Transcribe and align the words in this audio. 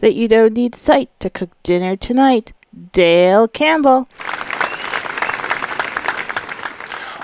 that 0.00 0.14
you 0.14 0.28
don't 0.28 0.54
need 0.54 0.74
sight 0.74 1.08
to 1.20 1.30
cook 1.30 1.50
dinner 1.62 1.96
tonight, 1.96 2.52
Dale 2.92 3.48
Campbell. 3.48 4.08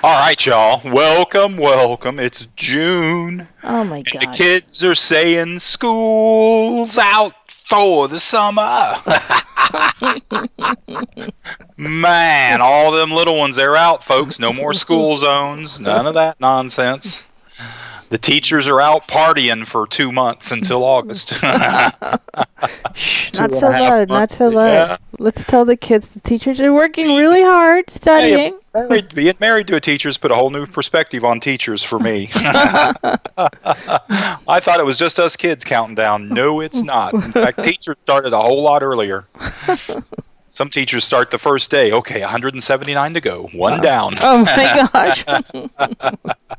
All 0.03 0.21
right, 0.21 0.47
y'all. 0.47 0.81
Welcome, 0.85 1.57
welcome. 1.57 2.21
It's 2.21 2.47
June. 2.55 3.49
Oh 3.65 3.83
my 3.83 4.03
god. 4.03 4.23
the 4.23 4.27
kids 4.27 4.85
are 4.85 4.95
saying 4.95 5.59
school's 5.59 6.97
out 6.97 7.35
for 7.69 8.07
the 8.07 8.21
summer. 8.21 8.95
Man, 11.77 12.61
all 12.61 12.93
them 12.93 13.11
little 13.11 13.37
ones, 13.37 13.57
they're 13.57 13.77
out, 13.77 14.05
folks. 14.05 14.39
No 14.39 14.53
more 14.53 14.75
school 14.75 15.17
zones. 15.17 15.81
None 15.81 16.07
of 16.07 16.15
that 16.15 16.41
nonsense. 16.41 17.25
The 18.09 18.19
teachers 18.19 18.69
are 18.69 18.81
out 18.81 19.09
partying 19.09 19.67
for 19.67 19.87
two 19.87 20.13
months 20.13 20.53
until 20.53 20.85
August. 20.85 21.33
Shh, 22.97 23.35
not 23.35 23.53
so 23.53 23.67
and 23.67 23.75
a 23.75 23.79
half 23.79 23.91
loud, 23.91 24.09
not 24.09 24.31
so 24.31 24.49
loud. 24.49 24.73
Yeah. 24.73 24.97
Let's 25.19 25.45
tell 25.45 25.67
the 25.67 25.77
kids 25.77 26.15
the 26.15 26.21
teachers 26.21 26.63
are 26.63 26.73
working 26.73 27.15
really 27.15 27.43
hard 27.43 27.91
studying. 27.91 28.59
Married, 28.75 29.15
being 29.15 29.35
married 29.39 29.67
to 29.67 29.77
a 29.77 29.81
teacher's 29.81 30.17
put 30.17 30.31
a 30.31 30.35
whole 30.35 30.49
new 30.49 30.67
perspective 30.67 31.23
on 31.23 31.39
teachers 31.39 31.83
for 31.83 31.99
me. 31.99 32.31
I 32.35 33.19
thought 34.63 34.81
it 34.81 34.87
was 34.87 34.99
just 34.99 35.19
us 35.19 35.37
kids 35.37 35.63
counting 35.63 35.95
down. 35.95 36.31
No, 36.31 36.61
it's 36.61 36.83
not. 36.83 37.13
In 37.13 37.21
fact, 37.33 37.63
teachers 37.63 37.97
started 38.01 38.33
a 38.33 38.41
whole 38.41 38.63
lot 38.63 38.83
earlier. 38.83 39.27
Some 40.57 40.71
teachers 40.71 41.05
start 41.05 41.31
the 41.31 41.37
first 41.37 41.71
day. 41.71 41.93
Okay, 41.93 42.23
179 42.23 43.13
to 43.13 43.21
go, 43.21 43.51
one 43.53 43.79
down. 43.83 44.15
Oh 44.23 44.43
my 44.43 44.89
gosh. 44.91 45.23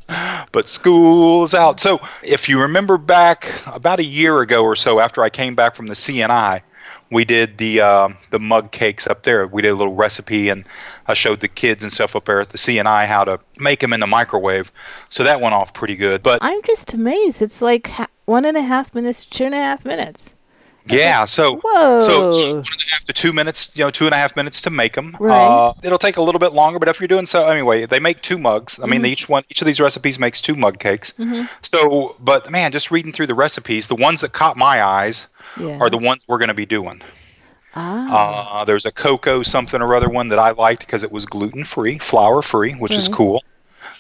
but 0.52 0.70
school's 0.70 1.56
out. 1.56 1.80
So, 1.80 2.00
if 2.22 2.48
you 2.48 2.62
remember 2.62 3.00
back 3.00 3.52
about 3.66 3.98
a 3.98 4.04
year 4.04 4.42
ago 4.42 4.62
or 4.64 4.76
so, 4.76 5.00
after 5.00 5.24
I 5.24 5.32
came 5.32 5.56
back 5.56 5.76
from 5.76 5.88
the 5.88 5.96
CNI, 5.96 6.62
we 7.10 7.26
did 7.26 7.58
the 7.58 7.82
uh, 7.82 8.10
the 8.30 8.40
mug 8.40 8.72
cakes 8.72 9.08
up 9.08 9.24
there. 9.24 9.48
We 9.48 9.64
did 9.64 9.72
a 9.72 9.76
little 9.76 9.96
recipe, 9.96 10.50
and 10.50 10.64
I 11.08 11.16
showed 11.16 11.40
the 11.40 11.48
kids 11.48 11.82
and 11.82 11.92
stuff 11.92 12.16
up 12.16 12.26
there 12.26 12.40
at 12.40 12.52
the 12.52 12.60
CNI 12.60 13.08
how 13.08 13.24
to 13.24 13.40
make 13.58 13.80
them 13.80 13.94
in 13.94 14.00
the 14.00 14.06
microwave. 14.06 14.72
So 15.10 15.24
that 15.24 15.42
went 15.42 15.56
off 15.56 15.74
pretty 15.74 15.96
good. 15.96 16.22
But 16.22 16.38
I'm 16.44 16.62
just 16.62 16.94
amazed. 16.94 17.42
It's 17.42 17.64
like 17.64 17.90
one 18.26 18.46
and 18.46 18.58
a 18.58 18.62
half 18.62 18.94
minutes, 18.94 19.26
two 19.26 19.46
and 19.46 19.56
a 19.56 19.58
half 19.58 19.84
minutes. 19.86 20.36
Yeah, 20.90 21.26
so 21.26 21.58
Whoa. 21.64 22.02
so 22.02 22.30
one 22.30 22.56
and 22.58 22.66
a 22.66 22.92
half 22.92 23.04
to 23.06 23.14
two 23.14 23.34
minutes, 23.34 23.72
you 23.76 23.84
know, 23.84 23.92
two 23.92 24.06
and 24.06 24.14
a 24.14 24.18
half 24.18 24.36
minutes 24.36 24.62
to 24.62 24.70
make 24.70 24.94
them. 24.94 25.16
Right. 25.20 25.38
Uh, 25.46 25.74
it'll 25.84 25.98
take 25.98 26.18
a 26.18 26.22
little 26.22 26.40
bit 26.40 26.54
longer, 26.54 26.80
but 26.80 26.88
if 26.90 27.00
you're 27.00 27.08
doing 27.08 27.26
so 27.26 27.48
anyway, 27.48 27.86
they 27.86 28.00
make 28.00 28.22
two 28.22 28.38
mugs. 28.38 28.80
I 28.82 28.86
mean, 28.88 29.06
each 29.06 29.28
one, 29.30 29.44
each 29.50 29.62
of 29.62 29.66
these 29.66 29.80
recipes 29.80 30.20
makes 30.20 30.42
two 30.42 30.56
mug 30.56 30.80
cakes. 30.80 31.14
So, 31.62 32.16
but 32.20 32.50
man, 32.52 32.72
just 32.72 32.92
reading 32.92 33.12
through 33.12 33.28
the 33.28 33.36
recipes, 33.36 33.88
the 33.88 33.96
ones 33.96 34.22
that 34.22 34.34
caught 34.34 34.58
my 34.58 34.82
eyes 34.84 35.28
Yeah. 35.60 35.80
are 35.80 35.90
the 35.90 35.98
ones 35.98 36.26
we're 36.28 36.38
going 36.40 36.50
to 36.50 36.54
be 36.54 36.66
doing. 36.66 37.02
ah. 37.76 38.62
Uh, 38.62 38.66
there's 38.66 38.86
a 38.86 38.92
cocoa 38.92 39.44
something 39.44 39.82
or 39.82 39.94
other 39.96 40.10
one 40.10 40.30
that 40.30 40.40
I 40.40 40.52
liked 40.52 40.80
because 40.86 41.04
it 41.04 41.12
was 41.12 41.26
gluten 41.26 41.64
free, 41.64 41.98
flour 42.00 42.42
free, 42.42 42.74
which 42.74 42.94
is 42.94 43.08
cool. 43.08 43.44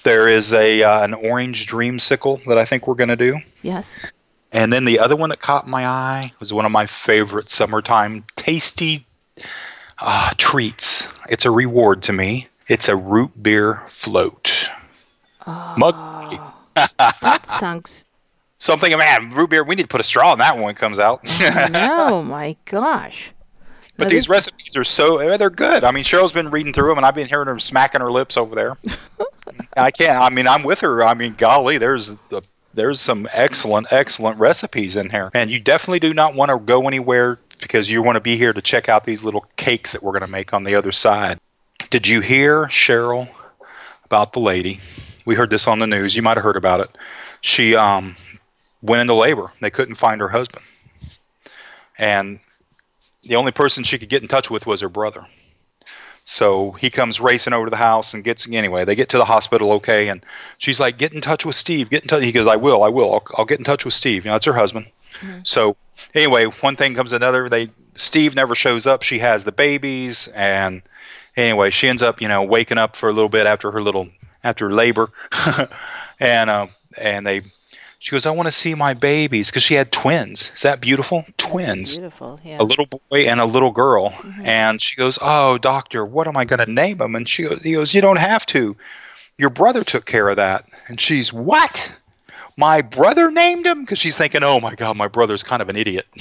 There 0.03 0.27
is 0.27 0.53
a 0.53 0.83
uh, 0.83 1.03
an 1.03 1.13
orange 1.13 1.67
dreamsicle 1.67 2.41
that 2.47 2.57
I 2.57 2.65
think 2.65 2.87
we're 2.87 2.95
going 2.95 3.09
to 3.09 3.15
do. 3.15 3.37
yes. 3.61 4.03
And 4.51 4.71
then 4.71 4.85
the 4.85 4.99
other 4.99 5.15
one 5.15 5.29
that 5.29 5.41
caught 5.41 5.67
my 5.67 5.85
eye 5.85 6.31
was 6.39 6.53
one 6.53 6.65
of 6.65 6.71
my 6.71 6.85
favorite 6.87 7.49
summertime 7.49 8.23
tasty 8.35 9.05
uh, 9.99 10.31
treats. 10.37 11.07
It's 11.29 11.45
a 11.45 11.51
reward 11.51 12.03
to 12.03 12.13
me. 12.13 12.47
It's 12.67 12.87
a 12.87 12.95
root 12.95 13.31
beer 13.41 13.81
float. 13.87 14.69
Mug 15.45 15.95
That 17.21 17.45
sounds. 17.45 18.07
something, 18.57 18.95
man, 18.97 19.31
root 19.31 19.49
beer. 19.49 19.63
We 19.63 19.75
need 19.75 19.83
to 19.83 19.87
put 19.87 20.01
a 20.01 20.03
straw 20.03 20.33
in 20.33 20.39
that 20.39 20.55
one 20.55 20.63
when 20.63 20.71
it 20.75 20.77
comes 20.77 20.99
out. 20.99 21.21
oh 21.25 22.23
my 22.27 22.55
gosh. 22.65 23.31
But 23.97 24.05
That 24.05 24.09
these 24.11 24.23
is- 24.23 24.29
recipes 24.29 24.75
are 24.75 24.83
so 24.83 25.17
eh, 25.17 25.37
they're 25.37 25.49
good. 25.49 25.83
I 25.83 25.91
mean, 25.91 26.03
Cheryl's 26.03 26.31
been 26.33 26.51
reading 26.51 26.71
through 26.73 26.89
them, 26.89 26.97
and 26.97 27.05
I've 27.05 27.15
been 27.15 27.27
hearing 27.27 27.47
her 27.47 27.57
smacking 27.59 28.01
her 28.01 28.11
lips 28.11 28.37
over 28.37 28.53
there. 28.53 28.77
I 29.75 29.89
can't. 29.91 30.21
I 30.21 30.29
mean, 30.29 30.47
I'm 30.47 30.61
with 30.63 30.79
her. 30.81 31.03
I 31.03 31.13
mean, 31.15 31.33
golly, 31.37 31.77
there's 31.79 32.09
the, 32.29 32.43
there's 32.77 33.01
some 33.01 33.27
excellent, 33.31 33.87
excellent 33.89 34.39
recipes 34.39 34.95
in 34.95 35.09
here, 35.09 35.31
and 35.33 35.49
you 35.49 35.59
definitely 35.59 35.99
do 35.99 36.13
not 36.13 36.35
want 36.35 36.49
to 36.49 36.59
go 36.59 36.87
anywhere 36.87 37.39
because 37.59 37.89
you 37.89 38.03
want 38.03 38.17
to 38.17 38.21
be 38.21 38.37
here 38.37 38.53
to 38.53 38.61
check 38.61 38.87
out 38.87 39.03
these 39.03 39.23
little 39.23 39.45
cakes 39.57 39.93
that 39.93 40.03
we're 40.03 40.11
going 40.11 40.21
to 40.21 40.27
make 40.27 40.53
on 40.53 40.63
the 40.63 40.75
other 40.75 40.91
side. 40.91 41.39
Did 41.89 42.07
you 42.07 42.21
hear 42.21 42.65
Cheryl 42.65 43.29
about 44.05 44.33
the 44.33 44.39
lady? 44.39 44.79
We 45.25 45.33
heard 45.33 45.49
this 45.49 45.67
on 45.67 45.79
the 45.79 45.87
news. 45.87 46.15
You 46.15 46.21
might 46.21 46.37
have 46.37 46.43
heard 46.43 46.55
about 46.55 46.81
it. 46.81 46.95
She 47.41 47.75
um, 47.75 48.15
went 48.83 49.01
into 49.01 49.15
labor. 49.15 49.51
They 49.59 49.71
couldn't 49.71 49.95
find 49.95 50.21
her 50.21 50.29
husband, 50.29 50.63
and 51.97 52.39
the 53.23 53.37
only 53.37 53.51
person 53.51 53.83
she 53.85 53.97
could 53.97 54.09
get 54.09 54.21
in 54.21 54.27
touch 54.27 54.51
with 54.51 54.67
was 54.67 54.81
her 54.81 54.89
brother. 54.89 55.25
So 56.29 56.73
he 56.73 56.89
comes 56.89 57.21
racing 57.21 57.53
over 57.53 57.67
to 57.67 57.69
the 57.69 57.77
house 57.77 58.13
and 58.13 58.21
gets 58.21 58.45
anyway. 58.51 58.83
They 58.83 58.95
get 58.95 59.07
to 59.09 59.17
the 59.17 59.23
hospital 59.23 59.71
okay, 59.73 60.09
and 60.09 60.25
she's 60.57 60.77
like, 60.77 60.97
"Get 60.97 61.13
in 61.13 61.21
touch 61.21 61.45
with 61.45 61.55
Steve. 61.55 61.89
Get 61.89 62.03
in 62.03 62.09
touch." 62.09 62.21
He 62.21 62.33
goes, 62.33 62.47
"I 62.47 62.57
will. 62.57 62.83
I 62.83 62.89
will. 62.89 63.13
I'll, 63.13 63.23
I'll 63.35 63.45
get 63.45 63.59
in 63.59 63.63
touch 63.63 63.85
with 63.85 63.93
Steve." 63.93 64.25
You 64.25 64.31
know, 64.31 64.35
it's 64.35 64.45
her 64.45 64.51
husband. 64.53 64.87
So 65.43 65.77
anyway, 66.13 66.43
one 66.45 66.75
thing 66.75 66.95
comes 66.95 67.13
another. 67.13 67.47
They 67.47 67.69
Steve 67.95 68.35
never 68.35 68.55
shows 68.55 68.85
up. 68.85 69.03
She 69.03 69.19
has 69.19 69.45
the 69.45 69.53
babies, 69.53 70.27
and 70.35 70.81
anyway, 71.37 71.69
she 71.69 71.87
ends 71.87 72.03
up 72.03 72.21
you 72.21 72.27
know 72.27 72.43
waking 72.43 72.77
up 72.77 72.97
for 72.97 73.07
a 73.07 73.13
little 73.13 73.29
bit 73.29 73.47
after 73.47 73.71
her 73.71 73.81
little 73.81 74.09
after 74.43 74.69
labor, 74.69 75.09
and 76.19 76.49
uh, 76.49 76.67
and 76.97 77.25
they. 77.25 77.41
She 77.99 78.11
goes, 78.11 78.25
I 78.27 78.31
want 78.31 78.45
to 78.47 78.51
see 78.51 78.75
my 78.75 78.93
babies 78.93 79.49
because 79.49 79.63
she 79.63 79.73
had 79.73 79.91
twins. 79.91 80.51
Is 80.53 80.61
that 80.61 80.81
beautiful? 80.81 81.25
Twins. 81.37 81.95
Beautiful. 81.95 82.39
Yeah. 82.43 82.61
a 82.61 82.63
little 82.63 82.85
boy 82.85 83.27
and 83.27 83.39
a 83.39 83.45
little 83.45 83.71
girl. 83.71 84.11
Mm-hmm. 84.11 84.45
And 84.45 84.81
she 84.81 84.95
goes 84.95 85.17
oh 85.21 85.57
doctor 85.57 86.05
what 86.05 86.27
am 86.27 86.37
i 86.37 86.45
going 86.45 86.63
to 86.63 86.71
name 86.71 86.97
them 86.97 87.15
and 87.15 87.27
she 87.27 87.43
goes 87.43 87.61
he 87.63 87.73
goes 87.73 87.93
you 87.93 88.01
don't 88.01 88.17
have 88.17 88.45
to. 88.47 88.75
Your 89.37 89.49
brother 89.49 89.83
took 89.83 90.05
care 90.05 90.29
of 90.29 90.37
that. 90.37 90.65
And 90.87 91.01
she's 91.01 91.33
what? 91.33 91.99
My 92.55 92.81
brother 92.81 93.29
named 93.31 93.65
him 93.65 93.81
because 93.81 93.99
she's 93.99 94.17
thinking 94.17 94.43
oh 94.43 94.59
my 94.59 94.75
god 94.75 94.95
my 94.95 95.07
brother's 95.07 95.43
kind 95.43 95.61
of 95.61 95.69
an 95.69 95.75
idiot. 95.75 96.05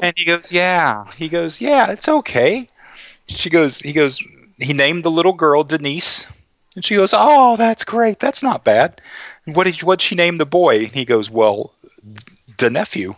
And 0.00 0.16
he 0.16 0.24
goes 0.24 0.52
yeah. 0.52 1.10
He 1.16 1.28
goes 1.28 1.60
yeah 1.60 1.90
it's 1.90 2.08
okay. 2.08 2.68
She 3.26 3.50
goes 3.50 3.80
he 3.80 3.92
goes 3.92 4.20
he 4.58 4.72
named 4.72 5.04
the 5.04 5.10
little 5.10 5.32
girl 5.32 5.64
denise. 5.64 6.32
And 6.76 6.84
she 6.84 6.94
goes 6.94 7.12
oh 7.12 7.56
that's 7.56 7.82
great. 7.82 8.20
That's 8.20 8.42
not 8.42 8.62
bad 8.62 9.00
what 9.46 9.64
did 9.64 9.82
what 9.82 10.00
she 10.00 10.14
name 10.14 10.38
the 10.38 10.46
boy 10.46 10.78
and 10.84 10.92
he 10.92 11.04
goes 11.04 11.30
well 11.30 11.72
the 12.58 12.70
nephew 12.70 13.14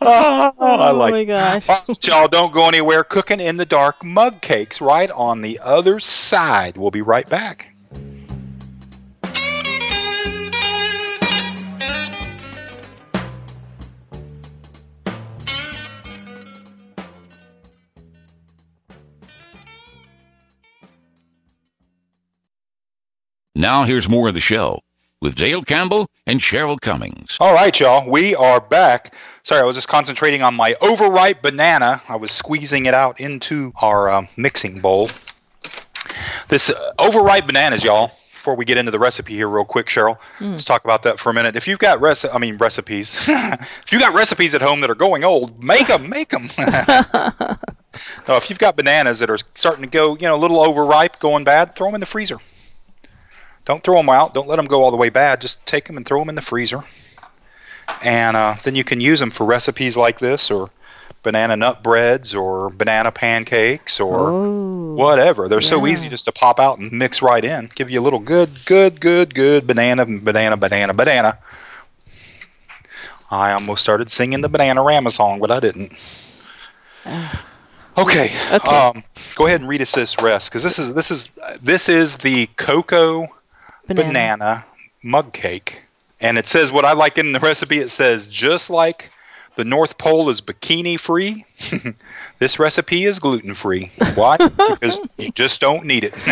Oh, 0.00 0.52
I 0.60 0.90
oh, 0.90 0.94
like. 0.96 1.10
oh 1.10 1.10
my 1.10 1.24
gosh. 1.24 1.68
Y'all 2.02 2.28
don't 2.28 2.52
go 2.52 2.68
anywhere. 2.68 3.04
Cooking 3.04 3.40
in 3.40 3.56
the 3.56 3.64
dark 3.64 4.04
mug 4.04 4.40
cakes 4.42 4.80
right 4.80 5.10
on 5.10 5.42
the 5.42 5.58
other 5.60 5.98
side. 5.98 6.76
We'll 6.76 6.90
be 6.90 7.02
right 7.02 7.28
back. 7.28 7.73
Now 23.56 23.84
here's 23.84 24.08
more 24.08 24.26
of 24.26 24.34
the 24.34 24.40
show 24.40 24.80
with 25.20 25.36
Dale 25.36 25.62
Campbell 25.62 26.08
and 26.26 26.40
Cheryl 26.40 26.76
Cummings. 26.80 27.36
All 27.38 27.54
right, 27.54 27.78
y'all. 27.78 28.10
We 28.10 28.34
are 28.34 28.60
back. 28.60 29.14
Sorry, 29.44 29.60
I 29.60 29.64
was 29.64 29.76
just 29.76 29.86
concentrating 29.86 30.42
on 30.42 30.56
my 30.56 30.74
overripe 30.80 31.40
banana. 31.40 32.02
I 32.08 32.16
was 32.16 32.32
squeezing 32.32 32.86
it 32.86 32.94
out 32.94 33.20
into 33.20 33.72
our 33.80 34.08
uh, 34.10 34.26
mixing 34.36 34.80
bowl. 34.80 35.08
This 36.48 36.68
uh, 36.70 36.94
overripe 36.98 37.46
bananas, 37.46 37.84
y'all. 37.84 38.10
Before 38.32 38.56
we 38.56 38.64
get 38.64 38.76
into 38.76 38.90
the 38.90 38.98
recipe 38.98 39.34
here, 39.34 39.48
real 39.48 39.64
quick, 39.64 39.86
Cheryl, 39.86 40.18
let's 40.40 40.64
talk 40.64 40.82
about 40.82 41.04
that 41.04 41.20
for 41.20 41.30
a 41.30 41.32
minute. 41.32 41.54
If 41.54 41.68
you've 41.68 41.78
got 41.78 42.00
reci- 42.00 42.34
I 42.34 42.38
mean 42.38 42.56
recipes. 42.56 43.14
if 43.28 43.92
you've 43.92 44.02
got 44.02 44.14
recipes 44.14 44.56
at 44.56 44.62
home 44.62 44.80
that 44.80 44.90
are 44.90 44.96
going 44.96 45.22
old, 45.22 45.62
make 45.62 45.86
them, 45.86 46.08
make 46.08 46.30
them. 46.30 46.48
so 48.24 48.34
if 48.34 48.50
you've 48.50 48.58
got 48.58 48.74
bananas 48.74 49.20
that 49.20 49.30
are 49.30 49.38
starting 49.54 49.82
to 49.82 49.88
go, 49.88 50.16
you 50.16 50.22
know, 50.22 50.34
a 50.34 50.42
little 50.42 50.60
overripe, 50.60 51.20
going 51.20 51.44
bad, 51.44 51.76
throw 51.76 51.86
them 51.86 51.94
in 51.94 52.00
the 52.00 52.06
freezer. 52.06 52.40
Don't 53.64 53.82
throw 53.82 53.96
them 53.96 54.08
out. 54.10 54.34
Don't 54.34 54.46
let 54.48 54.56
them 54.56 54.66
go 54.66 54.82
all 54.82 54.90
the 54.90 54.96
way 54.96 55.08
bad. 55.08 55.40
Just 55.40 55.64
take 55.66 55.86
them 55.86 55.96
and 55.96 56.04
throw 56.06 56.18
them 56.20 56.28
in 56.28 56.34
the 56.34 56.42
freezer. 56.42 56.84
And 58.02 58.36
uh, 58.36 58.56
then 58.64 58.74
you 58.74 58.84
can 58.84 59.00
use 59.00 59.20
them 59.20 59.30
for 59.30 59.44
recipes 59.44 59.96
like 59.96 60.18
this, 60.18 60.50
or 60.50 60.70
banana 61.22 61.56
nut 61.56 61.82
breads, 61.82 62.34
or 62.34 62.70
banana 62.70 63.10
pancakes, 63.10 64.00
or 64.00 64.30
Oh. 64.30 64.94
whatever. 64.94 65.48
They're 65.48 65.60
so 65.62 65.86
easy 65.86 66.08
just 66.08 66.26
to 66.26 66.32
pop 66.32 66.60
out 66.60 66.78
and 66.78 66.92
mix 66.92 67.22
right 67.22 67.44
in. 67.44 67.70
Give 67.74 67.90
you 67.90 68.00
a 68.00 68.02
little 68.02 68.18
good, 68.20 68.50
good, 68.66 69.00
good, 69.00 69.34
good 69.34 69.66
banana, 69.66 70.04
banana, 70.06 70.56
banana, 70.56 70.92
banana. 70.94 71.38
I 73.30 73.52
almost 73.52 73.82
started 73.82 74.10
singing 74.10 74.42
the 74.42 74.50
Bananarama 74.50 75.10
song, 75.10 75.40
but 75.40 75.50
I 75.50 75.60
didn't. 75.60 75.92
Okay. 77.96 78.32
Okay. 78.50 78.68
Um, 78.76 79.04
go 79.36 79.46
ahead 79.46 79.60
and 79.60 79.68
read 79.68 79.80
us 79.80 79.92
this 79.92 80.20
rest, 80.20 80.50
because 80.50 80.64
this 80.64 80.80
is 80.80 80.94
this 80.94 81.12
is 81.12 81.28
this 81.62 81.88
is 81.88 82.16
the 82.16 82.46
cocoa 82.56 83.28
banana. 83.86 84.64
mug 85.02 85.32
cake, 85.32 85.82
and 86.20 86.38
it 86.38 86.46
says 86.46 86.72
what 86.72 86.84
I 86.84 86.92
like 86.92 87.18
in 87.18 87.32
the 87.32 87.40
recipe. 87.40 87.78
It 87.78 87.90
says 87.90 88.28
just 88.28 88.70
like 88.70 89.10
the 89.56 89.64
North 89.64 89.98
Pole 89.98 90.30
is 90.30 90.40
bikini 90.40 90.98
free, 90.98 91.44
this 92.38 92.58
recipe 92.58 93.04
is 93.04 93.18
gluten 93.18 93.54
free. 93.54 93.92
Why? 94.14 94.36
because 94.38 95.02
you 95.16 95.30
just 95.30 95.60
don't 95.60 95.84
need 95.84 96.04
it. 96.04 96.14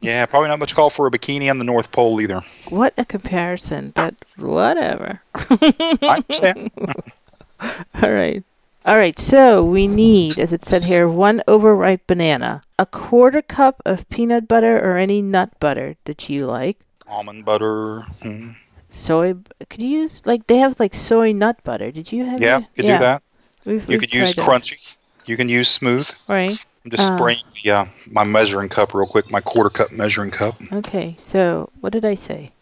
yeah, 0.00 0.26
probably 0.26 0.48
not 0.48 0.58
much 0.58 0.74
call 0.74 0.90
for 0.90 1.06
a 1.06 1.10
bikini 1.10 1.50
on 1.50 1.58
the 1.58 1.64
North 1.64 1.90
Pole 1.92 2.20
either. 2.20 2.42
What 2.68 2.94
a 2.98 3.04
comparison, 3.04 3.92
but 3.94 4.14
whatever. 4.36 5.22
I 5.34 6.22
understand. 6.28 6.70
All 8.02 8.12
right. 8.12 8.44
All 8.86 8.98
right, 8.98 9.18
so 9.18 9.64
we 9.64 9.86
need, 9.86 10.38
as 10.38 10.52
it 10.52 10.64
said 10.66 10.84
here, 10.84 11.08
one 11.08 11.42
overripe 11.48 12.06
banana, 12.06 12.62
a 12.78 12.84
quarter 12.84 13.40
cup 13.40 13.80
of 13.86 14.06
peanut 14.10 14.46
butter 14.46 14.78
or 14.78 14.98
any 14.98 15.22
nut 15.22 15.58
butter 15.58 15.96
that 16.04 16.28
you 16.28 16.44
like, 16.46 16.78
Almond 17.06 17.44
butter. 17.46 18.02
hmm. 18.22 18.50
soy. 18.90 19.34
Could 19.70 19.80
you 19.80 19.88
use 19.88 20.26
like 20.26 20.46
they 20.48 20.56
have 20.58 20.78
like 20.80 20.94
soy 20.94 21.32
nut 21.32 21.62
butter? 21.64 21.90
Did 21.90 22.12
you 22.12 22.24
have? 22.26 22.40
Yeah, 22.42 22.56
any? 22.56 22.64
you 22.64 22.68
could 22.76 22.82
do 22.82 22.98
that. 22.98 23.22
We've, 23.64 23.80
You 23.82 23.86
we've 23.88 24.00
could 24.00 24.14
use 24.14 24.34
those. 24.34 24.44
crunchy. 24.46 24.96
You 25.24 25.36
can 25.38 25.48
use 25.48 25.70
smooth. 25.70 26.08
Right. 26.28 26.50
I'm 26.84 26.90
just 26.90 27.10
Uh. 27.10 27.16
spraying 27.16 27.38
the, 27.62 27.70
uh, 27.70 27.84
my 28.10 28.24
measuring 28.24 28.68
cup 28.68 28.92
real 28.92 29.06
quick, 29.06 29.30
my 29.30 29.40
quarter 29.40 29.70
cup 29.70 29.92
measuring 29.92 30.30
cup. 30.30 30.56
Okay. 30.72 31.16
So 31.18 31.70
what 31.80 31.92
did 31.94 32.04
I 32.04 32.14
say? 32.16 32.52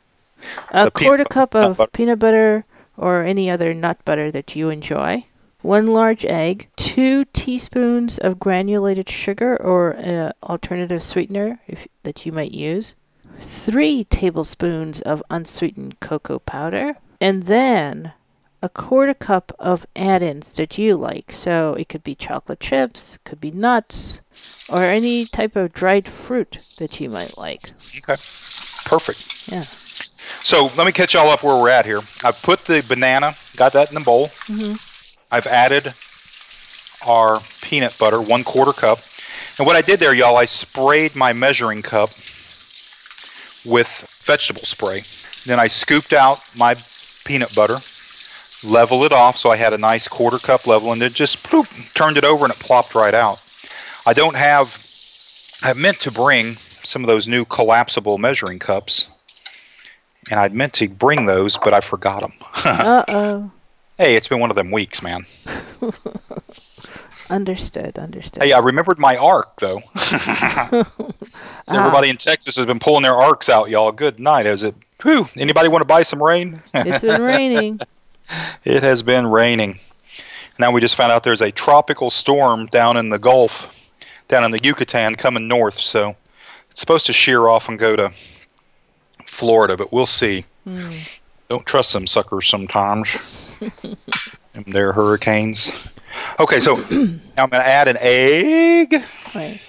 A 0.71 0.85
The 0.85 0.91
quarter 0.93 1.25
cup 1.25 1.55
of 1.57 1.79
butter. 1.79 1.91
peanut 1.93 2.21
butter 2.21 2.65
or 2.97 3.23
any 3.25 3.51
other 3.51 3.75
nut 3.75 3.99
butter 4.05 4.31
that 4.31 4.55
you 4.55 4.71
enjoy. 4.71 5.25
One 5.63 5.87
large 5.87 6.25
egg, 6.25 6.69
two 6.77 7.25
teaspoons 7.33 8.19
of 8.19 8.41
granulated 8.41 9.09
sugar 9.09 9.57
or 9.57 9.97
uh, 9.97 10.33
alternative 10.43 11.03
sweetener 11.03 11.61
if 11.69 11.87
that 12.03 12.27
you 12.27 12.33
might 12.33 12.51
use, 12.51 12.95
three 13.39 14.05
tablespoons 14.05 15.01
of 15.03 15.23
unsweetened 15.31 16.01
cocoa 16.01 16.41
powder, 16.41 16.97
and 17.21 17.45
then 17.45 18.13
a 18.61 18.69
quarter 18.69 19.15
cup 19.15 19.53
of 19.59 19.87
add-ins 19.97 20.53
that 20.53 20.79
you 20.79 20.97
like. 20.97 21.33
So 21.33 21.75
it 21.75 21.89
could 21.89 22.03
be 22.05 22.15
chocolate 22.15 22.61
chips, 22.61 23.19
could 23.25 23.41
be 23.41 23.51
nuts, 23.53 24.21
or 24.69 24.83
any 24.83 25.27
type 25.27 25.55
of 25.57 25.73
dried 25.73 26.09
fruit 26.09 26.59
that 26.79 27.01
you 27.01 27.09
might 27.09 27.39
like. 27.39 27.71
Okay. 27.99 28.21
Perfect. 28.87 29.49
Yeah. 29.49 29.63
So 30.45 30.71
let 30.77 30.87
me 30.87 30.93
catch 30.93 31.15
y'all 31.15 31.31
up 31.31 31.43
where 31.45 31.57
we're 31.57 31.71
at 31.71 31.85
here. 31.85 32.01
I've 32.25 32.41
put 32.43 32.65
the 32.65 32.85
banana, 32.89 33.37
got 33.57 33.73
that 33.75 33.89
in 33.91 33.95
the 33.95 34.01
bowl. 34.01 34.29
Mhm. 34.47 34.81
I've 35.33 35.47
added 35.47 35.95
our 37.07 37.41
peanut 37.63 37.97
butter, 37.99 38.21
one 38.21 38.45
quarter 38.45 38.75
cup. 38.75 38.99
And 39.59 39.67
what 39.67 39.77
I 39.77 39.81
did 39.81 39.99
there, 39.99 40.15
y'all, 40.15 40.37
I 40.37 40.45
sprayed 40.45 41.17
my 41.17 41.33
measuring 41.33 41.81
cup 41.81 42.11
with 43.65 43.89
vegetable 44.25 44.63
spray. 44.63 45.03
Then 45.47 45.59
I 45.59 45.69
scooped 45.69 46.13
out 46.13 46.41
my 46.55 46.77
peanut 47.25 47.55
butter, 47.55 47.79
level 48.63 49.05
it 49.05 49.13
off 49.13 49.39
so 49.39 49.51
I 49.51 49.57
had 49.57 49.73
a 49.73 49.79
nice 49.79 50.07
quarter 50.07 50.39
cup 50.39 50.67
level, 50.67 50.93
and 50.93 51.01
then 51.01 51.13
just 51.13 51.43
ploop, 51.45 51.67
turned 51.95 52.19
it 52.19 52.25
over 52.25 52.45
and 52.45 52.53
it 52.53 52.61
plopped 52.61 52.95
right 52.95 53.15
out. 53.15 53.43
I 54.05 54.13
don't 54.13 54.37
have, 54.37 54.85
I 55.63 55.73
meant 55.73 56.01
to 56.01 56.11
bring 56.11 56.57
some 56.85 57.03
of 57.03 57.09
those 57.09 57.27
new 57.27 57.47
collapsible 57.47 58.19
measuring 58.19 58.59
cups, 58.59 59.07
and 60.31 60.39
I'd 60.39 60.55
meant 60.55 60.75
to 60.75 60.89
bring 60.89 61.25
those, 61.25 61.57
but 61.57 61.73
I 61.73 61.81
forgot 61.81 62.21
them. 62.21 62.33
Uh 62.65 63.05
oh. 63.09 63.51
Hey, 63.99 64.17
it's 64.17 64.29
been 64.29 64.41
one 64.41 64.51
of 64.51 64.57
them 64.57 64.71
weeks, 64.71 65.03
man. 65.03 65.27
Understood. 67.31 67.99
Understood. 67.99 68.43
Hey, 68.43 68.53
I 68.53 68.59
remembered 68.59 68.99
my 68.99 69.17
ark 69.17 69.59
though. 69.59 69.81
So 69.81 69.87
ah. 69.95 70.85
everybody 71.69 72.11
in 72.11 72.17
Texas 72.17 72.57
has 72.57 72.67
been 72.67 72.79
pulling 72.79 73.03
their 73.03 73.17
arks 73.17 73.49
out, 73.49 73.71
y'all. 73.71 73.93
Good 73.93 74.21
night. 74.21 74.47
Is 74.47 74.63
it? 74.63 74.75
Whew. 75.03 75.29
Anybody 75.37 75.69
want 75.69 75.83
to 75.83 75.87
buy 75.87 76.03
some 76.03 76.23
rain? 76.23 76.63
it's 76.75 77.03
been 77.03 77.23
raining. 77.23 77.81
it 78.65 78.83
has 78.83 79.03
been 79.03 79.27
raining. 79.27 79.81
Now 80.59 80.71
we 80.73 80.81
just 80.81 80.95
found 80.95 81.11
out 81.11 81.25
there's 81.25 81.41
a 81.41 81.51
tropical 81.51 82.11
storm 82.11 82.67
down 82.67 82.97
in 82.97 83.09
the 83.09 83.19
Gulf, 83.19 83.69
down 84.29 84.45
in 84.45 84.51
the 84.51 84.61
Yucatan, 84.63 85.17
coming 85.17 85.49
north. 85.49 85.81
So 85.81 86.17
it's 86.71 86.81
supposed 86.81 87.07
to 87.07 87.13
shear 87.13 87.49
off 87.49 87.69
and 87.69 87.79
go 87.79 87.97
to 87.97 88.13
Florida, 89.27 89.77
but 89.77 89.93
we'll 89.93 90.07
see. 90.07 90.45
Hmm. 90.65 90.99
Don't 91.53 91.67
trust 91.67 91.93
them 91.93 92.07
suckers 92.07 92.49
sometimes. 92.49 93.15
them 93.83 94.63
their 94.69 94.91
hurricanes. 94.91 95.71
Okay, 96.41 96.61
so 96.61 96.77
I'm 96.91 97.21
going 97.37 97.51
to 97.51 97.67
add 97.67 97.89
an 97.89 97.99
egg. 98.01 98.95
Right. 99.35 99.61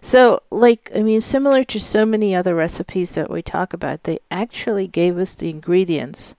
So, 0.00 0.40
like, 0.50 0.90
I 0.92 1.02
mean, 1.02 1.20
similar 1.20 1.62
to 1.62 1.78
so 1.78 2.04
many 2.04 2.34
other 2.34 2.56
recipes 2.56 3.14
that 3.14 3.30
we 3.30 3.40
talk 3.40 3.72
about, 3.72 4.02
they 4.02 4.18
actually 4.32 4.88
gave 4.88 5.16
us 5.16 5.36
the 5.36 5.48
ingredients 5.48 6.34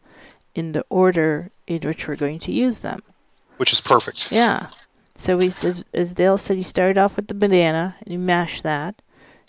in 0.54 0.74
the 0.74 0.84
order 0.90 1.50
in 1.66 1.80
which 1.84 2.06
we're 2.06 2.18
going 2.18 2.40
to 2.40 2.52
use 2.52 2.82
them. 2.82 3.04
which 3.56 3.72
is 3.72 3.80
perfect. 3.80 4.34
Yeah. 4.34 4.68
So 5.16 5.38
we, 5.38 5.46
as, 5.46 5.86
as 5.94 6.14
Dale 6.14 6.38
said, 6.38 6.58
you 6.58 6.64
start 6.64 6.98
off 6.98 7.16
with 7.16 7.30
the 7.30 7.36
banana 7.36 7.96
and 8.02 8.12
you 8.12 8.20
mash 8.20 8.62
that, 8.64 9.02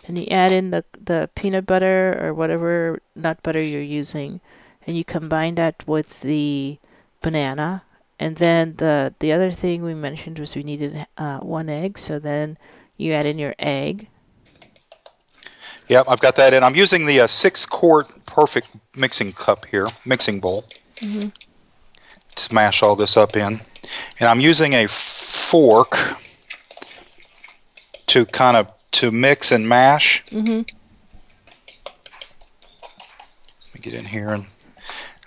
and 0.07 0.17
you 0.17 0.29
add 0.29 0.53
in 0.53 0.71
the 0.71 0.85
the 0.93 1.29
peanut 1.35 1.67
butter 1.67 2.17
or 2.25 2.33
whatever 2.33 3.01
nut 3.17 3.43
butter 3.43 3.61
you're 3.61 3.83
using, 3.83 4.41
and 4.87 4.97
you 4.97 5.05
combine 5.05 5.55
that 5.57 5.87
with 5.87 6.21
the 6.21 6.79
banana, 7.23 7.83
and 8.19 8.37
then 8.37 8.77
the 8.77 9.15
the 9.19 9.33
other 9.33 9.51
thing 9.51 9.83
we 9.83 9.95
mentioned 9.95 10.39
was 10.39 10.55
we 10.55 10.63
needed 10.63 11.07
uh, 11.17 11.39
one 11.39 11.69
egg. 11.69 11.99
So 11.99 12.19
then 12.19 12.59
you 12.97 13.13
add 13.13 13.27
in 13.27 13.39
your 13.39 13.55
egg. 13.59 14.09
Yep, 15.89 16.07
I've 16.09 16.21
got 16.21 16.37
that 16.37 16.55
in. 16.55 16.65
I'm 16.65 16.75
using 16.75 17.07
the 17.07 17.21
uh, 17.21 17.27
six 17.27 17.67
quart 17.67 18.09
Pourfect 18.27 18.69
mixing 18.97 19.33
cup 19.33 19.67
here, 19.67 19.87
mixing 20.05 20.41
bowl. 20.41 20.65
To 21.01 22.55
mash 22.55 22.83
all 22.83 22.97
this 22.97 23.17
up 23.17 23.37
in, 23.37 23.61
and 24.19 24.29
I'm 24.29 24.41
using 24.41 24.73
a 24.73 24.89
fork 24.89 25.97
to 28.07 28.25
kind 28.27 28.57
of 28.57 28.69
to 28.93 29.11
mix 29.11 29.53
and 29.53 29.69
mash. 29.69 30.25
Mm-hmm. 30.31 30.63
Let 33.73 33.75
me 33.75 33.81
get 33.81 33.95
in 33.95 34.05
here 34.05 34.31
and 34.31 34.47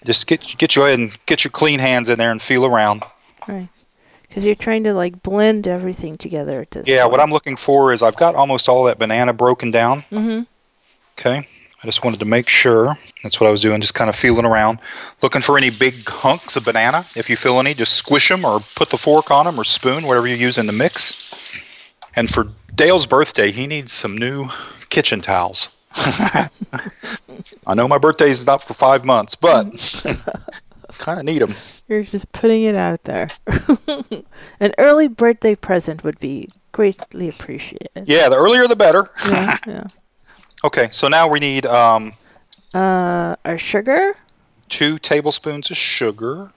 just 0.07 0.25
get 0.25 0.41
get 0.57 0.75
you 0.75 0.85
and 0.85 1.15
get 1.27 1.43
your 1.43 1.51
clean 1.51 1.79
hands 1.79 2.09
in 2.09 2.17
there 2.17 2.31
and 2.31 2.41
feel 2.41 2.65
around. 2.65 3.03
Right. 3.47 3.69
Because 4.27 4.45
you're 4.45 4.55
trying 4.55 4.83
to 4.85 4.93
like 4.93 5.21
blend 5.21 5.67
everything 5.67 6.17
together 6.17 6.61
at 6.61 6.71
this 6.71 6.87
Yeah, 6.87 7.05
what. 7.05 7.19
I'm 7.19 7.29
looking 7.31 7.55
for 7.55 7.93
is 7.93 8.01
I've 8.01 8.15
got 8.15 8.35
almost 8.35 8.67
all 8.67 8.85
that 8.85 8.97
banana 8.97 9.33
broken 9.33 9.71
down. 9.71 10.01
Mm-hmm. 10.11 10.41
Okay. 11.19 11.47
I 11.83 11.85
just 11.85 12.03
wanted 12.03 12.19
to 12.21 12.25
make 12.25 12.49
sure. 12.49 12.97
That's 13.21 13.39
what 13.39 13.47
I 13.47 13.51
was 13.51 13.61
doing, 13.61 13.79
just 13.81 13.93
kind 13.93 14.09
of 14.09 14.15
feeling 14.15 14.45
around, 14.45 14.79
looking 15.21 15.41
for 15.41 15.57
any 15.57 15.69
big 15.69 15.93
hunks 16.07 16.55
of 16.55 16.65
banana. 16.65 17.05
If 17.15 17.29
you 17.29 17.35
feel 17.35 17.59
any, 17.59 17.75
just 17.75 17.93
squish 17.93 18.29
them 18.29 18.43
or 18.43 18.59
put 18.75 18.89
the 18.89 18.97
fork 18.97 19.29
on 19.29 19.45
them 19.45 19.59
or 19.59 19.63
spoon, 19.63 20.07
whatever 20.07 20.27
you 20.27 20.35
use 20.35 20.57
in 20.57 20.65
the 20.65 20.73
mix. 20.73 21.51
And 22.15 22.29
for 22.29 22.47
Dale's 22.73 23.05
birthday, 23.05 23.51
he 23.51 23.67
needs 23.67 23.93
some 23.93 24.17
new 24.17 24.47
kitchen 24.89 25.21
towels. 25.21 25.69
I 27.65 27.73
know 27.73 27.87
my 27.87 27.97
birthday's 27.97 28.45
not 28.45 28.63
for 28.63 28.73
five 28.73 29.03
months, 29.03 29.35
but 29.35 29.65
kind 30.99 31.19
of 31.19 31.25
need 31.25 31.41
them. 31.41 31.55
You're 31.87 32.03
just 32.03 32.31
putting 32.31 32.63
it 32.63 32.75
out 32.75 33.03
there. 33.05 33.29
An 34.59 34.73
early 34.77 35.07
birthday 35.07 35.55
present 35.55 36.03
would 36.03 36.19
be 36.19 36.49
greatly 36.71 37.29
appreciated. 37.29 38.03
Yeah, 38.05 38.29
the 38.29 38.35
earlier 38.35 38.67
the 38.67 38.75
better. 38.75 39.09
Yeah, 39.25 39.57
yeah. 39.65 39.83
Okay, 40.63 40.89
so 40.91 41.07
now 41.07 41.27
we 41.27 41.39
need 41.39 41.65
um, 41.65 42.13
Uh, 42.73 43.35
our 43.45 43.57
sugar. 43.57 44.13
Two 44.69 44.99
tablespoons 44.99 45.71
of 45.71 45.77
sugar. 45.77 46.51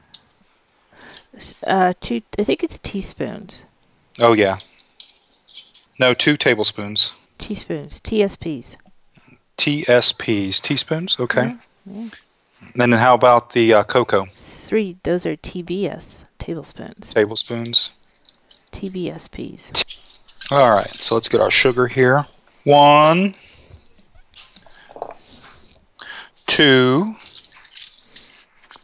Uh, 1.67 1.93
two. 2.01 2.21
I 2.39 2.45
think 2.45 2.63
it's 2.65 2.79
teaspoons. 2.79 3.65
Oh 4.19 4.33
yeah. 4.33 4.59
No, 5.99 6.13
two 6.13 6.37
tablespoons. 6.37 7.13
Teaspoons. 7.39 8.01
TSPs. 8.01 8.77
TSPs, 9.61 10.59
teaspoons. 10.63 11.21
Okay. 11.21 11.55
And 11.85 12.11
then 12.75 12.93
how 12.93 13.15
about 13.15 13.53
the 13.53 13.75
uh, 13.75 13.85
cocoa? 13.85 14.27
Three. 14.39 14.97
Those 15.03 15.27
are 15.27 15.37
TBS 15.37 16.25
tablespoons. 16.39 17.13
Tablespoons. 17.13 17.91
TBSPs. 18.73 20.51
All 20.51 20.71
right. 20.71 20.89
So 20.89 21.15
let's 21.15 21.29
get 21.29 21.43
our 21.43 21.51
sugar 21.51 21.87
here. 21.87 22.27
One. 22.65 23.35
Two. 26.47 27.15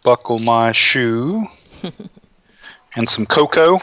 Buckle 0.05 0.41
my 0.41 0.73
shoe. 0.73 1.43
and 2.97 3.09
some 3.09 3.25
cocoa. 3.25 3.81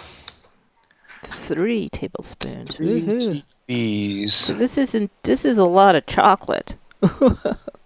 Three 1.24 1.90
tablespoons. 1.90 2.76
Three 2.76 3.02
Woohoo. 3.02 3.44
TVs. 3.68 4.30
So 4.30 4.54
this 4.54 4.78
isn't. 4.78 5.12
This 5.24 5.44
is 5.44 5.58
a 5.58 5.66
lot 5.66 5.96
of 5.96 6.06
chocolate. 6.06 6.76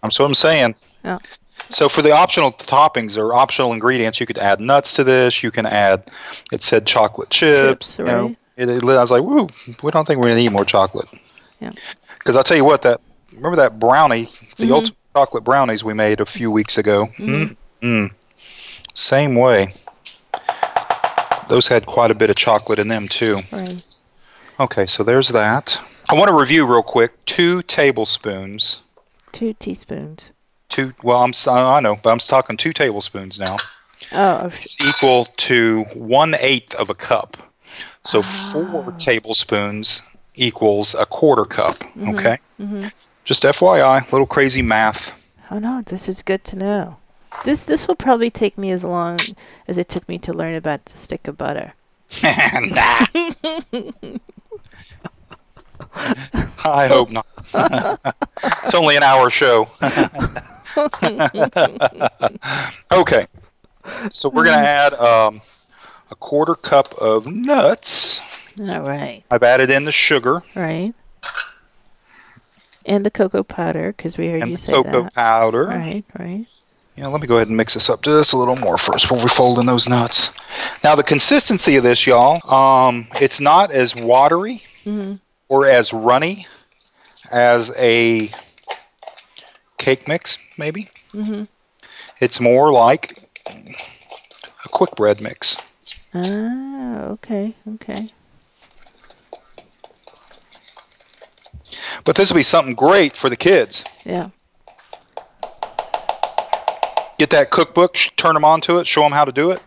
That's 0.02 0.20
what 0.20 0.26
I'm 0.26 0.34
saying. 0.36 0.76
Yeah. 1.04 1.18
So 1.70 1.90
for 1.90 2.02
the 2.02 2.12
optional 2.12 2.52
toppings 2.54 3.18
or 3.18 3.34
optional 3.34 3.74
ingredients, 3.74 4.20
you 4.20 4.26
could 4.26 4.38
add 4.38 4.60
nuts 4.62 4.94
to 4.94 5.04
this. 5.04 5.44
You 5.44 5.52
can 5.52 5.66
add, 5.66 6.10
it 6.52 6.62
said 6.62 6.86
chocolate 6.86 7.30
chips. 7.30 7.96
Chips, 7.96 8.00
you 8.00 8.06
know. 8.06 8.36
It, 8.56 8.70
it- 8.70 8.84
I 8.84 9.00
was 9.02 9.12
like, 9.12 9.24
woo, 9.24 9.48
we 9.84 9.92
don't 9.92 10.06
think 10.06 10.20
we're 10.20 10.28
gonna 10.30 10.36
need 10.36 10.52
more 10.52 10.66
chocolate. 10.66 11.08
Yeah. 11.60 11.72
Because 12.20 12.36
I'll 12.38 12.44
tell 12.44 12.58
you 12.58 12.64
what, 12.66 12.82
that 12.84 13.02
remember 13.34 13.56
that 13.58 13.80
brownie, 13.80 14.30
the 14.58 14.66
Mhm. 14.68 14.72
ultimate 14.72 14.98
chocolate 15.14 15.44
brownies 15.44 15.84
we 15.84 15.94
made 15.94 16.20
a 16.22 16.26
few 16.26 16.52
weeks 16.52 16.78
ago. 16.78 17.08
Mhm. 17.18 17.58
Mm. 17.82 18.12
Same 18.94 19.36
way. 19.36 19.74
Those 21.50 21.68
had 21.68 21.86
quite 21.86 22.12
a 22.12 22.16
bit 22.16 22.30
of 22.30 22.36
chocolate 22.36 22.80
in 22.80 22.88
them 22.88 23.08
too. 23.08 23.40
Right. 23.52 23.86
Okay, 24.60 24.86
so 24.86 25.04
there's 25.04 25.30
that. 25.30 25.80
I 26.10 26.16
want 26.16 26.30
to 26.30 26.34
review 26.34 26.66
real 26.66 26.84
quick. 26.84 27.24
Two 27.26 27.62
tablespoons. 27.64 28.80
Two 29.38 29.54
teaspoons. 29.54 30.32
Two. 30.70 30.94
Well, 31.04 31.22
I'm 31.24 31.30
s- 31.30 31.46
I 31.48 31.80
know, 31.80 31.96
but 32.02 32.10
I'm 32.10 32.18
talking 32.18 32.58
two 32.58 32.74
tablespoons 32.74 33.38
now. 33.38 33.56
Oh, 34.12 34.38
of 34.38 34.56
sh- 34.56 34.66
It's 34.66 34.86
equal 34.88 35.26
to 35.38 35.84
one 35.94 36.36
eighth 36.40 36.74
of 36.74 36.90
a 36.90 36.96
cup. 36.96 37.38
So 38.04 38.24
four 38.24 38.86
Ah. 38.88 38.98
tablespoons 38.98 40.02
equals 40.34 40.96
a 40.96 41.06
quarter 41.06 41.46
cup. 41.46 41.84
Okay. 42.02 42.40
Mm-hmm. 42.60 42.88
Just 43.26 43.44
FYI, 43.44 44.12
little 44.12 44.26
crazy 44.26 44.64
math. 44.64 45.12
Oh 45.52 45.60
no, 45.60 45.84
this 45.86 46.10
is 46.10 46.24
good 46.24 46.44
to 46.46 46.56
know. 46.56 46.98
This 47.46 47.66
this 47.66 47.88
will 47.88 47.96
probably 47.96 48.32
take 48.32 48.58
me 48.58 48.72
as 48.72 48.84
long 48.84 49.20
as 49.68 49.78
it 49.78 49.88
took 49.88 50.10
me 50.10 50.18
to 50.20 50.34
learn 50.34 50.56
about 50.56 50.86
the 50.86 50.98
stick 50.98 51.28
of 51.28 51.38
butter. 51.38 51.74
nah. 52.24 53.06
I 56.64 56.88
hope 56.88 57.10
not. 57.10 57.26
it's 58.64 58.74
only 58.74 58.96
an 58.98 59.04
hour 59.04 59.30
show. 59.30 59.68
okay. 62.92 63.28
So 64.12 64.30
we're 64.30 64.44
going 64.44 64.58
to 64.58 64.68
add 64.68 64.94
um, 64.96 65.42
a 66.12 66.16
quarter 66.16 66.56
cup 66.56 66.94
of 66.96 67.26
nuts. 67.26 68.20
All 68.60 68.82
right, 68.82 69.24
I've 69.30 69.44
added 69.44 69.70
in 69.70 69.86
the 69.86 69.92
sugar 69.92 70.42
right. 70.56 70.94
And 72.86 73.06
the 73.06 73.12
cocoa 73.12 73.44
powder, 73.44 73.92
because 73.96 74.18
we 74.18 74.30
heard 74.30 74.42
and 74.42 74.52
you 74.52 74.56
the 74.56 74.62
say 74.62 74.72
cocoa 74.72 75.04
that. 75.04 75.14
powder. 75.14 75.66
Right, 75.66 76.04
right. 76.18 76.46
Yeah, 76.96 77.08
let 77.08 77.22
me 77.22 77.28
go 77.28 77.36
ahead 77.36 77.50
and 77.50 77.58
mix 77.58 77.76
this 77.76 77.90
up 77.90 78.02
just 78.02 78.34
a 78.34 78.38
little 78.38 78.56
more 78.56 78.78
first 78.78 79.04
before 79.04 79.22
we 79.22 79.30
fold 79.30 79.60
in 79.60 79.68
those 79.68 79.88
nuts. 79.88 80.32
Now 80.84 80.96
the 80.96 81.04
consistency 81.04 81.76
of 81.76 81.84
this, 81.84 82.08
y'all, 82.08 82.42
um, 82.52 83.08
it's 83.22 83.40
not 83.40 83.72
as 83.72 83.96
watery 83.96 84.64
hmm 84.84 85.16
or 85.50 85.68
as 85.68 85.94
runny 85.94 86.48
as 87.32 87.72
a 87.78 88.32
cake 89.78 90.08
mix, 90.08 90.38
maybe. 90.58 90.90
hmm 91.12 91.44
It's 92.20 92.40
more 92.40 92.72
like 92.72 93.18
a 94.66 94.70
quick 94.70 94.96
bread 94.96 95.22
mix. 95.22 95.56
Ah, 96.14 97.06
okay, 97.06 97.56
okay. 97.76 98.12
But 102.04 102.16
this 102.16 102.30
will 102.30 102.38
be 102.38 102.44
something 102.44 102.76
great 102.76 103.18
for 103.18 103.30
the 103.30 103.36
kids. 103.36 103.84
Yeah. 104.06 104.30
Get 107.20 107.32
that 107.32 107.50
cookbook, 107.50 107.96
turn 108.16 108.36
them 108.36 108.46
onto 108.46 108.78
it, 108.80 108.88
show 108.88 109.02
them 109.02 109.12
how 109.12 109.26
to 109.26 109.32
do 109.32 109.52
it, 109.52 109.62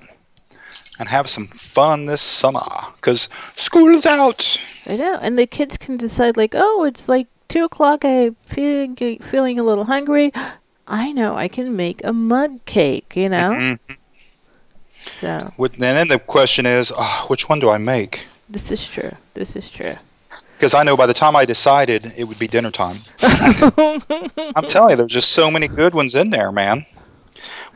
and 1.00 1.08
have 1.08 1.28
some 1.28 1.48
fun 1.48 2.04
this 2.06 2.20
summer. 2.20 2.60
Because 2.96 3.28
school 3.56 3.88
is 3.96 4.04
out. 4.06 4.60
I 4.86 4.96
know, 4.96 5.18
and 5.20 5.36
the 5.38 5.46
kids 5.46 5.76
can 5.78 5.96
decide 5.96 6.36
like, 6.36 6.52
oh, 6.54 6.84
it's 6.84 7.08
like 7.08 7.26
two 7.48 7.64
o'clock. 7.64 8.04
I'm 8.04 8.36
feeling 8.44 8.94
feeling 9.20 9.58
a 9.58 9.62
little 9.64 9.84
hungry. 9.86 10.30
I 10.86 11.12
know 11.12 11.36
I 11.36 11.48
can 11.48 11.74
make 11.76 12.04
a 12.04 12.12
mug 12.12 12.64
cake. 12.66 13.16
You 13.16 13.28
know. 13.30 13.50
Mhm. 13.50 13.78
So 15.20 15.52
With- 15.56 15.72
And 15.74 15.82
then 15.82 16.08
the 16.08 16.18
question 16.18 16.66
is, 16.66 16.92
oh, 16.94 17.24
which 17.28 17.48
one 17.48 17.58
do 17.58 17.70
I 17.70 17.78
make? 17.78 18.26
this 18.48 18.70
is 18.70 18.86
true. 18.86 19.12
This 19.34 19.56
is 19.56 19.70
true. 19.70 19.94
Because 20.56 20.74
I 20.74 20.82
know 20.82 20.96
by 20.96 21.06
the 21.06 21.14
time 21.14 21.34
I 21.34 21.44
decided 21.46 22.12
it 22.16 22.24
would 22.24 22.38
be 22.38 22.46
dinner 22.48 22.70
time. 22.70 22.96
I'm 23.22 24.66
telling 24.66 24.90
you, 24.90 24.96
there's 24.96 25.12
just 25.12 25.30
so 25.30 25.50
many 25.50 25.68
good 25.68 25.94
ones 25.94 26.14
in 26.14 26.30
there, 26.30 26.52
man. 26.52 26.84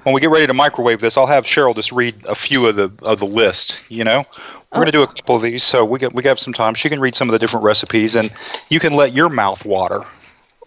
When 0.04 0.14
we 0.14 0.20
get 0.20 0.30
ready 0.30 0.46
to 0.46 0.54
microwave 0.54 1.00
this, 1.00 1.16
I'll 1.16 1.26
have 1.26 1.44
Cheryl 1.44 1.74
just 1.74 1.90
read 1.90 2.14
a 2.26 2.34
few 2.34 2.66
of 2.66 2.76
the 2.76 2.92
of 3.02 3.18
the 3.18 3.26
list. 3.26 3.80
You 3.88 4.04
know, 4.04 4.24
we're 4.72 4.80
gonna 4.80 4.92
do 4.92 5.02
a 5.02 5.06
couple 5.06 5.36
of 5.36 5.42
these, 5.42 5.64
so 5.64 5.84
we 5.84 5.98
get 5.98 6.14
we 6.14 6.22
got 6.22 6.38
some 6.38 6.52
time. 6.52 6.74
She 6.74 6.88
can 6.90 7.00
read 7.00 7.14
some 7.14 7.28
of 7.28 7.32
the 7.32 7.38
different 7.38 7.64
recipes, 7.64 8.14
and 8.14 8.30
you 8.68 8.80
can 8.80 8.92
let 8.92 9.12
your 9.12 9.30
mouth 9.30 9.64
water. 9.64 10.04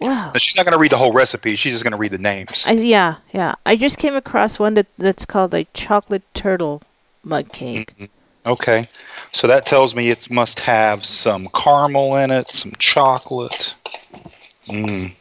Wow. 0.00 0.30
But 0.32 0.42
she's 0.42 0.56
not 0.56 0.64
gonna 0.64 0.78
read 0.78 0.90
the 0.90 0.96
whole 0.96 1.12
recipe. 1.12 1.54
She's 1.54 1.72
just 1.72 1.84
gonna 1.84 1.96
read 1.96 2.10
the 2.10 2.18
names. 2.18 2.64
I, 2.66 2.72
yeah, 2.72 3.16
yeah. 3.32 3.54
I 3.64 3.76
just 3.76 3.98
came 3.98 4.14
across 4.14 4.58
one 4.58 4.74
that 4.74 4.86
that's 4.98 5.24
called 5.24 5.54
a 5.54 5.64
chocolate 5.72 6.22
turtle 6.34 6.82
mug 7.22 7.52
cake. 7.52 8.10
Okay, 8.44 8.88
so 9.30 9.46
that 9.46 9.66
tells 9.66 9.94
me 9.94 10.10
it 10.10 10.30
must 10.30 10.58
have 10.60 11.04
some 11.04 11.48
caramel 11.54 12.16
in 12.16 12.30
it, 12.30 12.50
some 12.50 12.72
chocolate. 12.78 13.74
Mm. 14.68 15.14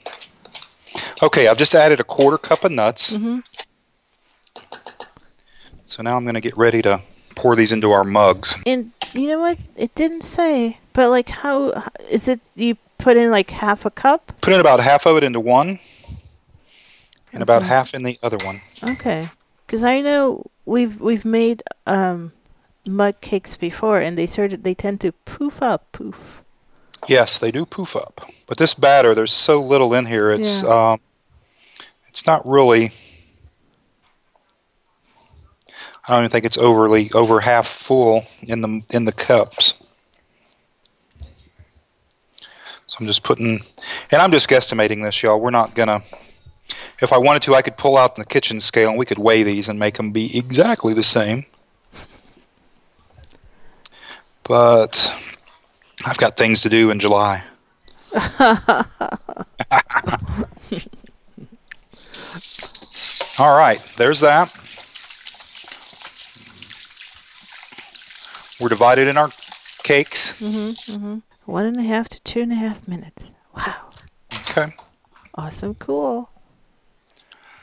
Okay, 1.21 1.47
I've 1.47 1.57
just 1.57 1.75
added 1.75 1.99
a 1.99 2.03
quarter 2.03 2.37
cup 2.37 2.63
of 2.63 2.71
nuts. 2.71 3.11
Mhm. 3.11 3.43
So 5.87 6.03
now 6.03 6.17
I'm 6.17 6.23
going 6.23 6.35
to 6.35 6.41
get 6.41 6.57
ready 6.57 6.81
to 6.83 7.01
pour 7.35 7.55
these 7.55 7.71
into 7.71 7.91
our 7.91 8.03
mugs. 8.03 8.55
And 8.65 8.91
you 9.13 9.29
know 9.29 9.39
what? 9.39 9.57
It 9.75 9.95
didn't 9.95 10.23
say, 10.23 10.77
but 10.93 11.09
like, 11.09 11.29
how 11.29 11.83
is 12.09 12.27
it? 12.27 12.41
You 12.55 12.75
put 12.97 13.15
in 13.15 13.31
like 13.31 13.49
half 13.49 13.85
a 13.85 13.89
cup? 13.91 14.33
Put 14.41 14.53
in 14.53 14.59
about 14.59 14.79
half 14.81 15.05
of 15.05 15.15
it 15.17 15.23
into 15.23 15.39
one, 15.39 15.79
and 17.31 17.41
about 17.41 17.61
Okay. 17.61 17.69
half 17.69 17.93
in 17.93 18.03
the 18.03 18.17
other 18.21 18.37
one. 18.45 18.59
Okay, 18.83 19.29
because 19.65 19.83
I 19.83 20.01
know 20.01 20.45
we've 20.65 20.99
we've 20.99 21.25
made 21.25 21.63
um 21.85 22.33
mug 22.85 23.21
cakes 23.21 23.55
before, 23.55 23.99
and 23.99 24.17
they 24.17 24.27
sort 24.27 24.51
of 24.53 24.63
they 24.63 24.73
tend 24.73 24.99
to 25.01 25.13
poof 25.25 25.61
up, 25.61 25.91
poof. 25.93 26.43
Yes, 27.07 27.37
they 27.37 27.51
do 27.51 27.65
poof 27.65 27.95
up. 27.95 28.27
But 28.47 28.57
this 28.57 28.73
batter, 28.73 29.15
there's 29.15 29.33
so 29.33 29.61
little 29.63 29.93
in 29.93 30.05
here. 30.05 30.31
It's 30.31 30.63
um, 30.63 30.99
it's 32.09 32.25
not 32.25 32.45
really. 32.45 32.91
I 36.07 36.13
don't 36.13 36.21
even 36.23 36.31
think 36.31 36.45
it's 36.45 36.57
overly 36.57 37.11
over 37.13 37.39
half 37.41 37.67
full 37.67 38.25
in 38.41 38.61
the 38.61 38.81
in 38.91 39.03
the 39.03 39.11
cups. 39.11 39.73
So 42.87 42.97
I'm 43.01 43.07
just 43.07 43.23
putting, 43.23 43.59
and 44.11 44.21
I'm 44.21 44.31
just 44.31 44.49
guesstimating 44.49 45.03
this, 45.03 45.21
y'all. 45.21 45.41
We're 45.41 45.51
not 45.51 45.75
gonna. 45.75 46.01
If 47.01 47.11
I 47.11 47.17
wanted 47.17 47.41
to, 47.43 47.55
I 47.55 47.61
could 47.61 47.75
pull 47.75 47.97
out 47.97 48.15
the 48.15 48.25
kitchen 48.25 48.61
scale 48.61 48.89
and 48.89 48.97
we 48.97 49.05
could 49.05 49.17
weigh 49.17 49.43
these 49.43 49.67
and 49.67 49.77
make 49.77 49.97
them 49.97 50.11
be 50.11 50.37
exactly 50.37 50.93
the 50.93 51.03
same. 51.03 51.45
But 54.43 55.11
I've 56.05 56.17
got 56.17 56.37
things 56.37 56.61
to 56.61 56.69
do 56.69 56.89
in 56.89 56.99
July. 56.99 57.43
All 63.39 63.55
right, 63.57 63.79
there's 63.97 64.21
that. 64.21 64.66
We're 68.59 68.69
divided 68.69 69.07
in 69.07 69.17
our 69.17 69.29
cakes. 69.83 70.33
Mm-hmm. 70.39 70.95
Mm-hmm. 70.95 71.17
One 71.45 71.65
and 71.65 71.77
a 71.77 71.83
half 71.83 72.09
to 72.09 72.19
two 72.21 72.41
and 72.41 72.51
a 72.51 72.55
half 72.55 72.87
minutes. 72.87 73.35
Wow. 73.55 73.89
Okay. 74.49 74.73
Awesome. 75.35 75.75
Cool. 75.75 76.29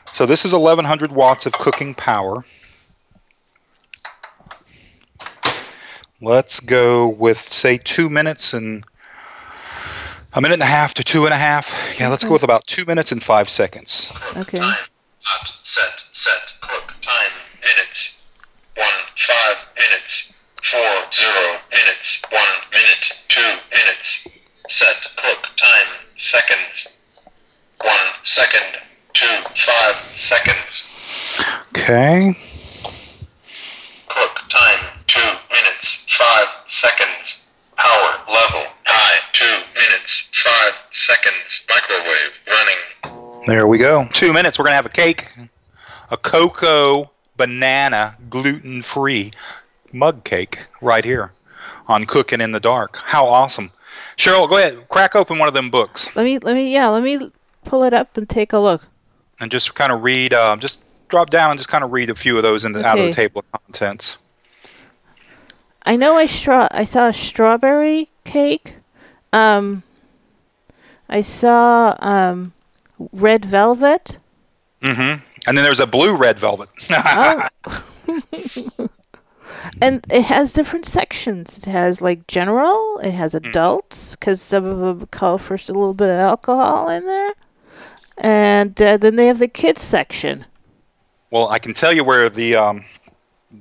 So 0.05 0.25
this 0.25 0.45
is 0.45 0.53
1100 0.53 1.11
watts 1.11 1.45
of 1.45 1.53
cooking 1.53 1.93
power. 1.93 2.45
Let's 6.21 6.59
go 6.61 7.07
with 7.09 7.39
say 7.51 7.77
two 7.77 8.09
minutes 8.09 8.53
and 8.53 8.85
A 10.33 10.41
minute 10.41 10.55
and 10.55 10.63
a 10.63 10.65
half 10.65 10.93
to 10.95 11.03
two 11.03 11.25
and 11.25 11.33
a 11.33 11.37
half. 11.37 11.73
Yeah, 11.99 12.09
let's 12.09 12.23
go 12.23 12.31
with 12.33 12.43
about 12.43 12.65
two 12.67 12.83
minutes 12.85 13.11
and 13.11 13.23
five 13.23 13.49
seconds. 13.49 14.09
Okay. 14.35 14.59
Time. 14.59 14.77
Hot. 15.21 15.49
Set. 15.63 15.91
Set. 16.11 16.41
Cook. 16.61 16.87
Time. 17.01 17.31
Minutes. 17.61 18.11
One. 18.75 18.99
Five 19.27 19.57
minutes. 19.75 20.33
Four. 20.71 21.11
Zero 21.11 21.59
minutes. 21.71 22.19
One 22.31 22.49
minute. 22.71 23.13
Two 23.27 23.51
minutes. 23.71 24.27
Set. 24.67 24.95
Cook. 25.17 25.47
Time. 25.57 25.87
Seconds. 26.17 26.87
One 27.81 28.07
second. 28.23 28.77
Two. 29.13 29.43
Five 29.63 29.95
seconds. 30.15 30.83
Okay. 31.77 32.33
Cook. 34.07 34.39
Time. 34.49 34.85
Two 35.05 35.19
minutes. 35.53 35.97
Five 36.17 36.47
seconds. 36.67 37.35
Power 37.77 38.17
level. 38.27 38.65
High. 38.85 39.19
Two 39.33 39.57
minutes. 39.75 40.23
Five 40.43 40.73
seconds. 40.91 41.61
Microwave 41.69 42.31
running. 42.47 43.45
There 43.45 43.67
we 43.67 43.77
go. 43.77 44.07
Two 44.13 44.33
minutes. 44.33 44.57
We're 44.57 44.65
gonna 44.65 44.77
have 44.77 44.87
a 44.87 44.89
cake, 44.89 45.27
a 46.09 46.17
cocoa 46.17 47.11
banana 47.37 48.17
gluten 48.29 48.81
free 48.81 49.31
mug 49.95 50.23
cake 50.23 50.59
right 50.81 51.03
here 51.03 51.31
on 51.87 52.05
Cooking 52.05 52.41
in 52.41 52.51
the 52.51 52.59
Dark. 52.59 52.97
How 52.97 53.25
awesome! 53.25 53.71
Cheryl, 54.17 54.49
go 54.49 54.57
ahead, 54.57 54.87
crack 54.89 55.15
open 55.15 55.37
one 55.39 55.47
of 55.47 55.53
them 55.53 55.69
books 55.69 56.09
Let 56.15 56.23
me 56.23 56.37
let 56.39 56.55
me 56.55 56.71
yeah, 56.73 56.89
let 56.89 57.01
me 57.03 57.31
pull 57.63 57.83
it 57.83 57.93
up 57.93 58.17
and 58.17 58.29
take 58.29 58.53
a 58.53 58.59
look. 58.59 58.85
and 59.39 59.49
just 59.51 59.73
kind 59.75 59.91
of 59.91 60.03
read. 60.03 60.33
Um, 60.33 60.59
just 60.59 60.83
drop 61.07 61.29
down 61.29 61.51
and 61.51 61.59
just 61.59 61.69
kind 61.69 61.83
of 61.83 61.91
read 61.91 62.09
a 62.09 62.15
few 62.15 62.35
of 62.37 62.43
those 62.43 62.65
in 62.65 62.71
the, 62.73 62.85
out 62.85 62.97
of 62.99 63.05
the 63.05 63.13
table 63.13 63.43
of 63.53 63.61
contents. 63.63 64.17
I 65.85 65.95
know 65.95 66.15
I 66.15 66.25
straw 66.25 66.67
I 66.71 66.83
saw 66.83 67.07
a 67.09 67.13
strawberry 67.13 68.09
cake. 68.23 68.75
Um 69.31 69.83
I 71.07 71.21
saw 71.21 71.95
um 71.99 72.53
red 73.11 73.45
velvet. 73.45 74.17
Mm-hmm. 74.81 75.23
And 75.47 75.57
then 75.57 75.63
there's 75.63 75.79
a 75.79 75.87
blue 75.87 76.15
red 76.15 76.39
velvet. 76.39 76.69
Oh. 78.07 78.87
and 79.81 80.05
it 80.09 80.23
has 80.25 80.53
different 80.53 80.85
sections. 80.85 81.57
It 81.57 81.65
has 81.65 82.01
like 82.01 82.27
general, 82.27 82.99
it 83.03 83.11
has 83.11 83.33
adults 83.35 84.15
cuz 84.15 84.41
some 84.41 84.65
of 84.65 84.79
them 84.79 85.07
call 85.11 85.37
for 85.37 85.55
a 85.55 85.57
little 85.67 85.93
bit 85.93 86.09
of 86.09 86.19
alcohol 86.19 86.89
in 86.89 87.05
there. 87.05 87.33
And 88.17 88.81
uh, 88.81 88.97
then 88.97 89.15
they 89.15 89.27
have 89.27 89.39
the 89.39 89.47
kids 89.47 89.81
section. 89.83 90.45
well, 91.31 91.49
I 91.49 91.59
can 91.59 91.73
tell 91.73 91.93
you 91.93 92.03
where 92.03 92.29
the 92.29 92.55
um, 92.55 92.85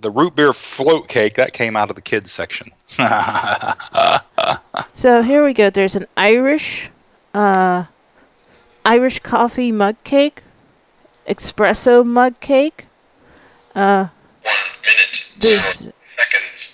the 0.01 0.11
root 0.11 0.35
beer 0.35 0.53
float 0.53 1.09
cake 1.09 1.35
that 1.37 1.53
came 1.53 1.77
out 1.77 1.91
of 1.91 1.97
the 1.97 2.03
kids 2.03 2.33
section. 2.33 2.69
So 4.93 5.23
here 5.23 5.45
we 5.45 5.55
go. 5.55 5.71
There's 5.71 5.97
an 5.97 6.07
Irish, 6.17 6.91
uh, 7.35 7.85
Irish 8.85 9.19
coffee 9.21 9.73
mug 9.73 9.97
cake, 10.05 10.43
espresso 11.29 12.07
mug 12.07 12.39
cake. 12.41 12.87
Uh, 13.75 14.09
One 14.45 14.55
minute. 14.83 15.25
there's 15.39 15.65
Seconds 15.65 15.93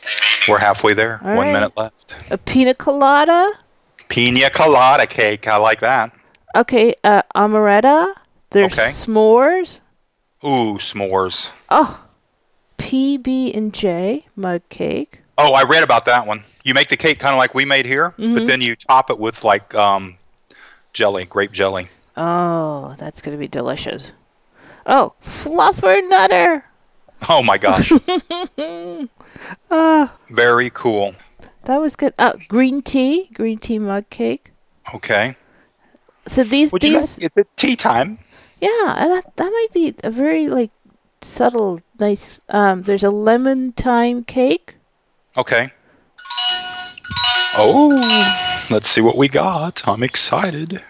remaining. 0.03 0.49
We're 0.49 0.59
halfway 0.59 0.95
there. 0.95 1.21
All 1.23 1.37
One 1.37 1.47
right. 1.47 1.53
minute 1.53 1.77
left. 1.77 2.15
a 2.31 2.39
pina 2.39 2.75
colada. 2.75 3.51
Pina 4.09 4.51
colada 4.51 5.07
cake. 5.07 5.47
I 5.47 5.57
like 5.57 5.81
that. 5.81 6.13
Okay, 6.57 6.95
uh, 7.05 7.23
amaretto. 7.35 8.13
There's 8.51 8.73
Okay. 8.79 8.89
s'mores. 8.89 9.79
Ooh, 10.45 10.79
s'mores. 10.79 11.49
Oh, 11.69 12.03
PB 12.79 13.55
and 13.57 13.73
J 13.73 14.27
mug 14.35 14.63
cake. 14.69 15.21
Oh, 15.39 15.53
I 15.53 15.63
read 15.63 15.83
about 15.85 16.07
that 16.07 16.27
one. 16.27 16.45
You 16.65 16.75
make 16.75 16.89
the 16.89 16.97
cake 16.97 17.19
kind 17.21 17.33
of 17.35 17.39
like 17.39 17.55
we 17.55 17.65
made 17.65 17.87
here, 17.87 18.11
Mm-hmm. 18.19 18.35
but 18.35 18.47
then 18.47 18.61
you 18.61 18.75
top 18.77 19.11
it 19.11 19.19
with 19.19 19.45
like 19.45 19.75
um, 19.75 20.17
jelly, 20.93 21.25
grape 21.25 21.53
jelly. 21.53 21.89
Oh, 22.17 22.97
that's 22.99 23.23
gonna 23.23 23.37
be 23.37 23.49
delicious. 23.49 24.13
Oh, 24.87 25.15
fluffer 25.23 26.07
nutter. 26.09 26.65
Oh 27.29 27.43
my 27.43 27.59
gosh. 27.59 27.93
Ah, 29.71 30.13
Very 30.31 30.71
cool. 30.71 31.15
that 31.65 31.81
was 31.81 31.97
good. 31.97 32.15
Oh, 32.19 32.35
green 32.49 32.83
tea, 32.83 33.29
green 33.35 33.59
tea 33.59 33.79
mug 33.79 34.09
cake. 34.11 34.53
Okay. 34.95 35.37
So 36.27 36.45
these 36.45 36.73
Would 36.73 36.83
you 36.85 36.99
these 36.99 37.19
like- 37.19 37.27
it's 37.27 37.39
at 37.39 37.47
tea 37.57 37.77
time. 37.77 38.19
Yeah, 38.61 38.95
and 38.99 39.11
that 39.13 39.37
that 39.37 39.51
might 39.51 39.69
be 39.73 39.95
a 40.05 40.11
very 40.11 40.49
like 40.49 40.71
subtle, 41.23 41.81
nice. 41.99 42.41
Um, 42.51 42.83
there's 42.83 43.05
a 43.05 43.11
lemon 43.11 43.73
thyme 43.73 44.23
cake. 44.25 44.75
Okay. 45.37 45.73
Oh, 47.57 48.67
let's 48.71 48.89
see 48.89 49.01
what 49.01 49.17
we 49.17 49.29
got. 49.29 49.87
I'm 49.89 50.03
excited. 50.03 50.81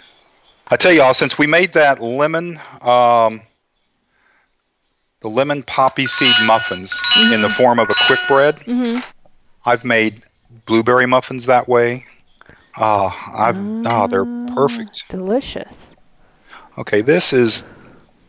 I 0.68 0.76
tell 0.76 0.92
y'all, 0.92 1.14
since 1.14 1.38
we 1.38 1.46
made 1.46 1.72
that 1.72 2.00
lemon, 2.02 2.60
um, 2.82 3.40
the 5.20 5.28
lemon 5.28 5.62
poppy 5.62 6.06
seed 6.06 6.34
muffins 6.42 7.00
in 7.16 7.42
the 7.42 7.50
form 7.50 7.78
of 7.78 7.90
a 7.90 7.94
quick 8.06 8.20
bread, 8.26 8.56
Mhm. 8.60 9.04
I've 9.64 9.84
made 9.84 10.24
blueberry 10.66 11.06
muffins 11.06 11.46
that 11.46 11.68
way. 11.68 12.06
Ah, 12.76 13.14
I've 13.34 13.86
ah, 13.86 14.06
they're 14.06 14.24
perfect. 14.54 15.04
Delicious. 15.08 15.94
Okay, 16.78 17.02
this 17.02 17.32
is 17.32 17.64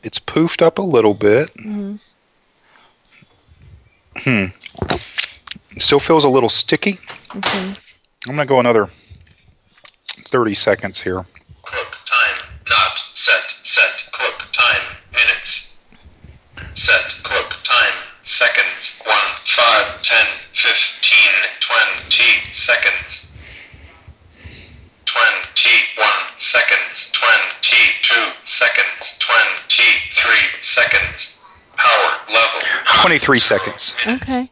it's 0.04 0.19
poofed 0.19 0.62
up 0.62 0.77
a 0.80 0.82
little 0.82 1.13
bit. 1.13 1.49
Hmm. 4.23 4.45
Still 5.77 5.99
feels 5.99 6.25
a 6.25 6.30
little 6.30 6.49
sticky. 6.49 6.99
Okay. 7.36 7.60
I'm 8.27 8.36
gonna 8.36 8.45
go 8.45 8.60
another 8.60 8.89
30 10.27 10.54
seconds 10.54 10.99
here. 10.99 11.25
Cook 11.63 11.95
time. 12.06 12.49
Not 12.69 12.99
set. 13.13 13.41
Set. 13.63 13.89
Cook 14.12 14.41
time. 14.51 14.82
Minutes. 15.13 15.65
Set. 16.74 17.02
Cook 17.24 17.50
time. 17.64 17.94
Seconds. 18.24 18.94
One. 19.06 19.32
Five. 19.56 20.02
Ten. 20.04 20.26
Fifteen. 20.54 21.34
Twenty 21.60 22.54
seconds. 22.54 23.26
Twenty. 25.06 25.76
One. 25.98 26.38
Seconds. 26.38 27.08
Twenty-two 27.14 28.32
seconds. 28.44 29.14
Twenty-three 29.20 30.62
seconds. 30.62 31.32
Power 31.76 32.12
level. 32.30 32.60
23 33.02 33.40
seconds. 33.40 33.96
Okay. 34.06 34.50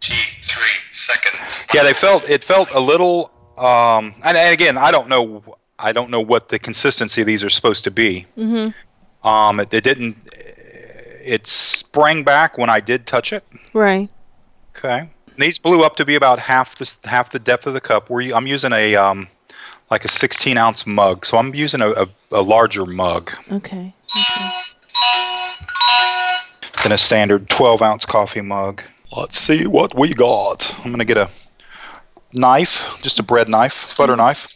Twenty-three 0.00 0.78
seconds. 1.06 1.42
Yeah, 1.74 1.84
they 1.84 1.94
felt 1.94 2.28
it 2.28 2.44
felt 2.44 2.68
a 2.72 2.80
little. 2.80 3.30
Um, 3.56 4.14
and, 4.24 4.36
and 4.36 4.52
again, 4.52 4.76
I 4.78 4.90
don't 4.90 5.08
know. 5.08 5.56
I 5.78 5.92
don't 5.92 6.10
know 6.10 6.20
what 6.20 6.48
the 6.48 6.58
consistency 6.58 7.20
of 7.20 7.26
these 7.26 7.42
are 7.44 7.50
supposed 7.50 7.84
to 7.84 7.90
be. 7.90 8.26
Mhm. 8.36 8.74
Um, 9.24 9.60
it, 9.60 9.72
it 9.72 9.84
didn't. 9.84 10.16
It 11.24 11.46
sprang 11.46 12.24
back 12.24 12.58
when 12.58 12.68
I 12.70 12.80
did 12.80 13.06
touch 13.06 13.32
it. 13.32 13.44
Right. 13.72 14.08
Okay. 14.76 15.08
These 15.38 15.58
blew 15.58 15.82
up 15.82 15.96
to 15.96 16.04
be 16.04 16.14
about 16.14 16.38
half 16.38 16.76
the 16.76 16.94
half 17.04 17.30
the 17.30 17.38
depth 17.38 17.66
of 17.66 17.74
the 17.74 17.80
cup. 17.80 18.10
We're, 18.10 18.34
I'm 18.34 18.46
using 18.46 18.72
a 18.72 18.96
um, 18.96 19.28
like 19.90 20.04
a 20.04 20.08
16 20.08 20.56
ounce 20.56 20.86
mug, 20.86 21.24
so 21.24 21.38
I'm 21.38 21.54
using 21.54 21.80
a, 21.80 21.90
a, 21.90 22.08
a 22.32 22.42
larger 22.42 22.86
mug 22.86 23.30
Okay. 23.50 23.94
Okay. 24.16 24.50
than 26.82 26.92
a 26.92 26.98
standard 26.98 27.48
12 27.48 27.82
ounce 27.82 28.04
coffee 28.04 28.40
mug. 28.40 28.82
Let's 29.16 29.38
see 29.38 29.66
what 29.66 29.94
we 29.98 30.14
got. 30.14 30.74
I'm 30.84 30.90
gonna 30.90 31.04
get 31.04 31.18
a 31.18 31.30
knife, 32.32 32.86
just 33.02 33.18
a 33.18 33.22
bread 33.22 33.48
knife, 33.48 33.96
butter 33.96 34.16
knife. 34.16 34.48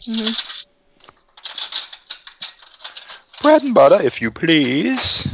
Bread 3.42 3.62
and 3.62 3.74
butter, 3.74 4.02
if 4.02 4.20
you 4.20 4.30
please. 4.30 5.28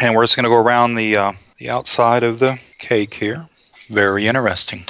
And 0.00 0.14
we're 0.16 0.24
just 0.24 0.34
gonna 0.34 0.48
go 0.48 0.56
around 0.56 0.94
the 0.94 1.16
uh, 1.16 1.32
the 1.58 1.68
outside 1.68 2.22
of 2.22 2.38
the 2.38 2.58
cake 2.78 3.12
here. 3.12 3.46
Very 3.90 4.26
interesting. 4.26 4.84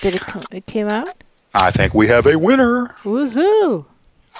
Did 0.00 0.14
it 0.14 0.22
come? 0.22 0.42
It 0.50 0.64
came 0.64 0.88
out. 0.88 1.22
I 1.52 1.70
think 1.70 1.92
we 1.92 2.06
have 2.08 2.26
a 2.26 2.38
winner. 2.38 2.86
Woohoo! 3.02 3.84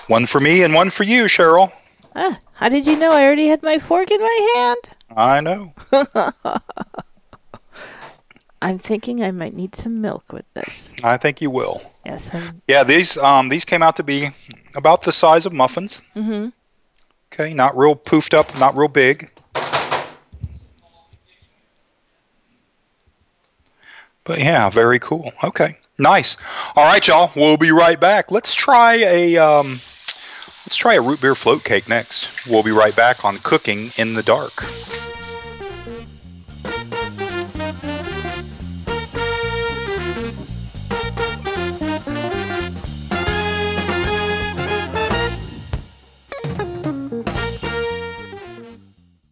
One 0.06 0.24
for 0.24 0.40
me 0.40 0.62
and 0.62 0.72
one 0.72 0.88
for 0.88 1.02
you, 1.02 1.24
Cheryl. 1.24 1.72
Ah, 2.14 2.38
how 2.54 2.70
did 2.70 2.86
you 2.86 2.96
know 2.96 3.10
I 3.10 3.24
already 3.24 3.48
had 3.48 3.62
my 3.62 3.78
fork 3.78 4.10
in 4.10 4.20
my 4.20 4.52
hand? 4.56 4.96
I 5.14 5.40
know. 5.40 5.72
I'm 8.62 8.78
thinking 8.78 9.22
I 9.22 9.30
might 9.30 9.54
need 9.54 9.74
some 9.76 10.00
milk 10.00 10.32
with 10.32 10.46
this. 10.54 10.92
I 11.04 11.16
think 11.18 11.40
you 11.42 11.50
will. 11.50 11.82
Yes. 12.06 12.34
I'm, 12.34 12.62
Yeah, 12.66 12.82
these 12.82 13.18
um 13.18 13.50
these 13.50 13.66
came 13.66 13.82
out 13.82 13.96
to 13.96 14.02
be 14.02 14.30
about 14.74 15.02
the 15.02 15.12
size 15.12 15.44
of 15.44 15.52
muffins. 15.52 16.00
Mm-hmm. 16.16 16.48
Okay, 17.32 17.52
not 17.52 17.76
real 17.76 17.94
poofed 17.94 18.32
up, 18.32 18.58
not 18.58 18.74
real 18.74 18.88
big. 18.88 19.30
But 24.28 24.40
yeah, 24.40 24.68
very 24.68 24.98
cool. 24.98 25.32
Okay, 25.42 25.78
nice. 25.98 26.36
All 26.76 26.84
right, 26.84 27.04
y'all. 27.08 27.32
We'll 27.34 27.56
be 27.56 27.70
right 27.70 27.98
back. 27.98 28.30
Let's 28.30 28.54
try 28.54 28.96
a 28.96 29.38
um, 29.38 29.68
let's 29.68 30.76
try 30.76 30.94
a 30.94 31.00
root 31.00 31.22
beer 31.22 31.34
float 31.34 31.64
cake 31.64 31.88
next. 31.88 32.28
We'll 32.46 32.62
be 32.62 32.70
right 32.70 32.94
back 32.94 33.24
on 33.24 33.38
cooking 33.38 33.90
in 33.96 34.12
the 34.12 34.22
dark. 34.22 34.52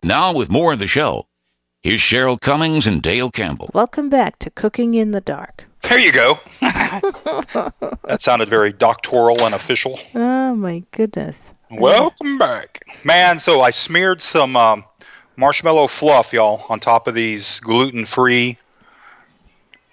Now, 0.02 0.32
with 0.32 0.48
more 0.48 0.72
of 0.72 0.78
the 0.78 0.86
show 0.86 1.26
here's 1.86 2.00
Cheryl 2.00 2.40
Cummings 2.40 2.88
and 2.88 3.00
Dale 3.00 3.30
Campbell. 3.30 3.70
Welcome 3.72 4.08
back 4.08 4.40
to 4.40 4.50
Cooking 4.50 4.94
in 4.94 5.12
the 5.12 5.20
Dark. 5.20 5.66
There 5.88 6.00
you 6.00 6.10
go. 6.10 6.40
that 6.60 8.16
sounded 8.18 8.48
very 8.48 8.72
doctoral 8.72 9.44
and 9.44 9.54
official. 9.54 10.00
Oh 10.12 10.56
my 10.56 10.82
goodness. 10.90 11.54
Welcome 11.70 12.38
back. 12.38 12.84
Man, 13.04 13.38
so 13.38 13.60
I 13.60 13.70
smeared 13.70 14.20
some 14.20 14.56
um, 14.56 14.84
marshmallow 15.36 15.86
fluff, 15.86 16.32
y'all, 16.32 16.64
on 16.68 16.80
top 16.80 17.06
of 17.06 17.14
these 17.14 17.60
gluten 17.60 18.04
free 18.04 18.58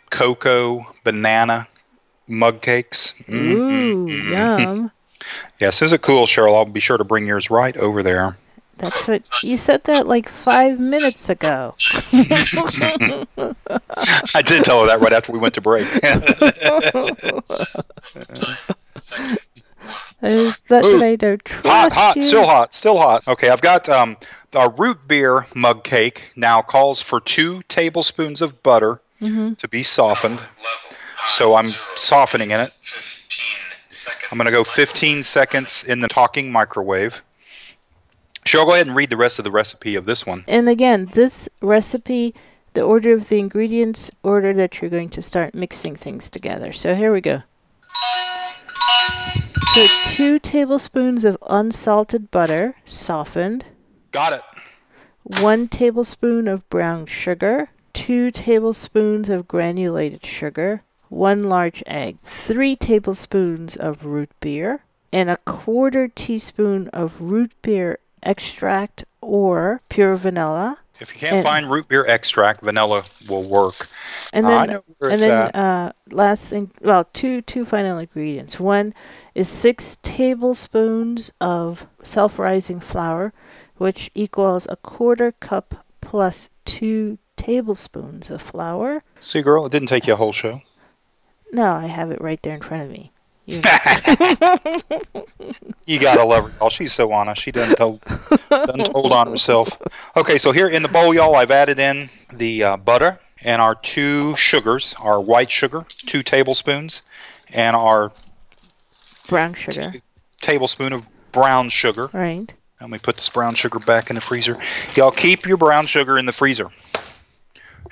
cocoa 0.10 0.88
banana 1.03 1.67
mug 2.27 2.63
cakes. 2.63 3.13
Mm, 3.27 3.53
Ooh, 3.53 4.10
yum. 4.10 4.91
Yeah, 5.60 5.69
as 5.69 5.75
soon 5.75 5.93
it 5.93 6.01
cools, 6.01 6.29
Cheryl, 6.29 6.56
I'll 6.56 6.65
be 6.65 6.82
sure 6.82 6.97
to 6.97 7.06
bring 7.06 7.25
yours 7.27 7.49
right 7.49 7.77
over 7.77 8.03
there. 8.03 8.36
That's 8.77 9.07
what 9.07 9.21
you 9.43 9.55
said 9.57 9.83
that 9.86 10.07
like 10.07 10.27
five 10.27 10.79
minutes 10.79 11.29
ago. 11.29 11.75
I 12.12 12.43
did 14.45 14.65
tell 14.65 14.81
her 14.81 14.88
that 14.88 14.99
right 14.99 15.13
after 15.13 15.31
we 15.31 15.39
went 15.39 15.53
to 15.55 15.62
break. 15.62 15.88
That 20.21 20.83
Ooh. 20.86 21.17
Don't 21.17 21.47
hot, 21.49 21.63
trust 21.89 21.95
hot, 21.95 22.15
you. 22.15 22.27
still 22.27 22.45
hot, 22.45 22.73
still 22.73 22.97
hot. 22.97 23.27
Okay, 23.27 23.49
I've 23.49 23.62
got 23.62 23.89
um, 23.89 24.15
our 24.55 24.71
root 24.71 24.97
beer 25.07 25.45
mug 25.53 25.83
cake 25.83 26.31
now 26.38 26.62
calls 26.62 27.01
for 27.01 27.19
two 27.19 27.62
tablespoons 27.67 28.41
of 28.41 28.63
butter 28.63 29.01
Mhm. 29.21 29.57
to 29.57 29.67
be 29.67 29.83
softened. 29.83 30.39
So 31.27 31.55
I'm 31.55 31.73
softening 31.95 32.51
in 32.51 32.59
it. 32.62 32.71
I'm 34.31 34.38
going 34.38 34.45
to 34.45 34.51
go 34.51 34.63
15 34.63 35.23
seconds 35.23 35.83
in 35.83 35.99
the 36.01 36.07
talking 36.07 36.51
microwave. 36.51 37.21
Cheryl, 38.45 38.65
go 38.65 38.73
ahead 38.73 38.88
and 38.88 38.95
read 38.95 39.10
the 39.10 39.17
rest 39.17 39.39
of 39.39 39.45
the 39.45 39.51
recipe 39.51 39.95
of 39.95 40.06
this 40.06 40.25
one. 40.25 40.43
And 40.47 40.67
again, 40.67 41.10
this 41.13 41.47
recipe, 41.62 42.36
the 42.73 42.82
order 42.82 43.13
of 43.13 43.29
the 43.29 43.39
ingredients, 43.39 44.12
order 44.21 44.53
that 44.53 44.82
you're 44.82 44.91
going 44.91 45.10
to 45.10 45.21
start 45.21 45.56
mixing 45.56 45.95
things 45.95 46.29
together. 46.29 46.73
So 46.73 46.93
here 46.95 47.13
we 47.13 47.21
go. 47.21 47.43
So 49.73 49.88
two 50.03 50.39
tablespoons 50.39 51.23
of 51.23 51.38
unsalted 51.49 52.32
butter, 52.32 52.75
softened. 52.86 53.65
Got 54.12 54.34
it. 54.34 54.41
one 55.41 55.67
tablespoon 55.67 56.47
of 56.47 56.69
brown 56.69 57.06
sugar, 57.06 57.69
two 57.93 58.29
tablespoons 58.29 59.29
of 59.29 59.47
granulated 59.47 60.25
sugar, 60.25 60.84
one 61.10 61.43
large 61.43 61.82
egg, 61.88 62.17
three 62.23 62.75
tablespoons 62.75 63.75
of 63.77 64.06
root 64.06 64.32
beer, 64.41 64.84
and 65.12 65.29
a 65.29 65.38
quarter 65.38 66.08
teaspoon 66.08 66.89
of 66.89 67.21
root 67.21 67.53
beer 67.62 67.99
extract 68.25 69.05
or 69.21 69.81
pure 69.89 70.15
vanilla. 70.15 70.77
If 70.99 71.13
you 71.13 71.19
can't 71.19 71.36
And- 71.38 71.43
find 71.45 71.71
root 71.71 71.88
beer 71.88 72.05
extract, 72.07 72.62
vanilla 72.62 73.03
will 73.27 73.43
work. 73.43 73.88
And 74.31 74.45
Uh, 74.45 74.65
then, 74.65 74.79
where 74.99 75.12
and 75.12 75.21
then 75.21 75.31
uh, 75.51 75.91
last 76.12 76.49
thing, 76.49 76.71
well, 76.81 77.05
two 77.13 77.41
two 77.41 77.65
final 77.65 77.97
ingredients. 77.97 78.59
One 78.59 78.93
is 79.36 79.49
six 79.49 79.97
tablespoons 80.01 81.31
of 81.41 81.88
self-rising 82.03 82.79
flour, 82.79 83.33
which 83.77 84.12
equals 84.13 84.67
a 84.69 84.75
quarter 84.75 85.31
cup 85.33 85.86
plus 86.01 86.49
two 86.65 87.17
tablespoons 87.38 88.29
of 88.29 88.41
flour. 88.41 89.03
See, 89.19 89.41
girl, 89.41 89.65
it 89.65 89.71
didn't 89.71 89.88
take 89.89 90.05
you 90.07 90.13
a 90.13 90.17
whole 90.17 90.33
show. 90.33 90.62
No, 91.51 91.73
I 91.73 91.88
have 91.88 92.12
it 92.12 92.21
right 92.21 92.41
there 92.41 92.55
in 92.55 92.62
front 92.62 92.83
of 92.83 92.89
me. 92.89 93.12
You- 93.45 93.62
You 95.86 95.99
gotta 95.99 96.23
love 96.23 96.45
her, 96.45 96.53
y'all. 96.62 96.69
She's 96.69 96.93
so 96.93 97.12
honest. 97.12 97.41
She 97.41 97.51
doesn't 97.51 97.77
hold, 97.77 98.01
doesn't 98.49 98.88
hold 98.93 99.12
on 99.12 99.27
herself. 99.27 99.77
Okay, 100.15 100.38
so 100.38 100.51
here 100.51 100.69
in 100.69 100.82
the 100.82 100.88
bowl, 100.89 101.13
y'all, 101.13 101.36
I've 101.36 101.51
added 101.51 101.79
in 101.79 102.10
the 102.32 102.63
uh, 102.63 102.77
butter 102.77 103.19
and 103.43 103.62
our 103.62 103.75
two 103.75 104.36
sugars, 104.38 104.95
our 104.99 105.19
white 105.19 105.51
sugar, 105.51 105.86
two 105.89 106.23
tablespoons, 106.23 107.01
and 107.49 107.75
our 107.75 108.12
brown 109.27 109.53
sugar, 109.53 109.91
tablespoon 110.41 110.93
of 110.93 111.06
brown 111.34 111.69
sugar. 111.69 112.10
right? 112.13 112.51
Let 112.79 112.89
me 112.89 112.99
put 112.99 113.15
this 113.17 113.29
brown 113.29 113.56
sugar 113.56 113.79
back 113.79 114.10
in 114.10 114.15
the 114.15 114.21
freezer. 114.21 114.58
Y'all 114.95 115.12
keep 115.12 115.45
your 115.45 115.58
brown 115.58 115.86
sugar 115.88 116.17
in 116.17 116.25
the 116.25 116.34
freezer. 116.34 116.69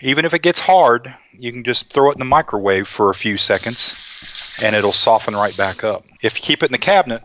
Even 0.01 0.25
if 0.25 0.33
it 0.33 0.41
gets 0.41 0.59
hard, 0.59 1.13
you 1.33 1.51
can 1.51 1.63
just 1.63 1.91
throw 1.93 2.09
it 2.09 2.13
in 2.15 2.19
the 2.19 2.25
microwave 2.25 2.87
for 2.87 3.09
a 3.09 3.13
few 3.15 3.37
seconds 3.37 3.93
and 4.61 4.75
it'll 4.75 4.93
soften 4.93 5.33
right 5.35 5.55
back 5.57 5.83
up. 5.83 6.03
If 6.21 6.35
you 6.37 6.41
keep 6.41 6.63
it 6.63 6.67
in 6.67 6.71
the 6.71 6.77
cabinet, 6.77 7.23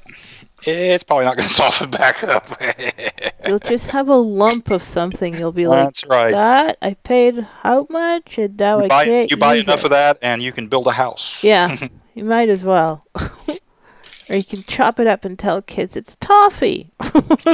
it's 0.62 1.04
probably 1.04 1.24
not 1.26 1.36
going 1.36 1.48
to 1.48 1.54
soften 1.54 1.90
back 1.90 2.24
up. 2.24 2.60
You'll 3.46 3.58
just 3.60 3.90
have 3.90 4.08
a 4.08 4.14
lump 4.16 4.70
of 4.70 4.82
something. 4.82 5.34
You'll 5.38 5.52
be 5.52 5.66
like, 5.66 5.84
That's 5.86 6.06
right. 6.06 6.32
"That 6.32 6.78
I 6.82 6.94
paid 6.94 7.38
how 7.60 7.86
much, 7.90 8.38
and 8.38 8.56
now 8.58 8.80
I 8.80 8.82
You 8.84 8.88
buy, 8.88 9.04
can't 9.04 9.30
you 9.30 9.36
buy 9.36 9.54
enough 9.56 9.80
it." 9.80 9.84
of 9.84 9.90
that 9.90 10.18
and 10.22 10.42
you 10.42 10.52
can 10.52 10.66
build 10.68 10.86
a 10.86 10.92
house. 10.92 11.42
Yeah, 11.44 11.76
you 12.14 12.24
might 12.24 12.48
as 12.48 12.64
well. 12.64 13.06
or 14.28 14.36
you 14.36 14.42
can 14.44 14.62
chop 14.64 14.98
it 14.98 15.06
up 15.06 15.24
and 15.24 15.38
tell 15.38 15.62
kids 15.62 15.96
it's 15.96 16.16
toffee. 16.16 16.90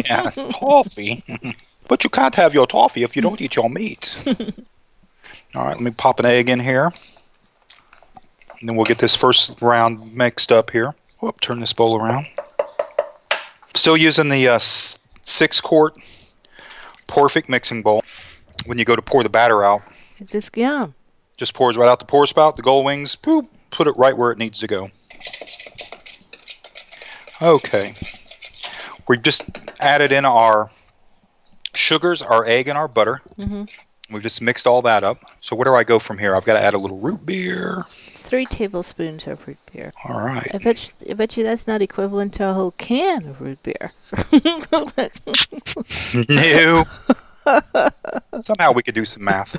yeah, 0.08 0.30
toffee. 0.30 1.22
but 1.88 2.04
you 2.04 2.08
can't 2.10 2.34
have 2.36 2.54
your 2.54 2.66
toffee 2.66 3.02
if 3.02 3.14
you 3.16 3.20
don't 3.22 3.40
eat 3.42 3.56
your 3.56 3.68
meat. 3.68 4.10
All 5.54 5.64
right, 5.64 5.74
let 5.74 5.80
me 5.80 5.90
pop 5.90 6.18
an 6.20 6.24
egg 6.26 6.48
in 6.48 6.60
here. 6.60 6.90
And 8.62 8.68
then 8.68 8.76
we'll 8.76 8.84
get 8.84 8.98
this 8.98 9.16
first 9.16 9.60
round 9.60 10.14
mixed 10.14 10.52
up 10.52 10.70
here. 10.70 10.94
Whoop, 11.18 11.40
turn 11.40 11.58
this 11.58 11.72
bowl 11.72 12.00
around. 12.00 12.28
Still 13.74 13.96
using 13.96 14.28
the 14.28 14.46
uh, 14.48 14.58
six 15.24 15.60
quart 15.60 15.96
Pourfect 17.08 17.48
mixing 17.48 17.82
bowl. 17.82 18.04
When 18.66 18.78
you 18.78 18.84
go 18.84 18.94
to 18.94 19.02
pour 19.02 19.24
the 19.24 19.28
batter 19.28 19.64
out, 19.64 19.82
It 20.20 20.28
just 20.28 20.56
yeah. 20.56 20.86
just 21.36 21.54
pours 21.54 21.76
right 21.76 21.88
out 21.88 21.98
the 21.98 22.04
pour 22.04 22.24
spout, 22.28 22.54
the 22.56 22.62
gold 22.62 22.84
wings, 22.84 23.16
boop, 23.16 23.48
put 23.72 23.88
it 23.88 23.96
right 23.96 24.16
where 24.16 24.30
it 24.30 24.38
needs 24.38 24.60
to 24.60 24.68
go. 24.68 24.90
Okay. 27.42 27.94
We 29.08 29.18
just 29.18 29.42
added 29.80 30.12
in 30.12 30.24
our 30.24 30.70
sugars, 31.74 32.22
our 32.22 32.44
egg, 32.46 32.68
and 32.68 32.78
our 32.78 32.86
butter. 32.86 33.20
Mhm. 33.36 33.68
We've 34.12 34.22
just 34.22 34.42
mixed 34.42 34.66
all 34.66 34.82
that 34.82 35.04
up. 35.04 35.18
So 35.40 35.56
where 35.56 35.64
do 35.64 35.74
I 35.74 35.84
go 35.84 35.98
from 35.98 36.18
here? 36.18 36.34
I've 36.36 36.44
got 36.44 36.54
to 36.54 36.60
add 36.60 36.74
a 36.74 36.78
little 36.78 36.98
root 36.98 37.24
beer. 37.24 37.84
Three 37.88 38.46
tablespoons 38.46 39.26
of 39.26 39.46
root 39.46 39.58
beer. 39.72 39.92
All 40.04 40.20
right. 40.20 40.50
I 40.54 40.58
bet 40.58 40.94
you, 41.00 41.10
I 41.10 41.14
bet 41.14 41.36
you 41.36 41.44
that's 41.44 41.66
not 41.66 41.82
equivalent 41.82 42.34
to 42.34 42.48
a 42.48 42.52
whole 42.52 42.72
can 42.72 43.26
of 43.26 43.40
root 43.40 43.62
beer. 43.62 43.92
no. 46.28 46.84
Somehow 48.42 48.72
we 48.72 48.82
could 48.82 48.94
do 48.94 49.04
some 49.04 49.24
math. 49.24 49.56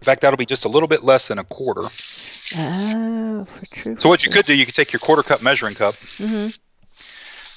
In 0.00 0.04
fact, 0.04 0.22
that'll 0.22 0.36
be 0.36 0.46
just 0.46 0.64
a 0.64 0.68
little 0.68 0.88
bit 0.88 1.04
less 1.04 1.28
than 1.28 1.38
a 1.38 1.44
quarter. 1.44 1.82
oh, 1.82 3.44
for 3.44 3.66
true. 3.66 3.96
So 3.98 4.08
what 4.08 4.24
you 4.24 4.32
could 4.32 4.46
do, 4.46 4.54
you 4.54 4.64
could 4.64 4.74
take 4.74 4.92
your 4.92 5.00
quarter 5.00 5.22
cup 5.22 5.42
measuring 5.42 5.74
cup 5.74 5.94
hmm 6.16 6.48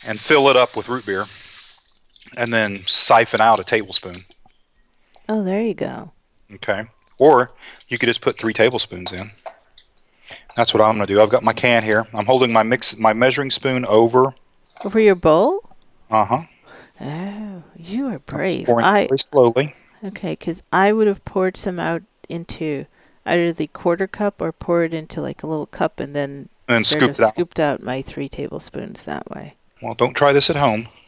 and 0.05 0.19
fill 0.19 0.49
it 0.49 0.57
up 0.57 0.75
with 0.75 0.89
root 0.89 1.05
beer, 1.05 1.23
and 2.37 2.53
then 2.53 2.83
siphon 2.87 3.41
out 3.41 3.59
a 3.59 3.63
tablespoon. 3.63 4.15
Oh, 5.29 5.43
there 5.43 5.61
you 5.61 5.73
go. 5.73 6.11
Okay. 6.55 6.83
Or 7.17 7.51
you 7.87 7.97
could 7.97 8.07
just 8.07 8.21
put 8.21 8.37
three 8.37 8.53
tablespoons 8.53 9.11
in. 9.11 9.31
That's 10.55 10.73
what 10.73 10.81
I'm 10.81 10.93
gonna 10.95 11.07
do. 11.07 11.21
I've 11.21 11.29
got 11.29 11.43
my 11.43 11.53
can 11.53 11.83
here. 11.83 12.05
I'm 12.13 12.25
holding 12.25 12.51
my 12.51 12.63
mix, 12.63 12.97
my 12.97 13.13
measuring 13.13 13.51
spoon 13.51 13.85
over. 13.85 14.33
Over 14.83 14.99
your 14.99 15.15
bowl. 15.15 15.63
Uh 16.09 16.25
huh. 16.25 16.41
Oh, 17.01 17.63
you 17.75 18.07
are 18.07 18.19
brave. 18.19 18.65
Pouring 18.67 18.85
I 18.85 19.07
very 19.07 19.19
slowly. 19.19 19.73
okay, 20.03 20.33
because 20.33 20.61
I 20.71 20.91
would 20.93 21.07
have 21.07 21.25
poured 21.25 21.57
some 21.57 21.79
out 21.79 22.03
into 22.29 22.85
either 23.25 23.51
the 23.51 23.67
quarter 23.67 24.07
cup 24.07 24.41
or 24.41 24.51
pour 24.51 24.83
it 24.83 24.93
into 24.93 25.21
like 25.21 25.43
a 25.43 25.47
little 25.47 25.65
cup 25.65 25.99
and 25.99 26.15
then 26.15 26.49
And 26.67 26.77
then 26.77 26.83
scooped 26.83 27.19
of 27.19 27.25
out. 27.25 27.33
scooped 27.33 27.59
out 27.59 27.81
my 27.81 28.01
three 28.01 28.29
tablespoons 28.29 29.05
that 29.05 29.29
way. 29.31 29.55
Well, 29.83 29.95
don't 29.95 30.13
try 30.15 30.31
this 30.31 30.49
at 30.49 30.55
home. 30.55 30.87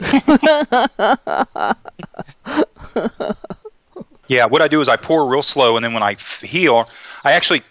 yeah, 4.28 4.44
what 4.44 4.60
I 4.60 4.68
do 4.68 4.82
is 4.82 4.88
I 4.88 4.96
pour 4.96 5.26
real 5.30 5.42
slow, 5.42 5.76
and 5.76 5.84
then 5.84 5.94
when 5.94 6.02
I 6.02 6.14
heel, 6.42 6.84
I 7.24 7.32
actually 7.32 7.62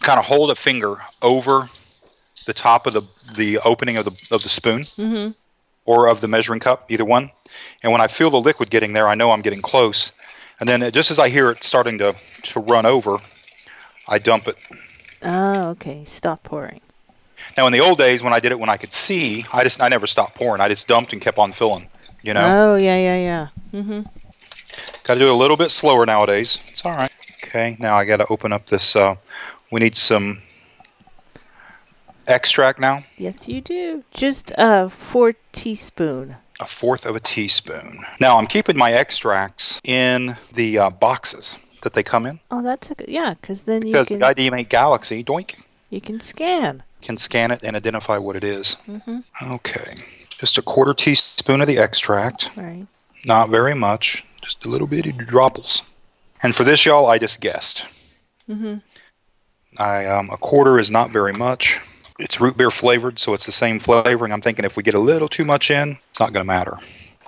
kind 0.00 0.18
of 0.18 0.24
hold 0.24 0.50
a 0.50 0.54
finger 0.54 0.96
over 1.20 1.68
the 2.46 2.54
top 2.54 2.86
of 2.86 2.94
the 2.94 3.02
the 3.36 3.58
opening 3.58 3.98
of 3.98 4.06
the 4.06 4.34
of 4.34 4.42
the 4.42 4.48
spoon 4.48 4.80
Mm-hmm. 4.82 5.32
or 5.84 6.08
of 6.08 6.22
the 6.22 6.28
measuring 6.28 6.60
cup, 6.60 6.90
either 6.90 7.04
one. 7.04 7.30
And 7.82 7.92
when 7.92 8.00
I 8.00 8.06
feel 8.06 8.30
the 8.30 8.40
liquid 8.40 8.70
getting 8.70 8.94
there, 8.94 9.08
I 9.08 9.14
know 9.14 9.32
I'm 9.32 9.42
getting 9.42 9.60
close. 9.60 10.12
And 10.58 10.66
then 10.68 10.82
it, 10.82 10.94
just 10.94 11.10
as 11.10 11.18
I 11.18 11.28
hear 11.28 11.50
it 11.50 11.62
starting 11.62 11.98
to 11.98 12.14
to 12.44 12.60
run 12.60 12.86
over, 12.86 13.18
I 14.08 14.18
dump 14.18 14.48
it. 14.48 14.56
Oh, 15.22 15.68
okay. 15.70 16.04
Stop 16.06 16.44
pouring. 16.44 16.80
Now, 17.56 17.66
in 17.66 17.72
the 17.72 17.80
old 17.80 17.98
days, 17.98 18.22
when 18.22 18.32
I 18.32 18.40
did 18.40 18.52
it 18.52 18.58
when 18.58 18.68
I 18.70 18.76
could 18.76 18.92
see, 18.92 19.44
I 19.52 19.64
just 19.64 19.82
I 19.82 19.88
never 19.88 20.06
stopped 20.06 20.36
pouring. 20.36 20.60
I 20.60 20.68
just 20.68 20.86
dumped 20.88 21.12
and 21.12 21.20
kept 21.22 21.38
on 21.38 21.52
filling. 21.52 21.88
You 22.22 22.34
know. 22.34 22.72
Oh, 22.72 22.76
yeah, 22.76 22.96
yeah, 22.96 23.16
yeah. 23.16 23.48
Mm-hmm. 23.80 24.00
Got 25.04 25.14
to 25.14 25.20
do 25.20 25.26
it 25.26 25.30
a 25.32 25.34
little 25.34 25.56
bit 25.56 25.70
slower 25.70 26.04
nowadays. 26.06 26.58
It's 26.68 26.84
all 26.84 26.92
right. 26.92 27.10
Okay, 27.44 27.76
now 27.80 27.96
I 27.96 28.04
got 28.04 28.18
to 28.18 28.26
open 28.30 28.52
up 28.52 28.66
this. 28.66 28.94
Uh, 28.94 29.16
we 29.72 29.80
need 29.80 29.96
some 29.96 30.42
extract 32.26 32.78
now. 32.78 33.02
Yes, 33.16 33.48
you 33.48 33.60
do. 33.60 34.04
Just 34.12 34.52
uh, 34.58 34.88
four 34.88 35.34
teaspoon. 35.52 36.36
a 36.60 36.66
fourth 36.66 37.06
of 37.06 37.16
a 37.16 37.20
teaspoon. 37.20 38.04
Now 38.20 38.36
I'm 38.38 38.46
keeping 38.46 38.76
my 38.76 38.92
extracts 38.92 39.80
in 39.82 40.36
the 40.54 40.78
uh, 40.78 40.90
boxes 40.90 41.56
that 41.82 41.94
they 41.94 42.02
come 42.02 42.26
in 42.26 42.38
Oh, 42.50 42.62
that's 42.62 42.90
a 42.90 42.94
good. 42.94 43.08
Yeah, 43.08 43.34
because 43.40 43.64
then 43.64 43.86
you 43.86 43.94
can. 43.94 44.02
because 44.04 44.18
the 44.18 44.26
ID 44.26 44.50
Mate 44.50 44.68
Galaxy, 44.68 45.24
doink, 45.24 45.54
you 45.88 46.00
can 46.00 46.20
scan. 46.20 46.82
Can 47.02 47.16
scan 47.16 47.50
it 47.50 47.62
and 47.62 47.76
identify 47.76 48.18
what 48.18 48.36
it 48.36 48.44
is. 48.44 48.76
Mhm. 48.88 49.24
Okay, 49.50 49.94
just 50.38 50.58
a 50.58 50.62
quarter 50.62 50.94
teaspoon 50.94 51.60
of 51.60 51.66
the 51.66 51.78
extract. 51.78 52.50
Right. 52.56 52.86
Not 53.24 53.50
very 53.50 53.74
much, 53.74 54.24
just 54.42 54.64
a 54.64 54.68
little 54.68 54.86
bitty 54.86 55.12
dropples. 55.12 55.82
And 56.42 56.56
for 56.56 56.64
this, 56.64 56.86
y'all, 56.86 57.06
I 57.06 57.18
just 57.18 57.40
guessed. 57.40 57.84
Mm-hmm. 58.48 58.78
I 59.78 60.06
um, 60.06 60.30
a 60.30 60.36
quarter 60.36 60.78
is 60.78 60.90
not 60.90 61.10
very 61.10 61.32
much. 61.32 61.78
It's 62.18 62.40
root 62.40 62.56
beer 62.56 62.70
flavored, 62.70 63.18
so 63.18 63.34
it's 63.34 63.46
the 63.46 63.52
same 63.52 63.78
flavoring. 63.78 64.32
I'm 64.32 64.42
thinking 64.42 64.64
if 64.64 64.76
we 64.76 64.82
get 64.82 64.94
a 64.94 64.98
little 64.98 65.28
too 65.28 65.44
much 65.44 65.70
in, 65.70 65.96
it's 66.10 66.20
not 66.20 66.32
going 66.32 66.44
to 66.44 66.52
matter. 66.52 66.78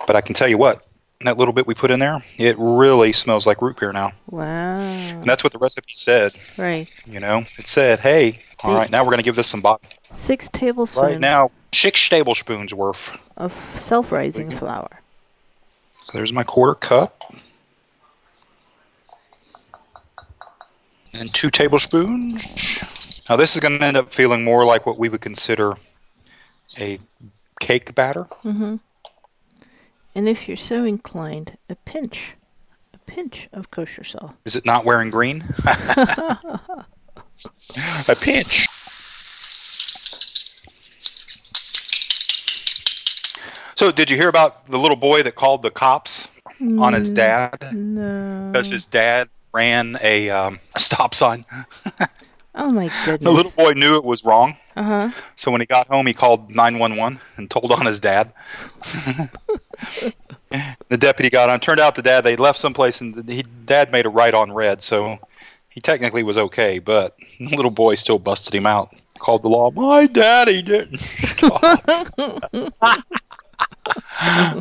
But 0.05 0.15
I 0.15 0.21
can 0.21 0.35
tell 0.35 0.47
you 0.47 0.57
what, 0.57 0.83
that 1.21 1.37
little 1.37 1.53
bit 1.53 1.65
we 1.67 1.73
put 1.73 1.91
in 1.91 1.99
there, 1.99 2.23
it 2.37 2.55
really 2.57 3.13
smells 3.13 3.47
like 3.47 3.61
root 3.61 3.79
beer 3.79 3.91
now. 3.93 4.11
Wow. 4.29 4.79
And 4.79 5.25
that's 5.25 5.43
what 5.43 5.53
the 5.53 5.59
recipe 5.59 5.93
said. 5.95 6.33
Right. 6.57 6.87
You 7.05 7.19
know, 7.19 7.43
it 7.57 7.67
said, 7.67 7.99
"Hey, 7.99 8.39
all 8.63 8.75
right, 8.75 8.89
now 8.89 9.01
we're 9.03 9.11
going 9.11 9.17
to 9.19 9.23
give 9.23 9.35
this 9.35 9.47
some 9.47 9.61
body." 9.61 9.83
Six 10.11 10.49
tablespoons 10.49 11.03
Right 11.13 11.19
now, 11.19 11.51
six 11.73 12.07
tablespoons 12.09 12.73
worth. 12.73 13.17
of 13.37 13.53
self-rising 13.79 14.51
flour. 14.51 14.89
So 16.03 16.17
there's 16.17 16.33
my 16.33 16.43
quarter 16.43 16.75
cup. 16.75 17.23
And 21.13 21.33
two 21.33 21.51
tablespoons. 21.51 23.21
Now 23.29 23.35
this 23.35 23.55
is 23.55 23.59
going 23.61 23.79
to 23.79 23.85
end 23.85 23.97
up 23.97 24.13
feeling 24.13 24.43
more 24.43 24.65
like 24.65 24.85
what 24.85 24.97
we 24.97 25.09
would 25.09 25.21
consider 25.21 25.75
a 26.79 26.99
cake 27.59 27.93
batter. 27.95 28.25
Mm-hmm. 28.43 28.77
And 30.15 30.27
if 30.29 30.47
you're 30.47 30.57
so 30.57 30.85
inclined, 30.85 31.57
a 31.69 31.75
pinch, 31.75 32.35
a 32.93 32.97
pinch 32.99 33.49
of 33.51 33.71
kosher 33.71 34.03
salt. 34.03 34.33
Is 34.45 34.55
it 34.55 34.65
not 34.65 34.85
wearing 34.85 35.09
green? 35.09 35.43
a 38.07 38.15
pinch. 38.19 38.67
So, 43.75 43.91
did 43.91 44.11
you 44.11 44.17
hear 44.17 44.29
about 44.29 44.67
the 44.69 44.77
little 44.77 44.95
boy 44.95 45.23
that 45.23 45.35
called 45.35 45.63
the 45.63 45.71
cops 45.71 46.27
on 46.79 46.93
his 46.93 47.09
dad 47.09 47.73
No. 47.73 48.49
because 48.51 48.69
his 48.69 48.85
dad 48.85 49.29
ran 49.51 49.97
a, 50.01 50.29
um, 50.29 50.59
a 50.75 50.79
stop 50.79 51.15
sign? 51.15 51.43
Oh 52.55 52.71
my 52.71 52.91
goodness. 53.05 53.23
The 53.23 53.31
little 53.31 53.51
boy 53.51 53.71
knew 53.73 53.95
it 53.95 54.03
was 54.03 54.23
wrong, 54.23 54.55
Uh 54.75 54.83
huh. 54.83 55.09
so 55.35 55.49
when 55.51 55.59
he 55.61 55.65
got 55.65 55.87
home, 55.87 56.05
he 56.05 56.13
called 56.13 56.51
911 56.51 57.19
and 57.37 57.49
told 57.49 57.71
on 57.71 57.85
his 57.85 57.99
dad. 57.99 58.31
the 60.89 60.97
deputy 60.97 61.29
got 61.29 61.49
on. 61.49 61.59
Turned 61.59 61.79
out 61.79 61.95
the 61.95 62.01
dad 62.03 62.23
they 62.23 62.35
left 62.35 62.59
someplace, 62.59 63.01
and 63.01 63.15
the, 63.15 63.33
he, 63.33 63.43
dad 63.65 63.91
made 63.91 64.05
a 64.05 64.09
right 64.09 64.33
on 64.33 64.53
red, 64.53 64.83
so 64.83 65.17
he 65.69 65.81
technically 65.81 66.21
was 66.23 66.37
okay. 66.37 66.79
But 66.79 67.15
the 67.39 67.55
little 67.55 67.71
boy 67.71 67.95
still 67.95 68.19
busted 68.19 68.53
him 68.53 68.65
out. 68.67 68.93
Called 69.19 69.41
the 69.41 69.49
law. 69.49 69.71
My 69.71 70.05
daddy 70.05 70.61
didn't. 70.61 71.01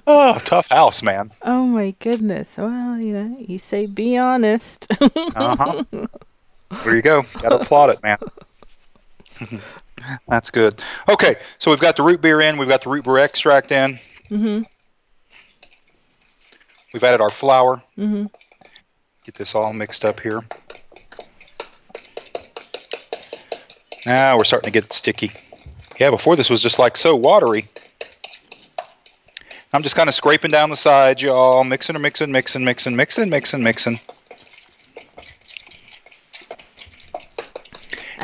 oh, 0.07 0.39
tough 0.45 0.69
house, 0.69 1.03
man. 1.03 1.33
Oh 1.43 1.67
my 1.67 1.95
goodness. 1.99 2.57
Well, 2.57 2.99
you 2.99 3.13
know, 3.13 3.37
you 3.39 3.59
say 3.59 3.87
be 3.87 4.17
honest. 4.17 4.87
Uh-huh. 5.01 5.85
There 6.85 6.97
you 6.97 7.03
go. 7.03 7.23
Got 7.41 7.51
to 7.51 7.57
applaud 7.61 7.91
it, 7.91 8.03
man. 8.03 8.19
That's 10.29 10.51
good. 10.51 10.81
Okay, 11.09 11.37
so 11.59 11.71
we've 11.71 11.81
got 11.81 11.97
the 11.97 12.03
root 12.03 12.21
beer 12.21 12.41
in. 12.41 12.57
We've 12.59 12.69
got 12.69 12.83
the 12.83 12.91
root 12.91 13.05
beer 13.05 13.19
extract 13.19 13.71
in. 13.73 13.99
mhm. 14.31 14.65
We've 16.93 17.03
added 17.05 17.21
our 17.21 17.31
flour. 17.31 17.83
Mhm. 17.99 18.31
Get 19.25 19.35
this 19.37 19.55
all 19.55 19.73
mixed 19.73 20.05
up 20.05 20.21
here. 20.21 20.41
Now 24.05 24.37
we're 24.37 24.45
starting 24.45 24.73
to 24.73 24.81
get 24.81 24.93
sticky. 24.93 25.33
Yeah, 25.99 26.11
before 26.11 26.35
this 26.37 26.51
was 26.51 26.61
just 26.63 26.79
like 26.79 26.97
so 26.97 27.15
watery. 27.15 27.69
I'm 29.73 29.83
just 29.83 29.95
kind 29.97 30.09
of 30.09 30.15
scraping 30.15 30.51
down 30.51 30.69
the 30.71 30.77
sides, 30.77 31.23
y'all. 31.23 31.65
Mixing 31.65 31.95
and 31.97 32.03
mixing, 32.03 32.31
mixing, 32.33 32.65
mixing, 32.65 32.95
mixing, 32.97 33.31
mixing, 33.31 33.63
mixing. 33.63 34.01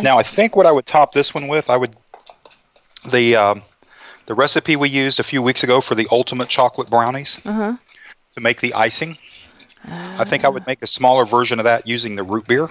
Now 0.03 0.19
I 0.19 0.23
think 0.23 0.57
what 0.57 0.67
I 0.67 0.73
would 0.73 0.87
top 0.87 1.13
this 1.13 1.35
one 1.35 1.49
with, 1.49 1.71
I 1.71 1.77
would 1.77 1.97
the 3.11 3.37
um, 3.37 3.63
the 4.27 4.35
recipe 4.35 4.77
we 4.77 4.89
used 4.89 5.19
a 5.21 5.23
few 5.23 5.41
weeks 5.43 5.63
ago 5.63 5.81
for 5.81 5.95
the 5.95 6.07
ultimate 6.11 6.49
chocolate 6.49 6.91
brownies 6.91 7.41
Uh 7.45 7.53
huh. 7.53 7.77
to 8.35 8.41
make 8.41 8.61
the 8.61 8.75
icing. 8.75 9.17
I 9.85 10.25
think 10.25 10.45
I 10.45 10.49
would 10.49 10.67
make 10.67 10.83
a 10.83 10.87
smaller 10.87 11.25
version 11.25 11.59
of 11.61 11.65
that 11.65 11.87
using 11.87 12.17
the 12.17 12.23
root 12.25 12.47
beer, 12.47 12.69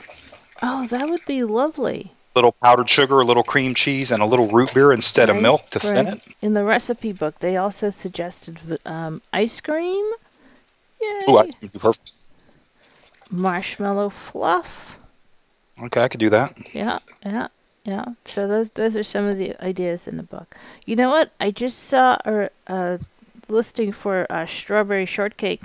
Oh, 0.61 0.85
that 0.87 1.07
would 1.09 1.23
be 1.25 1.43
lovely. 1.43 2.11
A 2.35 2.37
little 2.37 2.51
powdered 2.51 2.89
sugar, 2.89 3.21
a 3.21 3.25
little 3.25 3.43
cream 3.43 3.73
cheese, 3.73 4.11
and 4.11 4.21
a 4.21 4.25
little 4.25 4.47
root 4.49 4.73
beer 4.73 4.91
instead 4.91 5.29
of 5.29 5.41
milk 5.41 5.69
to 5.71 5.79
thin 5.79 6.07
it. 6.07 6.21
In 6.41 6.53
the 6.53 6.63
recipe 6.63 7.13
book, 7.13 7.39
they 7.39 7.57
also 7.57 7.89
suggested 7.89 8.59
um, 8.85 9.21
ice 9.33 9.61
cream. 9.61 10.05
Yay. 11.01 11.23
Ooh, 11.29 11.37
ice 11.37 11.53
cream 11.55 11.59
would 11.61 11.73
be 11.73 11.79
perfect. 11.79 12.13
Marshmallow 13.31 14.09
fluff. 14.09 14.99
Okay, 15.83 16.01
I 16.01 16.07
could 16.07 16.19
do 16.19 16.29
that. 16.31 16.57
Yeah, 16.73 16.99
yeah, 17.25 17.47
yeah. 17.83 18.05
So 18.25 18.47
those 18.47 18.71
those 18.71 18.97
are 18.97 19.03
some 19.03 19.25
of 19.25 19.37
the 19.37 19.55
ideas 19.63 20.07
in 20.07 20.17
the 20.17 20.23
book. 20.23 20.55
You 20.85 20.95
know 20.95 21.09
what? 21.09 21.31
I 21.39 21.51
just 21.51 21.85
saw 21.85 22.17
a, 22.25 22.49
a 22.67 22.99
listing 23.47 23.91
for 23.91 24.25
a 24.29 24.47
strawberry 24.47 25.05
shortcake 25.05 25.61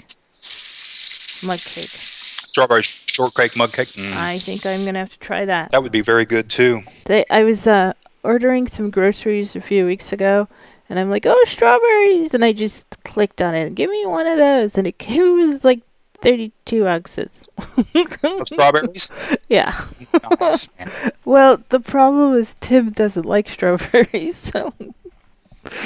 mug 1.45 1.59
cake. 1.59 1.91
Strawberry 1.91 2.83
shortcake 3.07 3.57
mug 3.57 3.73
cake. 3.73 3.89
Mm, 3.89 4.13
I 4.13 4.39
think 4.39 4.67
I'm 4.67 4.85
gonna 4.85 4.99
have 4.99 5.11
to 5.11 5.19
try 5.19 5.45
that. 5.45 5.71
that 5.73 5.83
would 5.83 5.93
be 5.93 6.03
very 6.03 6.25
good 6.27 6.51
too. 6.51 6.83
They, 7.07 7.25
I 7.31 7.45
was 7.45 7.67
uh, 7.67 7.95
ordering 8.23 8.67
some 8.67 8.91
groceries 8.91 9.57
a 9.57 9.61
few 9.61 9.87
weeks 9.87 10.13
ago, 10.13 10.49
and 10.89 10.99
I'm 10.99 11.09
like, 11.11 11.25
"Oh, 11.27 11.45
strawberries!" 11.47 12.35
And 12.35 12.45
I 12.45 12.53
just 12.53 13.03
clicked 13.05 13.41
on 13.41 13.55
it. 13.55 13.75
Give 13.75 13.91
me 13.91 14.05
one 14.07 14.27
of 14.27 14.37
those, 14.39 14.77
and 14.77 14.87
it, 14.87 14.97
it 15.09 15.23
was 15.33 15.65
like 15.65 15.81
32 16.23 16.87
ounces. 16.87 17.47
Of 17.59 18.47
strawberries. 18.47 19.09
yeah. 19.49 19.75
nice. 20.41 20.69
Well, 21.25 21.63
the 21.69 21.81
problem 21.81 22.35
is 22.37 22.57
Tim 22.61 22.91
doesn't 22.91 23.27
like 23.27 23.49
strawberries, 23.49 24.37
so 24.37 24.73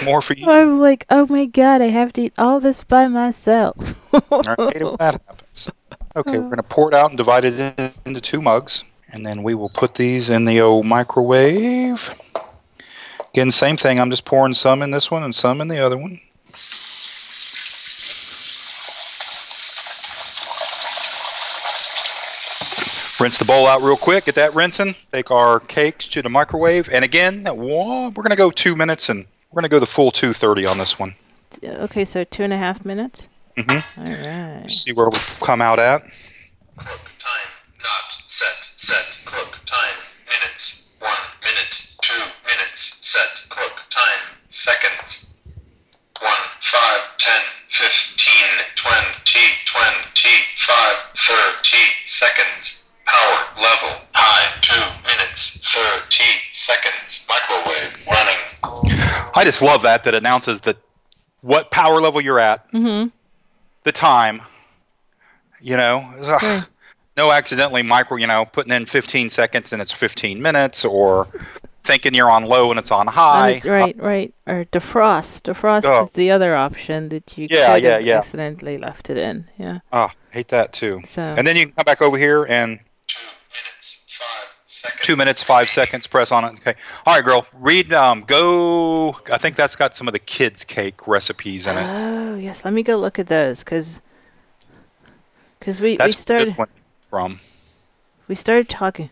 More 0.04 0.22
for 0.22 0.34
you. 0.34 0.48
I'm 0.48 0.78
like, 0.78 1.06
"Oh 1.10 1.26
my 1.26 1.46
god, 1.46 1.80
I 1.80 1.86
have 1.86 2.12
to 2.14 2.22
eat 2.22 2.34
all 2.38 2.60
this 2.60 2.82
by 2.84 3.08
myself." 3.08 3.98
All 4.30 4.42
right, 4.42 4.98
that 4.98 5.20
happens. 5.26 5.70
Okay, 6.14 6.38
we're 6.38 6.50
gonna 6.50 6.62
pour 6.68 6.88
it 6.88 6.94
out 6.94 7.10
and 7.10 7.16
divide 7.16 7.44
it 7.44 7.58
in, 7.78 7.92
into 8.04 8.20
two 8.20 8.40
mugs, 8.40 8.84
and 9.12 9.24
then 9.24 9.42
we 9.42 9.54
will 9.54 9.70
put 9.70 9.94
these 9.94 10.30
in 10.30 10.44
the 10.44 10.60
old 10.60 10.86
microwave. 10.86 12.10
Again, 13.32 13.50
same 13.50 13.76
thing. 13.76 14.00
I'm 14.00 14.10
just 14.10 14.24
pouring 14.24 14.54
some 14.54 14.82
in 14.82 14.90
this 14.90 15.10
one 15.10 15.22
and 15.22 15.34
some 15.34 15.60
in 15.60 15.68
the 15.68 15.78
other 15.78 15.98
one. 15.98 16.18
Rinse 23.20 23.38
the 23.38 23.44
bowl 23.44 23.66
out 23.66 23.82
real 23.82 23.96
quick. 23.96 24.26
Get 24.26 24.34
that 24.34 24.54
rinsing. 24.54 24.94
Take 25.12 25.30
our 25.30 25.60
cakes 25.60 26.06
to 26.08 26.22
the 26.22 26.28
microwave, 26.28 26.88
and 26.90 27.04
again, 27.04 27.44
whoa, 27.46 28.08
we're 28.10 28.22
gonna 28.22 28.36
go 28.36 28.50
two 28.50 28.76
minutes, 28.76 29.08
and 29.08 29.26
we're 29.50 29.60
gonna 29.62 29.68
go 29.70 29.78
the 29.80 29.86
full 29.86 30.10
230 30.10 30.66
on 30.66 30.78
this 30.78 30.98
one. 30.98 31.14
okay, 31.64 32.04
so 32.04 32.24
two 32.24 32.42
and 32.42 32.52
a 32.52 32.56
half 32.58 32.84
minutes. 32.84 33.28
hmm 33.56 33.70
All 33.70 34.04
right. 34.04 34.64
See 34.68 34.92
where 34.92 35.08
we 35.08 35.16
come 35.40 35.62
out 35.62 35.78
at. 35.78 36.02
Cook 36.76 36.86
time 37.18 37.50
not 37.82 38.04
set. 38.28 38.56
Set 38.76 39.06
cook 39.24 39.52
time 39.64 39.96
minutes. 40.28 40.74
One 40.98 41.24
minute. 41.42 41.74
Two 42.02 42.20
minutes. 42.44 42.92
Set 43.00 43.28
cook 43.48 43.72
time 43.90 44.36
seconds. 44.50 45.24
One, 46.20 46.44
five, 46.70 47.00
ten, 47.18 47.40
fifteen, 47.70 48.50
twenty, 48.76 49.46
twenty-five, 49.72 50.96
thirty 51.16 51.84
seconds. 52.04 52.74
Power 53.06 53.38
level 53.62 54.00
high. 54.12 54.52
Two 54.62 54.74
minutes. 55.06 55.58
Thirty 55.72 56.24
seconds. 56.52 57.20
Microwave 57.28 57.96
running. 58.10 58.36
I 59.34 59.42
just 59.44 59.62
love 59.62 59.82
that 59.82 60.04
that 60.04 60.14
announces 60.14 60.60
that 60.60 60.76
what 61.42 61.70
power 61.70 62.00
level 62.00 62.20
you're 62.20 62.40
at, 62.40 62.70
Mhm. 62.72 63.12
the 63.84 63.92
time. 63.92 64.42
You 65.60 65.76
know, 65.76 66.12
Ugh. 66.20 66.42
Right. 66.42 66.64
no 67.16 67.30
accidentally 67.32 67.82
micro. 67.82 68.16
You 68.16 68.26
know, 68.26 68.44
putting 68.46 68.72
in 68.72 68.86
15 68.86 69.30
seconds 69.30 69.72
and 69.72 69.80
it's 69.80 69.92
15 69.92 70.40
minutes, 70.42 70.84
or 70.84 71.28
thinking 71.84 72.14
you're 72.14 72.30
on 72.30 72.44
low 72.44 72.70
and 72.70 72.78
it's 72.80 72.90
on 72.90 73.06
high. 73.06 73.50
it's 73.50 73.64
right, 73.64 73.94
right. 73.98 74.34
Or 74.46 74.64
defrost. 74.64 75.42
Defrost 75.42 75.84
Oh. 75.84 76.02
is 76.04 76.10
the 76.10 76.30
other 76.32 76.56
option 76.56 77.10
that 77.10 77.38
you 77.38 77.46
Yeah, 77.48 77.74
could 77.74 77.82
yeah, 77.84 77.92
have 77.92 78.02
yeah. 78.02 78.18
accidentally 78.18 78.76
left 78.76 79.08
it 79.08 79.16
in. 79.16 79.48
Yeah. 79.56 79.78
Oh, 79.92 80.10
hate 80.30 80.48
that 80.48 80.72
too. 80.72 81.02
So 81.04 81.22
And 81.22 81.46
then 81.46 81.54
you 81.56 81.66
can 81.66 81.74
come 81.76 81.84
back 81.84 82.02
over 82.02 82.18
here 82.18 82.44
and 82.48 82.80
Two 83.06 83.18
minutes. 83.20 83.96
Five 84.18 84.48
seconds. 84.66 84.75
Two 85.02 85.16
minutes, 85.16 85.42
five 85.42 85.68
seconds, 85.70 86.06
press 86.06 86.32
on 86.32 86.44
it. 86.44 86.52
Okay. 86.54 86.74
All 87.06 87.14
right, 87.14 87.24
girl. 87.24 87.46
Read. 87.54 87.92
Um. 87.92 88.22
Go. 88.26 89.16
I 89.32 89.38
think 89.38 89.56
that's 89.56 89.76
got 89.76 89.94
some 89.96 90.06
of 90.08 90.12
the 90.12 90.18
kids' 90.18 90.64
cake 90.64 91.06
recipes 91.06 91.66
in 91.66 91.76
it. 91.76 91.84
Oh 91.86 92.34
yes, 92.36 92.64
let 92.64 92.74
me 92.74 92.82
go 92.82 92.96
look 92.96 93.18
at 93.18 93.26
those 93.26 93.60
because 93.64 94.00
because 95.58 95.80
we 95.80 95.90
we 95.92 95.96
That's 95.96 96.06
where 96.08 96.12
started 96.12 96.48
this 96.48 96.58
one 96.58 96.68
from. 97.10 97.40
we 98.28 98.34
started 98.34 98.68
talking. 98.68 99.10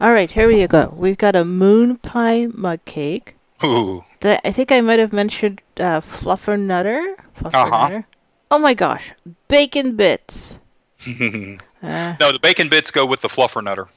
All 0.00 0.12
right, 0.12 0.30
here 0.30 0.48
we 0.48 0.66
go. 0.66 0.92
We've 0.96 1.18
got 1.18 1.36
a 1.36 1.44
moon 1.44 1.96
pie 1.98 2.46
mug 2.52 2.84
cake. 2.86 3.34
Ooh. 3.62 4.04
That 4.20 4.40
I 4.44 4.50
think 4.52 4.72
I 4.72 4.80
might 4.80 4.98
have 4.98 5.12
mentioned 5.12 5.60
uh, 5.78 6.00
fluffer 6.00 6.58
nutter. 6.58 7.16
Fluffer 7.36 7.54
Uh-huh. 7.54 7.88
nutter. 7.88 8.06
Oh 8.50 8.58
my 8.58 8.74
gosh, 8.74 9.12
bacon 9.48 9.96
bits. 9.96 10.58
no, 11.06 11.58
Uh, 11.82 12.14
the 12.18 12.38
bacon 12.42 12.68
bits 12.68 12.90
go 12.90 13.06
with 13.06 13.20
the 13.20 13.28
fluffer 13.28 13.62
nutter. 13.62 13.88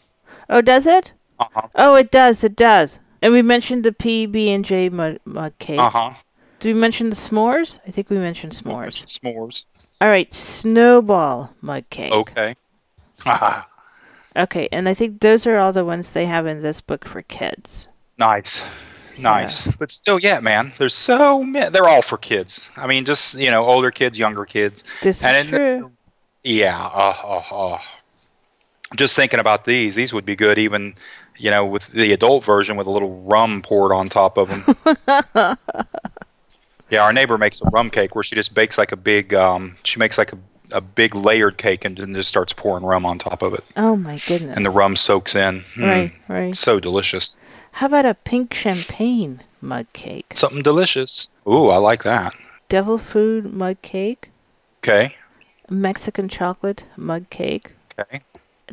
Oh, 0.53 0.61
does 0.61 0.87
it? 0.87 1.11
Uh-huh. 1.39 1.67
Oh, 1.75 1.95
it 1.95 2.11
does. 2.11 2.43
It 2.43 2.55
does. 2.55 2.99
And 3.21 3.33
we 3.33 3.41
mentioned 3.41 3.83
the 3.83 3.91
PB 3.91 4.47
and 4.47 4.63
J 4.63 4.89
mug, 4.89 5.17
mug 5.25 5.57
cake. 5.59 5.79
Uh-huh. 5.79 6.13
Did 6.59 6.73
we 6.75 6.79
mention 6.79 7.09
the 7.09 7.15
s'mores? 7.15 7.79
I 7.87 7.91
think 7.91 8.09
we 8.09 8.17
mentioned 8.17 8.53
s'mores. 8.53 9.05
S'mores. 9.05 9.63
All 9.99 10.07
right, 10.09 10.33
snowball 10.33 11.53
mug 11.61 11.83
cake. 11.89 12.11
Okay. 12.11 12.55
Okay, 14.35 14.67
and 14.71 14.89
I 14.89 14.95
think 14.95 15.21
those 15.21 15.45
are 15.45 15.57
all 15.57 15.71
the 15.73 15.85
ones 15.85 16.11
they 16.11 16.25
have 16.25 16.47
in 16.47 16.63
this 16.63 16.81
book 16.81 17.05
for 17.05 17.21
kids. 17.21 17.87
nice. 18.17 18.63
So- 19.13 19.21
Nice. 19.21 19.67
But 19.77 19.91
still, 19.91 20.17
yeah, 20.17 20.39
man. 20.39 20.73
There's 20.79 20.95
so 20.95 21.43
many. 21.43 21.69
They're 21.69 21.87
all 21.87 22.01
for 22.01 22.17
kids. 22.17 22.67
I 22.75 22.87
mean, 22.87 23.05
just, 23.05 23.35
you 23.35 23.51
know, 23.51 23.63
older 23.63 23.91
kids, 23.91 24.17
younger 24.17 24.43
kids. 24.43 24.83
This 25.03 25.23
And 25.23 25.37
is 25.37 25.45
true. 25.55 25.91
Yeah. 26.43 26.89
Oh, 26.91 27.13
oh, 27.23 27.43
oh. 27.51 27.77
Just 28.95 29.15
thinking 29.15 29.39
about 29.39 29.65
these, 29.65 29.95
these 29.95 30.13
would 30.13 30.25
be 30.25 30.35
good 30.35 30.57
even, 30.59 30.95
you 31.37 31.49
know, 31.51 31.65
with 31.65 31.87
the 31.87 32.13
adult 32.13 32.45
version 32.45 32.77
with 32.77 32.87
a 32.87 32.91
little 32.91 33.21
rum 33.23 33.61
poured 33.61 33.91
on 33.91 34.09
top 34.09 34.37
of 34.37 34.49
them. 34.49 34.63
yeah, 36.89 37.03
our 37.03 37.13
neighbor 37.13 37.37
makes 37.37 37.61
a 37.61 37.65
rum 37.69 37.89
cake 37.89 38.15
where 38.15 38.23
she 38.23 38.35
just 38.35 38.53
bakes 38.53 38.77
like 38.77 38.91
a 38.91 38.95
big, 38.97 39.33
um, 39.33 39.77
she 39.83 39.99
makes 39.99 40.17
like 40.17 40.31
a, 40.33 40.37
a 40.71 40.81
big 40.81 41.15
layered 41.15 41.57
cake 41.57 41.85
and 41.85 41.97
then 41.97 42.13
just 42.13 42.29
starts 42.29 42.53
pouring 42.53 42.85
rum 42.85 43.05
on 43.05 43.17
top 43.17 43.41
of 43.41 43.53
it. 43.53 43.63
Oh 43.77 43.95
my 43.95 44.19
goodness. 44.27 44.55
And 44.55 44.65
the 44.65 44.69
rum 44.69 44.95
soaks 44.95 45.35
in. 45.35 45.63
Mm, 45.75 45.81
Right, 45.83 46.11
right. 46.27 46.55
So 46.55 46.79
delicious. 46.79 47.39
How 47.73 47.87
about 47.87 48.05
a 48.05 48.13
pink 48.13 48.53
champagne 48.53 49.41
mug 49.61 49.87
cake? 49.93 50.33
Something 50.35 50.61
delicious. 50.61 51.29
Ooh, 51.47 51.69
I 51.69 51.77
like 51.77 52.03
that. 52.03 52.33
Devil 52.69 52.97
food 52.99 53.51
mug 53.51 53.81
cake? 53.81 54.29
Okay. 54.83 55.15
Mexican 55.69 56.29
chocolate 56.29 56.83
mug 56.97 57.29
cake? 57.31 57.71
Okay. 57.99 58.21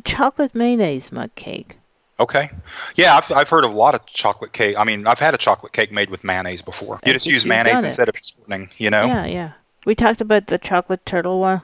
Chocolate 0.05 0.55
mayonnaise 0.55 1.11
mug 1.11 1.33
cake? 1.35 1.77
Okay. 2.19 2.51
Yeah, 2.95 3.17
I've, 3.17 3.31
I've 3.31 3.49
heard 3.49 3.65
of 3.65 3.71
a 3.71 3.75
lot 3.75 3.95
of 3.95 4.05
chocolate 4.05 4.53
cake. 4.53 4.75
I 4.77 4.83
mean, 4.83 5.07
I've 5.07 5.17
had 5.19 5.33
a 5.33 5.37
chocolate 5.37 5.73
cake 5.73 5.91
made 5.91 6.09
with 6.11 6.23
mayonnaise 6.23 6.61
before. 6.61 6.99
You 7.03 7.13
just 7.13 7.25
use 7.25 7.45
mayonnaise 7.45 7.83
instead 7.83 8.09
of 8.09 8.15
shortening, 8.17 8.69
you 8.77 8.91
know? 8.91 9.05
Yeah, 9.05 9.25
yeah. 9.25 9.51
We 9.85 9.95
talked 9.95 10.21
about 10.21 10.47
the 10.47 10.59
chocolate 10.59 11.03
turtle 11.05 11.39
one. 11.39 11.63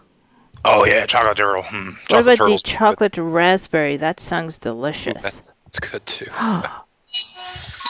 Oh, 0.65 0.83
yeah, 0.83 1.05
chocolate 1.05 1.37
turtle. 1.37 1.61
Hmm. 1.61 1.89
what 1.89 1.97
chocolate 2.09 2.21
about 2.25 2.37
turtle's 2.37 2.63
the 2.63 2.67
good. 2.69 2.77
chocolate 2.77 3.17
raspberry? 3.17 3.97
That 3.97 4.19
sounds 4.19 4.57
Ooh, 4.57 4.61
delicious. 4.61 5.23
That's, 5.23 5.53
that's 5.73 5.91
good, 5.91 6.05
too. 6.05 6.31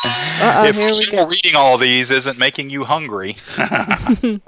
If 0.03 0.75
here 0.75 0.85
we 0.85 0.93
still 0.93 1.25
go. 1.25 1.31
reading 1.31 1.55
all 1.55 1.77
these 1.77 2.11
isn't 2.11 2.37
making 2.37 2.69
you 2.69 2.83
hungry, 2.83 3.35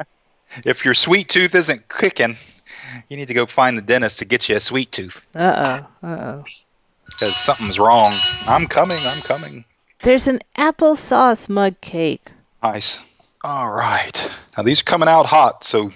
if 0.63 0.85
your 0.85 0.93
sweet 0.93 1.27
tooth 1.27 1.55
isn't 1.55 1.89
kicking, 1.89 2.37
you 3.09 3.17
need 3.17 3.27
to 3.27 3.33
go 3.33 3.45
find 3.45 3.77
the 3.77 3.81
dentist 3.81 4.19
to 4.19 4.25
get 4.25 4.47
you 4.47 4.55
a 4.55 4.59
sweet 4.59 4.91
tooth 4.91 5.25
Uh-oh, 5.35 5.87
uh-oh. 6.07 6.43
because 7.05 7.35
something's 7.35 7.77
wrong. 7.79 8.17
I'm 8.41 8.67
coming. 8.67 9.05
I'm 9.05 9.21
coming. 9.21 9.65
There's 10.03 10.27
an 10.27 10.39
applesauce 10.57 11.49
mug 11.49 11.81
cake. 11.81 12.31
Nice. 12.63 12.99
All 13.43 13.69
right. 13.69 14.31
Now 14.57 14.63
these 14.63 14.81
are 14.81 14.85
coming 14.85 15.09
out 15.09 15.25
hot, 15.25 15.63
so 15.65 15.91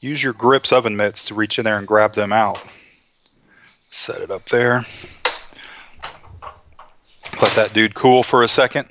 use 0.00 0.22
your 0.22 0.32
grips 0.32 0.72
oven 0.72 0.96
mitts 0.96 1.24
to 1.26 1.34
reach 1.34 1.58
in 1.58 1.64
there 1.64 1.78
and 1.78 1.86
grab 1.86 2.14
them 2.14 2.32
out. 2.32 2.62
Set 3.90 4.20
it 4.20 4.30
up 4.30 4.44
there. 4.46 4.82
Let 7.40 7.54
that 7.56 7.72
dude 7.72 7.94
cool 7.94 8.22
for 8.22 8.42
a 8.42 8.48
second. 8.48 8.88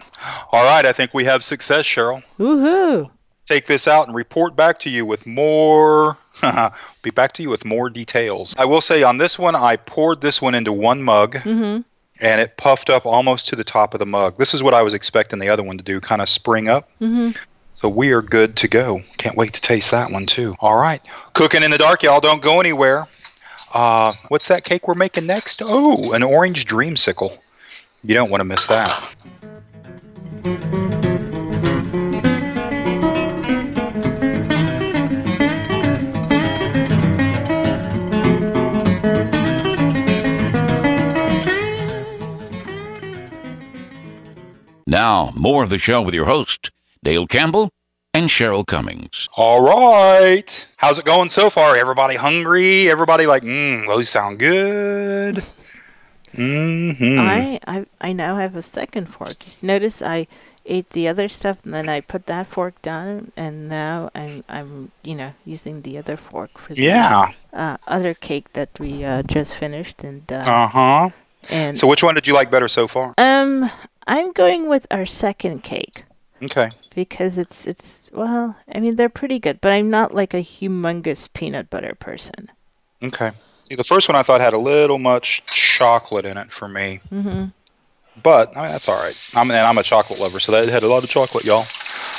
All 0.52 0.64
right, 0.64 0.86
I 0.86 0.92
think 0.94 1.14
we 1.14 1.26
have 1.26 1.44
success, 1.44 1.86
Cheryl. 1.86 2.24
Woohoo! 2.40 3.10
Take 3.48 3.68
this 3.68 3.88
out 3.88 4.08
and 4.08 4.16
report 4.16 4.56
back 4.56 4.80
to 4.80 4.90
you 4.90 5.06
with 5.06 5.26
more. 5.28 6.18
be 7.04 7.12
back 7.12 7.34
to 7.34 7.44
you 7.44 7.50
with 7.50 7.64
more 7.64 7.90
details. 7.90 8.56
I 8.58 8.66
will 8.66 8.82
say 8.82 9.04
on 9.04 9.18
this 9.20 9.38
one, 9.38 9.56
I 9.56 9.76
poured 9.76 10.22
this 10.22 10.42
one 10.42 10.56
into 10.56 10.74
one 10.74 11.04
mug 11.04 11.36
Mm-hmm. 11.36 11.82
and 12.22 12.42
it 12.42 12.58
puffed 12.58 12.90
up 12.90 13.06
almost 13.06 13.50
to 13.50 13.56
the 13.56 13.64
top 13.64 13.94
of 13.94 14.00
the 14.00 14.06
mug. 14.06 14.38
This 14.38 14.54
is 14.54 14.64
what 14.64 14.74
I 14.74 14.82
was 14.82 14.94
expecting 14.96 15.40
the 15.40 15.50
other 15.50 15.64
one 15.64 15.78
to 15.78 15.84
do, 15.84 16.00
kind 16.02 16.22
of 16.22 16.30
spring 16.30 16.68
up. 16.70 16.90
Mm-hmm. 17.00 17.38
So 17.74 17.90
we 17.90 18.12
are 18.14 18.22
good 18.22 18.56
to 18.58 18.68
go. 18.68 19.04
Can't 19.18 19.36
wait 19.38 19.54
to 19.54 19.62
taste 19.62 19.92
that 19.92 20.10
one 20.10 20.26
too. 20.26 20.56
All 20.60 20.80
right, 20.80 21.02
cooking 21.34 21.62
in 21.62 21.72
the 21.72 21.78
dark, 21.78 22.04
y'all. 22.04 22.22
Don't 22.22 22.42
go 22.42 22.60
anywhere. 22.62 23.06
Uh, 23.74 24.14
what's 24.30 24.48
that 24.48 24.64
cake 24.64 24.88
we're 24.88 24.94
making 24.96 25.26
next? 25.26 25.62
Oh, 25.64 26.14
an 26.14 26.24
orange 26.24 26.66
dreamsicle. 26.66 27.38
You 28.02 28.14
don't 28.14 28.30
want 28.32 28.40
to 28.40 28.46
miss 28.46 28.66
that. 28.68 29.16
Now, 44.96 45.34
more 45.36 45.62
of 45.62 45.70
the 45.70 45.78
show 45.78 46.02
with 46.02 46.14
your 46.14 46.24
host, 46.24 46.72
Dale 47.04 47.28
Campbell 47.28 47.70
and 48.14 48.30
Cheryl 48.30 48.66
Cummings. 48.66 49.28
All 49.36 49.60
right. 49.62 50.66
How's 50.78 50.98
it 51.00 51.04
going 51.04 51.30
so 51.30 51.50
far? 51.50 51.76
Everybody 51.76 52.16
hungry? 52.16 52.90
Everybody 52.90 53.26
like, 53.26 53.44
mmm, 53.44 53.86
those 53.88 54.08
sound 54.08 54.40
good. 54.40 55.44
Mm-hmm. 56.34 57.20
I, 57.20 57.60
I 57.68 57.86
I 58.00 58.14
now 58.14 58.38
have 58.38 58.56
a 58.56 58.62
second 58.62 59.08
fork. 59.08 59.36
Just 59.40 59.66
notice 59.66 60.02
I 60.02 60.28
ate 60.66 60.90
the 60.92 61.10
other 61.10 61.28
stuff 61.28 61.58
and 61.66 61.74
then 61.74 61.90
I 61.90 62.00
put 62.00 62.28
that 62.28 62.48
fork 62.48 62.82
down 62.82 63.34
and 63.36 63.68
now 63.68 64.12
I'm 64.16 64.46
I'm 64.48 64.92
you 65.04 65.16
know 65.16 65.34
using 65.46 65.82
the 65.82 65.98
other 65.98 66.16
fork 66.16 66.58
for 66.58 66.74
the 66.74 66.84
Yeah. 66.84 67.34
uh, 67.52 67.76
other 67.86 68.14
cake 68.14 68.54
that 68.54 68.70
we 68.80 69.04
uh, 69.04 69.24
just 69.24 69.56
finished 69.56 70.06
and 70.06 70.24
uh, 70.32 70.36
Uh 70.48 70.68
huh. 70.68 71.10
and 71.50 71.78
So 71.78 71.86
which 71.86 72.02
one 72.02 72.16
did 72.16 72.28
you 72.28 72.34
like 72.34 72.50
better 72.50 72.70
so 72.70 72.88
far? 72.88 73.14
um 73.18 73.70
I'm 74.08 74.32
going 74.34 74.68
with 74.70 74.86
our 74.92 75.06
second 75.06 75.64
cake 75.64 76.04
Okay. 76.44 76.70
because 76.94 77.38
it's 77.38 77.66
it's 77.66 78.12
well 78.14 78.56
I 78.74 78.80
mean 78.80 78.96
they're 78.98 79.10
pretty 79.10 79.40
good 79.40 79.62
but 79.62 79.72
I'm 79.72 79.90
not 79.90 80.14
like 80.14 80.34
a 80.34 80.44
humongous 80.44 81.32
peanut 81.32 81.70
butter 81.70 81.96
person. 81.96 82.52
Okay. 83.04 83.32
See, 83.70 83.76
the 83.76 83.84
first 83.84 84.08
one 84.08 84.16
I 84.16 84.22
thought 84.24 84.42
had 84.42 84.54
a 84.54 84.60
little 84.60 85.00
much 85.00 85.44
chocolate 85.48 86.26
in 86.26 86.38
it 86.38 86.52
for 86.52 86.68
me, 86.68 87.00
hmm 87.10 87.46
but 88.24 88.56
I 88.56 88.62
mean, 88.62 88.72
that's 88.72 88.88
all 88.88 88.96
right. 89.04 89.30
I'm 89.36 89.50
and 89.52 89.60
I'm 89.60 89.78
a 89.78 89.84
chocolate 89.84 90.20
lover, 90.20 90.40
so 90.40 90.52
that 90.54 90.70
had 90.70 90.84
a 90.84 90.88
lot 90.88 91.04
of 91.04 91.10
chocolate, 91.10 91.44
y'all. 91.44 91.66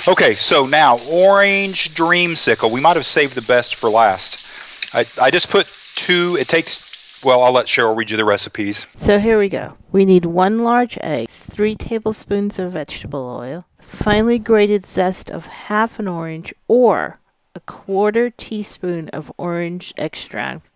Okay, 0.07 0.35
so 0.35 0.67
now 0.67 0.99
orange 1.09 1.95
dreamsicle. 1.95 2.71
We 2.71 2.81
might 2.83 2.97
have 2.97 3.07
saved 3.07 3.35
the 3.35 3.41
best 3.43 3.77
for 3.77 3.89
last. 3.89 4.47
I 4.93 5.07
I 5.21 5.31
just 5.31 5.49
put 5.49 5.67
two. 5.95 6.37
It 6.39 6.49
takes. 6.49 6.96
Well, 7.27 7.43
I'll 7.43 7.51
let 7.51 7.67
Cheryl 7.67 7.97
read 7.97 8.13
you 8.13 8.17
the 8.17 8.25
recipes. 8.25 8.87
So 8.95 9.19
here 9.19 9.37
we 9.37 9.49
go. 9.49 9.77
We 9.91 10.05
need 10.05 10.27
one 10.27 10.63
large 10.63 10.97
egg, 11.01 11.29
three 11.29 11.75
tablespoons 11.75 12.61
of 12.61 12.71
vegetable 12.71 13.37
oil, 13.41 13.67
finely 13.81 14.39
grated 14.39 14.87
zest 14.87 15.29
of 15.29 15.47
half 15.47 15.99
an 15.99 16.07
orange 16.07 16.55
or 16.69 17.19
a 17.57 17.59
quarter 17.59 18.31
teaspoon 18.31 19.09
of 19.09 19.33
orange 19.39 19.93
extract, 19.97 20.69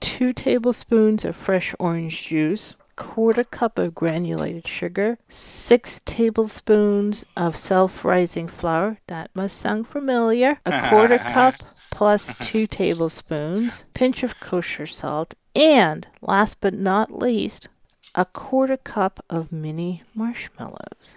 two 0.00 0.32
tablespoons 0.32 1.26
of 1.26 1.36
fresh 1.36 1.74
orange 1.78 2.28
juice, 2.28 2.76
quarter 2.96 3.44
cup 3.44 3.76
of 3.78 3.94
granulated 3.94 4.66
sugar, 4.66 5.18
six 5.28 6.00
tablespoons 6.06 7.26
of 7.36 7.58
self-rising 7.58 8.48
flour. 8.48 8.96
That 9.08 9.28
must 9.34 9.58
sound 9.58 9.86
familiar. 9.86 10.60
A 10.64 10.88
quarter 10.88 11.18
cup 11.18 11.56
plus 11.90 12.34
two 12.40 12.66
tablespoons, 12.66 13.84
pinch 13.94 14.22
of 14.22 14.38
kosher 14.40 14.86
salt, 14.86 15.34
and 15.54 16.06
last 16.22 16.60
but 16.60 16.74
not 16.74 17.12
least, 17.12 17.68
a 18.14 18.24
quarter 18.24 18.76
cup 18.76 19.20
of 19.28 19.52
mini 19.52 20.02
marshmallows. 20.14 21.16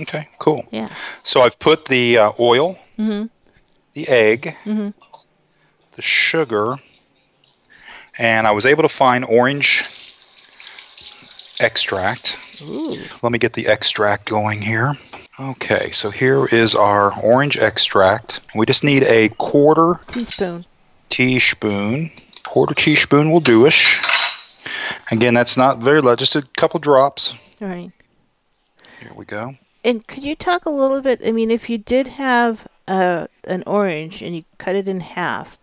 Okay, 0.00 0.28
cool. 0.38 0.64
Yeah. 0.70 0.88
So 1.22 1.42
I've 1.42 1.58
put 1.58 1.84
the 1.86 2.18
uh, 2.18 2.32
oil, 2.40 2.76
Mhm. 2.98 3.30
the 3.92 4.08
egg, 4.08 4.56
Mhm. 4.64 4.92
the 5.92 6.02
sugar, 6.02 6.76
and 8.18 8.46
I 8.46 8.50
was 8.52 8.66
able 8.66 8.82
to 8.82 8.88
find 8.88 9.24
orange 9.24 9.84
extract. 11.60 12.36
Ooh. 12.62 12.96
Let 13.22 13.30
me 13.32 13.38
get 13.38 13.52
the 13.52 13.66
extract 13.68 14.26
going 14.26 14.60
here. 14.62 14.96
Okay, 15.38 15.90
so 15.92 16.10
here 16.10 16.46
is 16.46 16.74
our 16.74 17.12
orange 17.20 17.56
extract. 17.56 18.40
We 18.54 18.66
just 18.66 18.84
need 18.84 19.02
a 19.04 19.30
quarter 19.30 20.00
Teaspoon. 20.06 20.64
teaspoon. 21.10 22.10
Quarter 22.46 22.74
teaspoon 22.74 23.32
will 23.32 23.40
do 23.40 23.66
ish. 23.66 24.00
Again, 25.10 25.34
that's 25.34 25.56
not 25.56 25.78
very 25.78 26.00
low, 26.00 26.14
just 26.14 26.36
a 26.36 26.42
couple 26.56 26.78
drops. 26.78 27.34
All 27.60 27.68
right. 27.68 27.90
Here 29.00 29.12
we 29.14 29.24
go. 29.24 29.56
And 29.82 30.06
could 30.06 30.22
you 30.22 30.36
talk 30.36 30.66
a 30.66 30.70
little 30.70 31.00
bit? 31.00 31.20
I 31.26 31.32
mean, 31.32 31.50
if 31.50 31.68
you 31.68 31.78
did 31.78 32.06
have 32.06 32.66
uh, 32.86 33.26
an 33.44 33.64
orange 33.66 34.22
and 34.22 34.36
you 34.36 34.44
cut 34.58 34.76
it 34.76 34.86
in 34.88 35.00
half, 35.00 35.58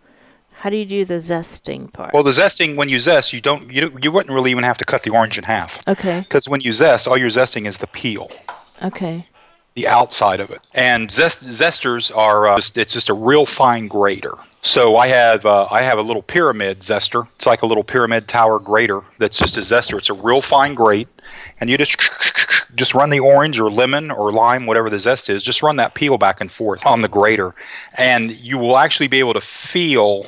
how 0.52 0.68
do 0.70 0.76
you 0.76 0.84
do 0.84 1.04
the 1.06 1.14
zesting 1.14 1.90
part? 1.92 2.12
Well, 2.12 2.22
the 2.22 2.30
zesting 2.30 2.76
when 2.76 2.88
you 2.90 2.98
zest, 2.98 3.32
you 3.32 3.40
don't 3.40 3.70
you 3.72 3.80
don't- 3.80 4.04
you 4.04 4.12
wouldn't 4.12 4.32
really 4.34 4.50
even 4.50 4.64
have 4.64 4.78
to 4.78 4.84
cut 4.84 5.02
the 5.02 5.10
orange 5.10 5.38
in 5.38 5.44
half 5.44 5.80
okay, 5.88 6.20
because 6.20 6.48
when 6.48 6.60
you 6.60 6.72
zest, 6.72 7.08
all 7.08 7.16
you're 7.16 7.30
zesting 7.30 7.66
is 7.66 7.78
the 7.78 7.86
peel. 7.88 8.30
okay, 8.82 9.26
the 9.74 9.88
outside 9.88 10.40
of 10.40 10.50
it. 10.50 10.60
And 10.74 11.10
zest, 11.10 11.44
zesters 11.44 12.14
are 12.14 12.46
uh, 12.46 12.56
just, 12.56 12.76
it's 12.76 12.92
just 12.92 13.08
a 13.08 13.14
real 13.14 13.46
fine 13.46 13.88
grater. 13.88 14.34
So 14.64 14.96
I 14.96 15.08
have 15.08 15.44
uh, 15.44 15.66
I 15.72 15.82
have 15.82 15.98
a 15.98 16.02
little 16.02 16.22
pyramid 16.22 16.80
zester. 16.80 17.26
It's 17.34 17.46
like 17.46 17.62
a 17.62 17.66
little 17.66 17.82
pyramid 17.82 18.28
tower 18.28 18.60
grater 18.60 19.02
that's 19.18 19.36
just 19.36 19.56
a 19.56 19.60
zester. 19.60 19.98
It's 19.98 20.08
a 20.08 20.14
real 20.14 20.40
fine 20.40 20.74
grate, 20.74 21.08
and 21.58 21.68
you 21.68 21.76
just 21.76 21.96
just 22.76 22.94
run 22.94 23.10
the 23.10 23.18
orange 23.18 23.58
or 23.58 23.68
lemon 23.70 24.12
or 24.12 24.30
lime, 24.30 24.66
whatever 24.66 24.88
the 24.88 25.00
zest 25.00 25.28
is. 25.28 25.42
Just 25.42 25.64
run 25.64 25.76
that 25.76 25.94
peel 25.94 26.16
back 26.16 26.40
and 26.40 26.50
forth 26.50 26.86
on 26.86 27.02
the 27.02 27.08
grater, 27.08 27.56
and 27.94 28.30
you 28.30 28.56
will 28.56 28.78
actually 28.78 29.08
be 29.08 29.18
able 29.18 29.34
to 29.34 29.40
feel. 29.40 30.26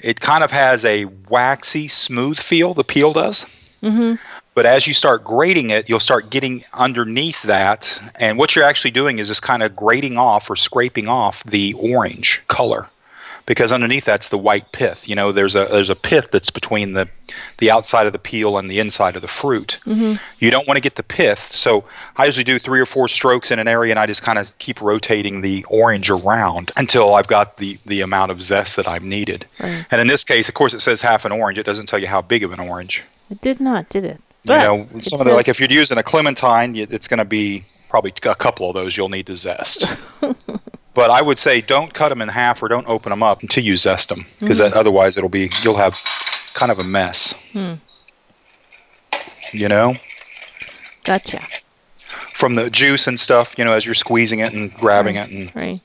It 0.00 0.18
kind 0.18 0.42
of 0.42 0.50
has 0.50 0.84
a 0.84 1.04
waxy, 1.04 1.86
smooth 1.86 2.40
feel. 2.40 2.74
The 2.74 2.84
peel 2.84 3.12
does. 3.12 3.46
But 4.54 4.66
as 4.66 4.86
you 4.86 4.94
start 4.94 5.24
grating 5.24 5.70
it, 5.70 5.88
you'll 5.88 6.00
start 6.00 6.30
getting 6.30 6.64
underneath 6.72 7.42
that. 7.42 8.00
And 8.14 8.38
what 8.38 8.54
you're 8.54 8.64
actually 8.64 8.92
doing 8.92 9.18
is 9.18 9.28
just 9.28 9.42
kind 9.42 9.62
of 9.62 9.74
grating 9.74 10.16
off 10.16 10.48
or 10.48 10.56
scraping 10.56 11.08
off 11.08 11.42
the 11.44 11.74
orange 11.74 12.40
color. 12.46 12.88
Because 13.46 13.72
underneath 13.72 14.06
that's 14.06 14.28
the 14.28 14.38
white 14.38 14.72
pith. 14.72 15.06
You 15.06 15.16
know, 15.16 15.30
there's 15.30 15.54
a 15.54 15.66
there's 15.66 15.90
a 15.90 15.94
pith 15.94 16.30
that's 16.30 16.48
between 16.48 16.94
the 16.94 17.10
the 17.58 17.70
outside 17.70 18.06
of 18.06 18.14
the 18.14 18.18
peel 18.18 18.56
and 18.56 18.70
the 18.70 18.78
inside 18.78 19.16
of 19.16 19.22
the 19.22 19.28
fruit. 19.28 19.78
Mm-hmm. 19.84 20.14
You 20.38 20.50
don't 20.50 20.66
want 20.66 20.78
to 20.78 20.80
get 20.80 20.96
the 20.96 21.02
pith. 21.02 21.52
So 21.54 21.84
I 22.16 22.24
usually 22.24 22.44
do 22.44 22.58
three 22.58 22.80
or 22.80 22.86
four 22.86 23.06
strokes 23.06 23.50
in 23.50 23.58
an 23.58 23.68
area 23.68 23.92
and 23.92 23.98
I 23.98 24.06
just 24.06 24.22
kind 24.22 24.38
of 24.38 24.56
keep 24.56 24.80
rotating 24.80 25.42
the 25.42 25.62
orange 25.68 26.08
around 26.08 26.72
until 26.78 27.14
I've 27.14 27.26
got 27.26 27.58
the, 27.58 27.78
the 27.84 28.00
amount 28.00 28.30
of 28.30 28.40
zest 28.40 28.76
that 28.76 28.88
I've 28.88 29.02
needed. 29.02 29.44
Right. 29.60 29.84
And 29.90 30.00
in 30.00 30.06
this 30.06 30.24
case, 30.24 30.48
of 30.48 30.54
course, 30.54 30.72
it 30.72 30.80
says 30.80 31.02
half 31.02 31.26
an 31.26 31.32
orange. 31.32 31.58
It 31.58 31.66
doesn't 31.66 31.84
tell 31.84 31.98
you 31.98 32.06
how 32.06 32.22
big 32.22 32.44
of 32.44 32.52
an 32.52 32.60
orange 32.60 33.04
it 33.30 33.40
did 33.40 33.60
not, 33.60 33.88
did 33.88 34.04
it? 34.04 34.20
You 34.44 34.54
know, 34.54 34.88
some 35.00 35.20
of 35.20 35.26
the 35.26 35.34
like 35.34 35.48
if 35.48 35.58
you're 35.58 35.70
using 35.70 35.98
a 35.98 36.02
clementine, 36.02 36.76
it's 36.76 37.08
going 37.08 37.18
to 37.18 37.24
be 37.24 37.64
probably 37.88 38.12
a 38.24 38.34
couple 38.34 38.68
of 38.68 38.74
those 38.74 38.96
you'll 38.96 39.08
need 39.08 39.26
to 39.26 39.36
zest. 39.36 39.84
but 40.94 41.10
I 41.10 41.22
would 41.22 41.38
say 41.38 41.60
don't 41.60 41.92
cut 41.94 42.08
them 42.10 42.20
in 42.20 42.28
half 42.28 42.62
or 42.62 42.68
don't 42.68 42.86
open 42.88 43.10
them 43.10 43.22
up 43.22 43.42
until 43.42 43.64
you 43.64 43.76
zest 43.76 44.08
them 44.08 44.26
because 44.40 44.60
Mm-hmm. 44.60 44.76
otherwise 44.78 45.16
it'll 45.16 45.28
be 45.30 45.50
you'll 45.62 45.76
have 45.76 45.96
kind 46.54 46.70
of 46.72 46.78
a 46.78 46.84
mess. 46.84 47.32
Hmm. 47.52 47.74
You 49.52 49.68
know, 49.68 49.94
Gotcha. 51.04 51.46
from 52.32 52.54
the 52.56 52.68
juice 52.70 53.06
and 53.06 53.18
stuff. 53.20 53.54
You 53.56 53.64
know, 53.64 53.72
as 53.72 53.84
you're 53.84 53.94
squeezing 53.94 54.40
it 54.40 54.52
and 54.52 54.72
grabbing 54.74 55.16
it 55.16 55.30
and 55.30 55.52
Right. 55.54 55.80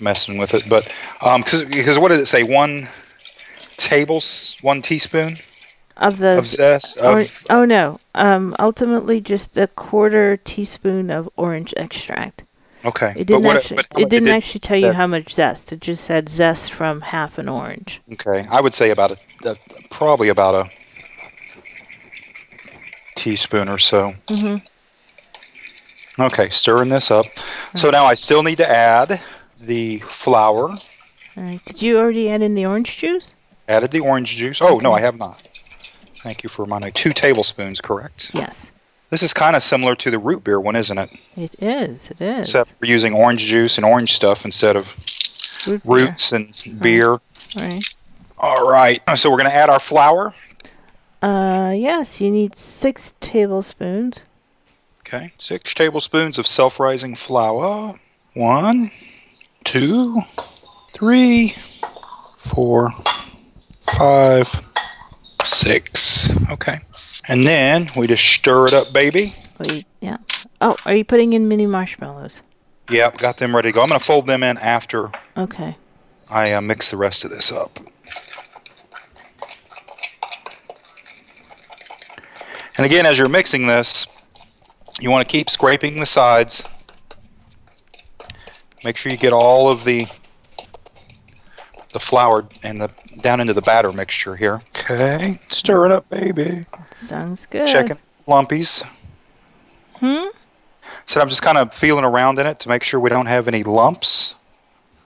messing 0.00 0.38
with 0.38 0.54
it. 0.54 0.64
But 0.68 0.92
um, 1.20 1.42
because 1.42 1.98
what 1.98 2.08
did 2.08 2.18
it 2.20 2.26
say? 2.26 2.42
One 2.42 2.88
tables, 3.76 4.56
one 4.62 4.82
teaspoon 4.82 5.36
Of 5.98 6.18
the 6.18 6.38
of 6.38 6.46
zest. 6.46 6.98
or, 7.02 7.20
Of, 7.20 7.44
oh 7.48 7.64
no, 7.64 7.98
um, 8.14 8.54
ultimately 8.58 9.20
just 9.20 9.56
a 9.56 9.66
quarter 9.66 10.36
teaspoon 10.36 11.10
of 11.10 11.28
orange 11.36 11.72
extract. 11.76 12.44
okay, 12.84 13.14
It 13.16 13.26
didn't 13.26 13.42
but 13.42 13.46
what, 13.46 13.56
actually. 13.56 13.76
but 13.76 13.86
it 14.00 14.10
didn't 14.10 14.26
did 14.26 14.34
actually 14.34 14.60
tell 14.60 14.76
you 14.78 14.92
how 14.92 15.06
much 15.06 15.32
zest. 15.32 15.72
It 15.72 15.80
just 15.80 16.04
said 16.04 16.28
zest 16.28 16.72
from 16.72 17.00
half 17.00 17.38
an 17.38 17.48
orange. 17.48 18.00
Okay, 18.12 18.44
I 18.50 18.60
would 18.60 18.74
say 18.74 18.90
about 18.90 19.12
a, 19.12 19.50
a 19.50 19.56
probably 19.90 20.28
about 20.28 20.54
a 20.66 20.70
teaspoon 23.16 23.68
or 23.68 23.78
so. 23.78 24.14
Mhm. 24.26 24.62
Okay, 26.18 26.48
stirring 26.50 26.88
this 26.88 27.10
up. 27.10 27.26
So 27.74 27.90
now 27.90 28.06
I 28.06 28.14
still 28.14 28.42
need 28.42 28.56
to 28.58 28.68
add 28.70 29.20
the 29.60 29.98
flour. 30.08 30.68
All 30.70 30.78
right. 31.42 31.62
Did 31.66 31.82
you 31.82 31.98
already 31.98 32.30
add 32.30 32.40
in 32.42 32.54
the 32.54 32.64
orange 32.66 32.96
juice? 32.96 33.34
Added 33.68 33.90
the 33.90 34.00
orange 34.00 34.36
juice. 34.36 34.60
Oh 34.62 34.78
no, 34.78 34.92
I 34.92 35.00
have 35.00 35.18
not. 35.18 35.46
Thank 36.26 36.42
you 36.42 36.48
for 36.48 36.62
reminding. 36.62 36.88
me. 36.88 36.92
Two 36.92 37.12
tablespoons, 37.12 37.80
correct? 37.80 38.32
Yes. 38.34 38.72
This 39.10 39.22
is 39.22 39.32
kind 39.32 39.54
of 39.54 39.62
similar 39.62 39.94
to 39.94 40.10
the 40.10 40.18
root 40.18 40.42
beer 40.42 40.60
one, 40.60 40.74
isn't 40.74 40.98
it? 40.98 41.10
It 41.36 41.54
is. 41.60 42.10
It 42.10 42.20
is. 42.20 42.40
Except 42.48 42.74
we're 42.80 42.90
using 42.90 43.14
orange 43.14 43.42
juice 43.44 43.78
and 43.78 43.84
orange 43.84 44.12
stuff 44.12 44.44
instead 44.44 44.74
of 44.74 44.92
Root 45.68 45.84
beer. 45.84 45.94
roots 45.94 46.32
and 46.32 46.80
beer. 46.80 47.10
All 47.10 47.20
right. 47.56 47.94
All 48.38 48.68
right. 48.68 49.00
So 49.14 49.30
we're 49.30 49.36
going 49.36 49.48
to 49.50 49.54
add 49.54 49.70
our 49.70 49.78
flour. 49.78 50.34
Uh, 51.22 51.72
yes. 51.76 52.20
You 52.20 52.32
need 52.32 52.56
six 52.56 53.14
tablespoons. 53.20 54.22
Okay, 55.02 55.32
six 55.38 55.72
tablespoons 55.74 56.38
of 56.38 56.48
self 56.48 56.80
rising 56.80 57.14
flour. 57.14 57.94
One, 58.34 58.90
two, 59.62 60.22
three, 60.92 61.54
four, 62.38 62.90
five, 63.96 64.52
six. 65.56 66.28
Okay. 66.50 66.78
And 67.28 67.46
then 67.46 67.88
we 67.96 68.06
just 68.06 68.24
stir 68.24 68.66
it 68.66 68.74
up, 68.74 68.92
baby. 68.92 69.34
Wait. 69.58 69.86
Yeah. 70.00 70.18
Oh, 70.60 70.76
are 70.84 70.94
you 70.94 71.04
putting 71.04 71.32
in 71.32 71.48
mini 71.48 71.66
marshmallows? 71.66 72.42
Yep, 72.90 73.18
got 73.18 73.36
them 73.38 73.54
ready 73.54 73.70
to 73.70 73.72
go. 73.72 73.82
I'm 73.82 73.88
going 73.88 73.98
to 73.98 74.04
fold 74.04 74.26
them 74.26 74.42
in 74.42 74.58
after 74.58 75.10
Okay. 75.36 75.76
I 76.28 76.52
uh, 76.52 76.60
mix 76.60 76.90
the 76.90 76.96
rest 76.96 77.24
of 77.24 77.30
this 77.30 77.52
up. 77.52 77.78
And 82.76 82.84
again, 82.84 83.06
as 83.06 83.18
you're 83.18 83.28
mixing 83.28 83.66
this, 83.66 84.06
you 85.00 85.10
want 85.10 85.26
to 85.26 85.32
keep 85.32 85.48
scraping 85.48 85.98
the 85.98 86.06
sides. 86.06 86.62
Make 88.84 88.96
sure 88.96 89.10
you 89.10 89.18
get 89.18 89.32
all 89.32 89.70
of 89.70 89.84
the 89.84 90.06
the 91.96 92.00
flour 92.00 92.46
and 92.62 92.78
the 92.78 92.90
down 93.22 93.40
into 93.40 93.54
the 93.54 93.62
batter 93.62 93.90
mixture 93.90 94.36
here. 94.36 94.60
Okay, 94.70 95.38
stir 95.48 95.86
it 95.86 95.92
up, 95.92 96.06
baby. 96.10 96.66
Sounds 96.92 97.46
good. 97.46 97.66
Checking 97.66 97.96
lumpies. 98.28 98.86
Hmm. 99.94 100.26
So 101.06 101.22
I'm 101.22 101.30
just 101.30 101.40
kind 101.40 101.56
of 101.56 101.72
feeling 101.72 102.04
around 102.04 102.38
in 102.38 102.46
it 102.46 102.60
to 102.60 102.68
make 102.68 102.82
sure 102.82 103.00
we 103.00 103.08
don't 103.08 103.24
have 103.24 103.48
any 103.48 103.62
lumps. 103.62 104.34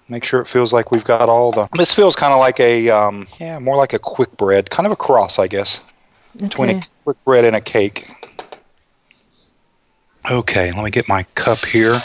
Make 0.08 0.24
sure 0.24 0.40
it 0.40 0.48
feels 0.48 0.72
like 0.72 0.90
we've 0.90 1.04
got 1.04 1.28
all 1.28 1.52
the. 1.52 1.68
This 1.76 1.94
feels 1.94 2.16
kind 2.16 2.32
of 2.32 2.40
like 2.40 2.58
a, 2.58 2.90
um, 2.90 3.28
yeah, 3.38 3.60
more 3.60 3.76
like 3.76 3.92
a 3.92 3.98
quick 4.00 4.36
bread, 4.36 4.68
kind 4.68 4.84
of 4.84 4.90
a 4.90 4.96
cross, 4.96 5.38
I 5.38 5.46
guess, 5.46 5.78
between 6.36 6.70
a 6.70 6.82
quick 7.04 7.24
bread 7.24 7.44
and 7.44 7.54
a 7.54 7.60
cake. 7.60 8.10
Okay, 10.28 10.72
let 10.72 10.82
me 10.82 10.90
get 10.90 11.06
my 11.06 11.22
cup 11.36 11.64
here. 11.64 11.96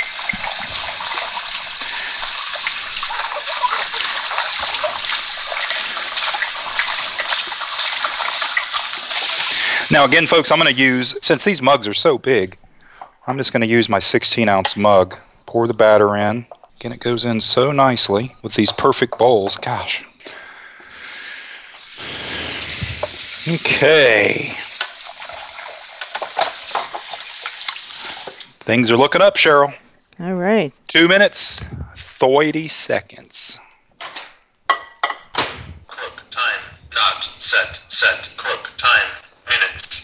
Now, 9.95 10.03
again, 10.03 10.27
folks, 10.27 10.51
I'm 10.51 10.59
going 10.59 10.75
to 10.75 10.77
use, 10.77 11.15
since 11.21 11.45
these 11.45 11.61
mugs 11.61 11.87
are 11.87 11.93
so 11.93 12.17
big, 12.17 12.57
I'm 13.25 13.37
just 13.37 13.53
going 13.53 13.61
to 13.61 13.67
use 13.67 13.87
my 13.87 13.99
16 13.99 14.49
ounce 14.49 14.75
mug. 14.75 15.15
Pour 15.45 15.67
the 15.67 15.73
batter 15.73 16.17
in. 16.17 16.45
Again, 16.75 16.91
it 16.91 16.99
goes 16.99 17.23
in 17.23 17.39
so 17.39 17.71
nicely 17.71 18.35
with 18.43 18.55
these 18.55 18.73
Pourfect 18.73 19.17
bowls. 19.17 19.55
Gosh. 19.55 20.03
Okay. 23.47 24.51
Things 28.65 28.91
are 28.91 28.97
looking 28.97 29.21
up, 29.21 29.37
Cheryl. 29.37 29.73
All 30.19 30.35
right. 30.35 30.73
Two 30.89 31.07
minutes, 31.07 31.63
30 31.95 32.67
seconds. 32.67 33.61
Cook 34.67 36.17
time 36.31 36.59
not 36.93 37.25
set 37.39 37.79
set 37.87 38.27
cook 38.35 38.67
time 38.77 39.24
minutes 39.59 40.01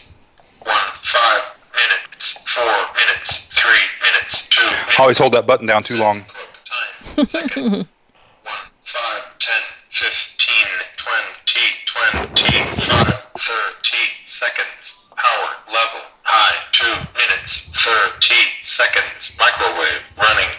one 0.64 0.88
five 1.12 1.42
minutes 1.74 2.34
four 2.54 2.78
minutes 2.96 3.40
three 3.60 3.84
minutes 4.02 4.42
two 4.50 4.64
minutes. 4.64 4.98
I 4.98 5.02
always 5.02 5.18
hold 5.18 5.32
that 5.34 5.46
button 5.46 5.66
down 5.66 5.82
too 5.82 5.96
long. 5.96 6.22
Cook 6.22 6.48
time 6.64 7.26
second 7.26 7.72
one 7.72 8.66
five 8.92 9.22
ten 9.40 9.62
fifteen 9.90 10.68
twenty 11.02 11.68
twenty 11.92 12.62
five 12.88 13.20
thirty 13.36 14.04
seconds 14.38 14.84
power 15.16 15.50
level 15.68 16.02
high 16.22 16.56
two 16.72 16.94
minutes 17.18 17.62
thirty 17.84 18.42
seconds 18.76 19.32
microwave 19.38 20.02
running 20.18 20.52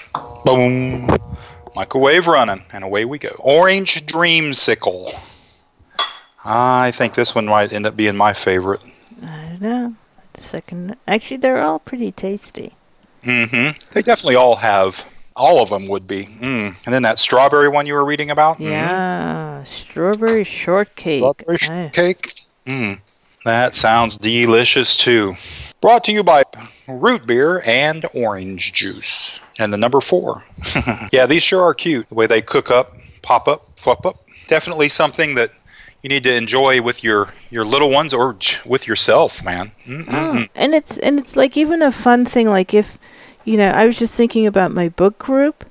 Boom. 0.46 1.08
Microwave 1.76 2.28
running, 2.28 2.64
and 2.72 2.84
away 2.84 3.06
we 3.06 3.18
go. 3.18 3.30
Orange 3.39 4.06
Dreamsicle. 4.06 5.18
I 6.46 6.91
think 6.91 7.14
this 7.16 7.34
one 7.36 7.46
might 7.46 7.72
end 7.74 7.86
up 7.86 7.96
being 7.96 8.16
my 8.16 8.34
favorite. 8.34 8.82
I 9.24 9.48
don't 9.50 9.62
know. 9.62 9.96
Second. 10.36 10.96
Actually, 11.08 11.38
they're 11.38 11.62
all 11.62 11.80
pretty 11.80 12.12
tasty. 12.12 12.74
hmm 13.24 13.70
They 13.91 14.02
definitely 14.02 14.36
all 14.36 14.56
have. 14.58 15.06
All 15.36 15.62
of 15.64 15.70
them 15.70 15.88
would 15.88 16.06
be. 16.06 16.26
Mm. 16.26 16.76
And 16.86 16.94
then 16.94 17.04
that 17.04 17.18
strawberry 17.18 17.68
one 17.70 17.88
you 17.88 17.94
were 17.94 18.06
reading 18.06 18.30
about. 18.30 18.60
Yeah. 18.60 19.64
Strawberry 19.64 20.44
shortcake. 20.44 21.22
Strawberry 21.22 21.58
Aye. 21.70 21.91
cake. 21.94 22.34
Mm. 22.68 23.00
That 23.46 23.74
sounds 23.76 24.18
delicious 24.18 24.96
too. 24.98 25.36
Brought 25.82 26.04
to 26.06 26.12
you 26.12 26.24
by 26.24 26.44
root 26.88 27.26
beer 27.26 27.62
and 27.66 28.06
orange 28.14 28.74
juice. 28.74 29.39
and 29.60 29.72
the 29.74 29.78
number 29.78 30.02
four. 30.02 30.44
yeah, 31.12 31.26
these 31.26 31.44
sure 31.44 31.62
are 31.64 31.74
cute. 31.74 32.08
The 32.10 32.16
way 32.16 32.28
they 32.28 32.41
cook 32.41 32.70
up, 32.72 32.96
pop 33.22 33.48
up, 33.48 33.80
flop 33.80 34.06
up. 34.06 34.24
Definitely 34.48 34.89
something 34.89 35.36
that 35.36 35.52
you 36.04 36.10
need 36.10 36.24
to 36.24 36.36
enjoy 36.36 36.82
with 36.82 37.04
your 37.04 37.30
your 37.49 37.66
little 37.66 37.89
ones 37.89 38.14
or 38.14 38.38
with 38.66 38.88
yourself, 38.88 39.43
man. 39.43 39.72
Oh, 40.10 40.43
and 40.54 40.76
it's 40.76 40.97
and 40.99 41.18
it's 41.18 41.36
like 41.36 41.58
even 41.58 41.82
a 41.82 41.91
fun 41.91 42.26
thing. 42.26 42.49
Like 42.49 42.74
if 42.74 42.99
you 43.45 43.58
know, 43.58 43.70
I 43.70 43.86
was 43.88 43.97
just 43.97 44.14
thinking 44.14 44.45
about 44.45 44.72
my 44.72 44.89
book 44.89 45.18
group. 45.18 45.66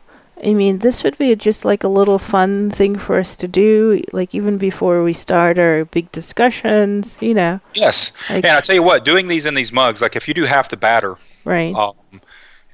I 0.44 0.54
mean, 0.54 0.78
this 0.80 1.04
would 1.04 1.16
be 1.18 1.36
just 1.36 1.64
like 1.64 1.84
a 1.84 1.88
little 1.88 2.18
fun 2.18 2.68
thing 2.70 2.96
for 2.98 3.16
us 3.16 3.36
to 3.36 3.46
do, 3.46 4.02
like 4.12 4.34
even 4.34 4.58
before 4.58 5.04
we 5.04 5.12
start 5.12 5.56
our 5.56 5.84
big 5.84 6.10
discussions. 6.10 7.16
You 7.20 7.34
know, 7.34 7.60
Yes, 7.74 8.10
Like- 8.28 8.44
and 8.44 8.56
I 8.56 8.60
tell 8.60 8.74
you 8.74 8.82
what, 8.82 9.04
doing 9.04 9.28
these 9.28 9.46
in 9.46 9.54
these 9.54 9.70
mugs, 9.70 10.02
like 10.02 10.16
if 10.16 10.26
you 10.26 10.34
do 10.34 10.44
half 10.44 10.68
the 10.68 10.76
batter, 10.76 11.16
right? 11.44 11.72
um, 11.76 11.94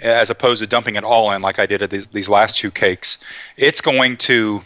as 0.01 0.31
opposed 0.31 0.63
to 0.63 0.67
dumping 0.67 0.95
it 0.97 1.05
all 1.05 1.31
in 1.33 1.43
like 1.43 1.59
I 1.59 1.67
did 1.67 1.83
at 1.83 1.91
these, 1.91 2.07
these 2.07 2.29
last 2.31 2.57
two 2.57 2.71
cakes, 2.71 3.19
it's 3.59 3.81
going 3.83 4.17
to. 4.19 4.63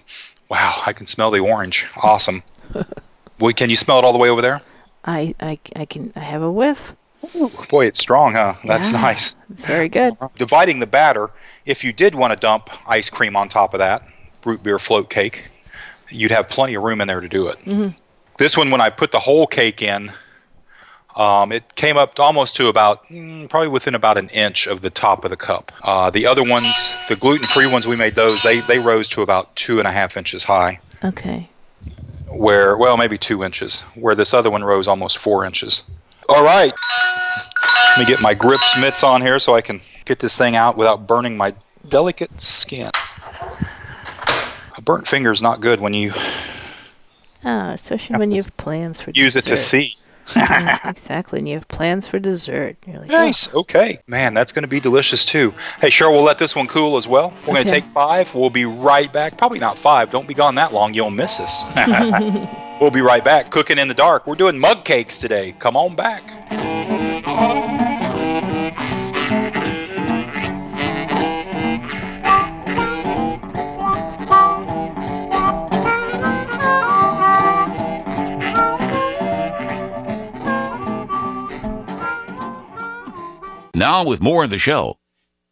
Wow, 0.48 0.82
I 0.84 0.92
can 0.92 1.06
smell 1.06 1.30
the 1.30 1.40
orange. 1.40 1.86
Awesome. 1.96 2.42
Wait, 3.40 3.56
can 3.56 3.70
you 3.70 3.76
smell 3.76 3.98
it 3.98 4.04
all 4.04 4.12
the 4.12 4.18
way 4.18 4.28
over 4.28 4.42
there? 4.42 4.62
I, 5.04 5.34
I, 5.40 5.58
I 5.74 5.84
can 5.84 6.12
I 6.14 6.20
have 6.20 6.42
a 6.42 6.50
whiff. 6.50 6.94
Boy, 7.68 7.86
it's 7.86 7.98
strong, 8.00 8.34
huh? 8.34 8.54
That's 8.64 8.90
Yeah. 8.92 9.00
nice. 9.00 9.36
It's 9.50 9.64
very 9.64 9.88
good. 9.88 10.14
Dividing 10.36 10.80
the 10.80 10.86
batter, 10.86 11.30
if 11.66 11.84
you 11.84 11.92
did 11.92 12.14
want 12.14 12.32
to 12.32 12.38
dump 12.38 12.68
ice 12.86 13.08
cream 13.10 13.36
on 13.36 13.48
top 13.48 13.74
of 13.74 13.78
that 13.78 14.02
root 14.44 14.62
beer 14.62 14.78
float 14.78 15.08
cake, 15.10 15.44
you'd 16.08 16.30
have 16.32 16.48
plenty 16.48 16.74
of 16.74 16.82
room 16.82 17.00
in 17.00 17.08
there 17.08 17.20
to 17.20 17.28
do 17.28 17.48
it. 17.48 17.58
This 18.38 18.56
one, 18.56 18.70
when 18.70 18.80
I 18.80 18.90
put 18.90 19.12
the 19.12 19.20
whole 19.20 19.46
cake 19.46 19.82
in, 19.82 20.10
um, 21.14 21.52
it 21.52 21.74
came 21.74 21.96
up 21.96 22.18
almost 22.18 22.56
to 22.56 22.68
about 22.68 23.04
mm, 23.06 23.48
probably 23.48 23.68
within 23.68 23.94
about 23.94 24.16
an 24.18 24.28
inch 24.30 24.66
of 24.66 24.80
the 24.80 24.90
top 24.90 25.24
of 25.24 25.30
the 25.30 25.36
cup. 25.36 25.70
Uh, 25.82 26.10
the 26.10 26.26
other 26.26 26.42
ones, 26.42 26.94
the 27.08 27.16
gluten-free 27.16 27.66
ones, 27.66 27.86
we 27.86 27.96
made 27.96 28.14
those. 28.14 28.42
They 28.42 28.62
they 28.62 28.78
rose 28.78 29.08
to 29.10 29.22
about 29.22 29.54
two 29.54 29.78
and 29.78 29.86
a 29.86 29.92
half 29.92 30.16
inches 30.16 30.42
high. 30.42 30.80
Okay. 31.04 31.48
Where 32.32 32.76
well 32.76 32.96
maybe 32.96 33.18
two 33.18 33.44
inches. 33.44 33.82
Where 33.94 34.14
this 34.14 34.34
other 34.34 34.50
one 34.50 34.64
rose 34.64 34.88
almost 34.88 35.18
four 35.18 35.44
inches. 35.44 35.82
All 36.28 36.44
right. 36.44 36.72
Let 37.90 37.98
me 37.98 38.04
get 38.04 38.20
my 38.20 38.34
grips 38.34 38.76
mitts 38.78 39.02
on 39.02 39.20
here 39.20 39.38
so 39.38 39.54
I 39.54 39.60
can 39.60 39.80
get 40.04 40.18
this 40.18 40.36
thing 40.36 40.56
out 40.56 40.76
without 40.76 41.06
burning 41.06 41.36
my 41.36 41.54
delicate 41.88 42.40
skin. 42.40 42.90
A 44.76 44.80
burnt 44.82 45.06
finger 45.06 45.30
is 45.30 45.42
not 45.42 45.60
good 45.60 45.80
when 45.80 45.92
you 45.92 46.12
Ah, 47.44 47.72
especially 47.72 48.16
when 48.16 48.30
you 48.30 48.42
have 48.42 48.56
plans 48.56 49.00
for 49.00 49.10
use 49.10 49.36
it 49.36 49.44
to 49.44 49.56
see. 49.56 49.96
Yeah, 50.36 50.78
mm, 50.78 50.90
exactly, 50.90 51.38
and 51.38 51.48
you 51.48 51.54
have 51.54 51.68
plans 51.68 52.06
for 52.06 52.18
dessert. 52.18 52.76
You're 52.86 53.00
like, 53.00 53.10
oh, 53.10 53.14
Nice. 53.14 53.52
Okay. 53.54 54.00
Man, 54.06 54.34
that's 54.34 54.52
going 54.52 54.62
to 54.62 54.68
be 54.68 54.80
delicious 54.80 55.24
too. 55.24 55.52
Hey, 55.80 55.88
Cheryl, 55.88 56.12
we'll 56.12 56.22
let 56.22 56.38
this 56.38 56.54
one 56.54 56.66
cool 56.66 56.96
as 56.96 57.06
well. 57.06 57.32
We're 57.46 57.54
going 57.54 57.66
to 57.66 57.70
take 57.70 57.84
five. 57.92 58.34
We'll 58.34 58.50
be 58.50 58.64
right 58.64 59.12
back. 59.12 59.38
Probably 59.38 59.58
not 59.58 59.78
five. 59.78 60.10
Don't 60.10 60.28
be 60.28 60.34
gone 60.34 60.54
that 60.56 60.72
long. 60.72 60.94
You'll 60.94 61.10
miss 61.10 61.40
us. 61.40 61.64
we'll 62.80 62.90
be 62.90 63.00
right 63.00 63.24
back. 63.24 63.50
Cooking 63.50 63.78
in 63.78 63.88
the 63.88 63.94
dark. 63.94 64.26
We're 64.26 64.34
doing 64.34 64.58
mug 64.58 64.84
cakes 64.84 65.18
today. 65.18 65.54
Come 65.58 65.76
on 65.76 65.96
back. 65.96 66.22
Now, 83.82 84.04
with 84.04 84.22
more 84.22 84.44
of 84.44 84.50
the 84.50 84.58
show, 84.58 84.96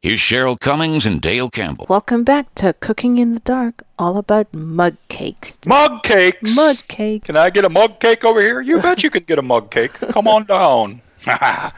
here's 0.02 0.20
Cheryl 0.20 0.56
Cummings 0.56 1.04
and 1.04 1.20
Dale 1.20 1.50
Campbell. 1.50 1.86
Welcome 1.88 2.22
back 2.22 2.54
to 2.54 2.72
Cooking 2.74 3.18
in 3.18 3.34
the 3.34 3.40
Dark, 3.40 3.82
all 3.98 4.18
about 4.18 4.54
mug 4.54 4.96
cakes. 5.08 5.58
Mug 5.66 6.04
cakes. 6.04 6.54
Mug 6.54 6.76
cake. 6.86 7.24
Can 7.24 7.36
I 7.36 7.50
get 7.50 7.64
a 7.64 7.68
mug 7.68 7.98
cake 7.98 8.24
over 8.24 8.40
here? 8.40 8.60
You 8.60 8.78
bet 8.82 9.02
you 9.02 9.10
can 9.10 9.24
get 9.24 9.40
a 9.40 9.42
mug 9.42 9.72
cake. 9.72 9.94
Come 9.94 10.28
on 10.28 10.44
down. 10.44 11.02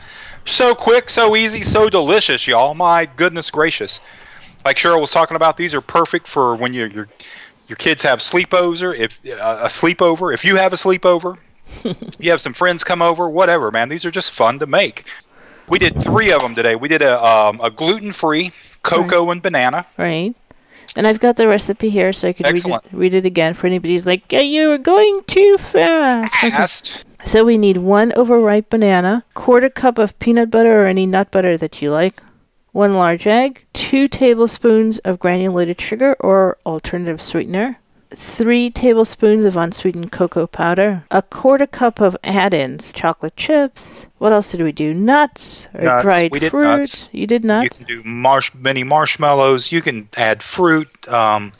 so 0.44 0.74
quick, 0.74 1.08
so 1.08 1.36
easy, 1.36 1.62
so 1.62 1.88
delicious, 1.88 2.46
y'all. 2.46 2.74
My 2.74 3.06
goodness 3.06 3.48
gracious. 3.48 4.02
Like 4.62 4.76
Cheryl 4.76 5.00
was 5.00 5.10
talking 5.10 5.36
about, 5.36 5.56
these 5.56 5.74
are 5.74 5.80
perfect 5.80 6.28
for 6.28 6.54
when 6.54 6.74
your 6.74 6.88
your 6.88 7.08
your 7.66 7.76
kids 7.76 8.02
have 8.02 8.18
sleepovers. 8.18 8.94
If 8.98 9.18
uh, 9.26 9.60
a 9.62 9.68
sleepover, 9.68 10.34
if 10.34 10.44
you 10.44 10.56
have 10.56 10.74
a 10.74 10.76
sleepover, 10.76 11.38
you 12.20 12.30
have 12.30 12.42
some 12.42 12.52
friends 12.52 12.84
come 12.84 13.00
over, 13.00 13.26
whatever, 13.26 13.70
man. 13.70 13.88
These 13.88 14.04
are 14.04 14.10
just 14.10 14.32
fun 14.32 14.58
to 14.58 14.66
make. 14.66 15.06
We 15.68 15.78
did 15.78 16.00
three 16.02 16.32
of 16.32 16.42
them 16.42 16.54
today. 16.54 16.76
We 16.76 16.88
did 16.88 17.02
a 17.02 17.24
um, 17.24 17.60
a 17.60 17.70
gluten 17.70 18.12
free 18.12 18.52
cocoa 18.82 19.30
and 19.30 19.42
banana. 19.42 19.86
Right. 19.96 20.34
And 20.94 21.06
I've 21.06 21.20
got 21.20 21.36
the 21.36 21.48
recipe 21.48 21.88
here, 21.88 22.12
so 22.12 22.28
I 22.28 22.32
can 22.32 22.52
read 22.52 22.66
it, 22.66 22.82
read 22.92 23.14
it 23.14 23.24
again 23.24 23.54
for 23.54 23.66
anybody 23.66 23.94
who's 23.94 24.06
like, 24.06 24.30
yeah, 24.30 24.40
you 24.40 24.70
are 24.72 24.78
going 24.78 25.22
too 25.24 25.56
fast. 25.56 26.34
Okay. 26.36 26.50
Fast. 26.50 27.04
So 27.24 27.44
we 27.44 27.56
need 27.56 27.78
one 27.78 28.12
overripe 28.14 28.68
banana, 28.68 29.24
quarter 29.32 29.70
cup 29.70 29.96
of 29.96 30.18
peanut 30.18 30.50
butter 30.50 30.82
or 30.82 30.86
any 30.86 31.06
nut 31.06 31.30
butter 31.30 31.56
that 31.56 31.80
you 31.80 31.90
like, 31.90 32.20
one 32.72 32.94
large 32.94 33.26
egg, 33.26 33.64
two 33.72 34.08
tablespoons 34.08 34.98
of 34.98 35.18
granulated 35.18 35.80
sugar 35.80 36.16
or 36.20 36.58
alternative 36.66 37.22
sweetener, 37.22 37.78
three 38.14 38.70
tablespoons 38.70 39.44
of 39.44 39.56
unsweetened 39.56 40.12
cocoa 40.12 40.46
powder, 40.46 41.04
a 41.10 41.22
quarter 41.22 41.66
cup 41.66 42.00
of 42.00 42.16
add-ins, 42.24 42.92
chocolate 42.92 43.36
chips. 43.36 44.06
What 44.18 44.32
else 44.32 44.52
did 44.52 44.62
we 44.62 44.72
do? 44.72 44.94
Nuts 44.94 45.68
or 45.74 45.82
Nuts. 45.84 46.02
dried 46.02 46.30
We 46.32 46.40
did 46.40 46.50
fruit. 46.50 46.62
nuts. 46.62 47.08
You 47.12 47.26
did 47.26 47.44
nuts? 47.44 47.80
You 47.80 47.86
can 47.86 48.02
do 48.02 48.08
marsh 48.08 48.50
mini 48.54 48.84
marshmallows. 48.84 49.72
You 49.72 49.82
can 49.82 50.08
add 50.16 50.42
fruit. 50.42 50.88
Um, 51.08 51.52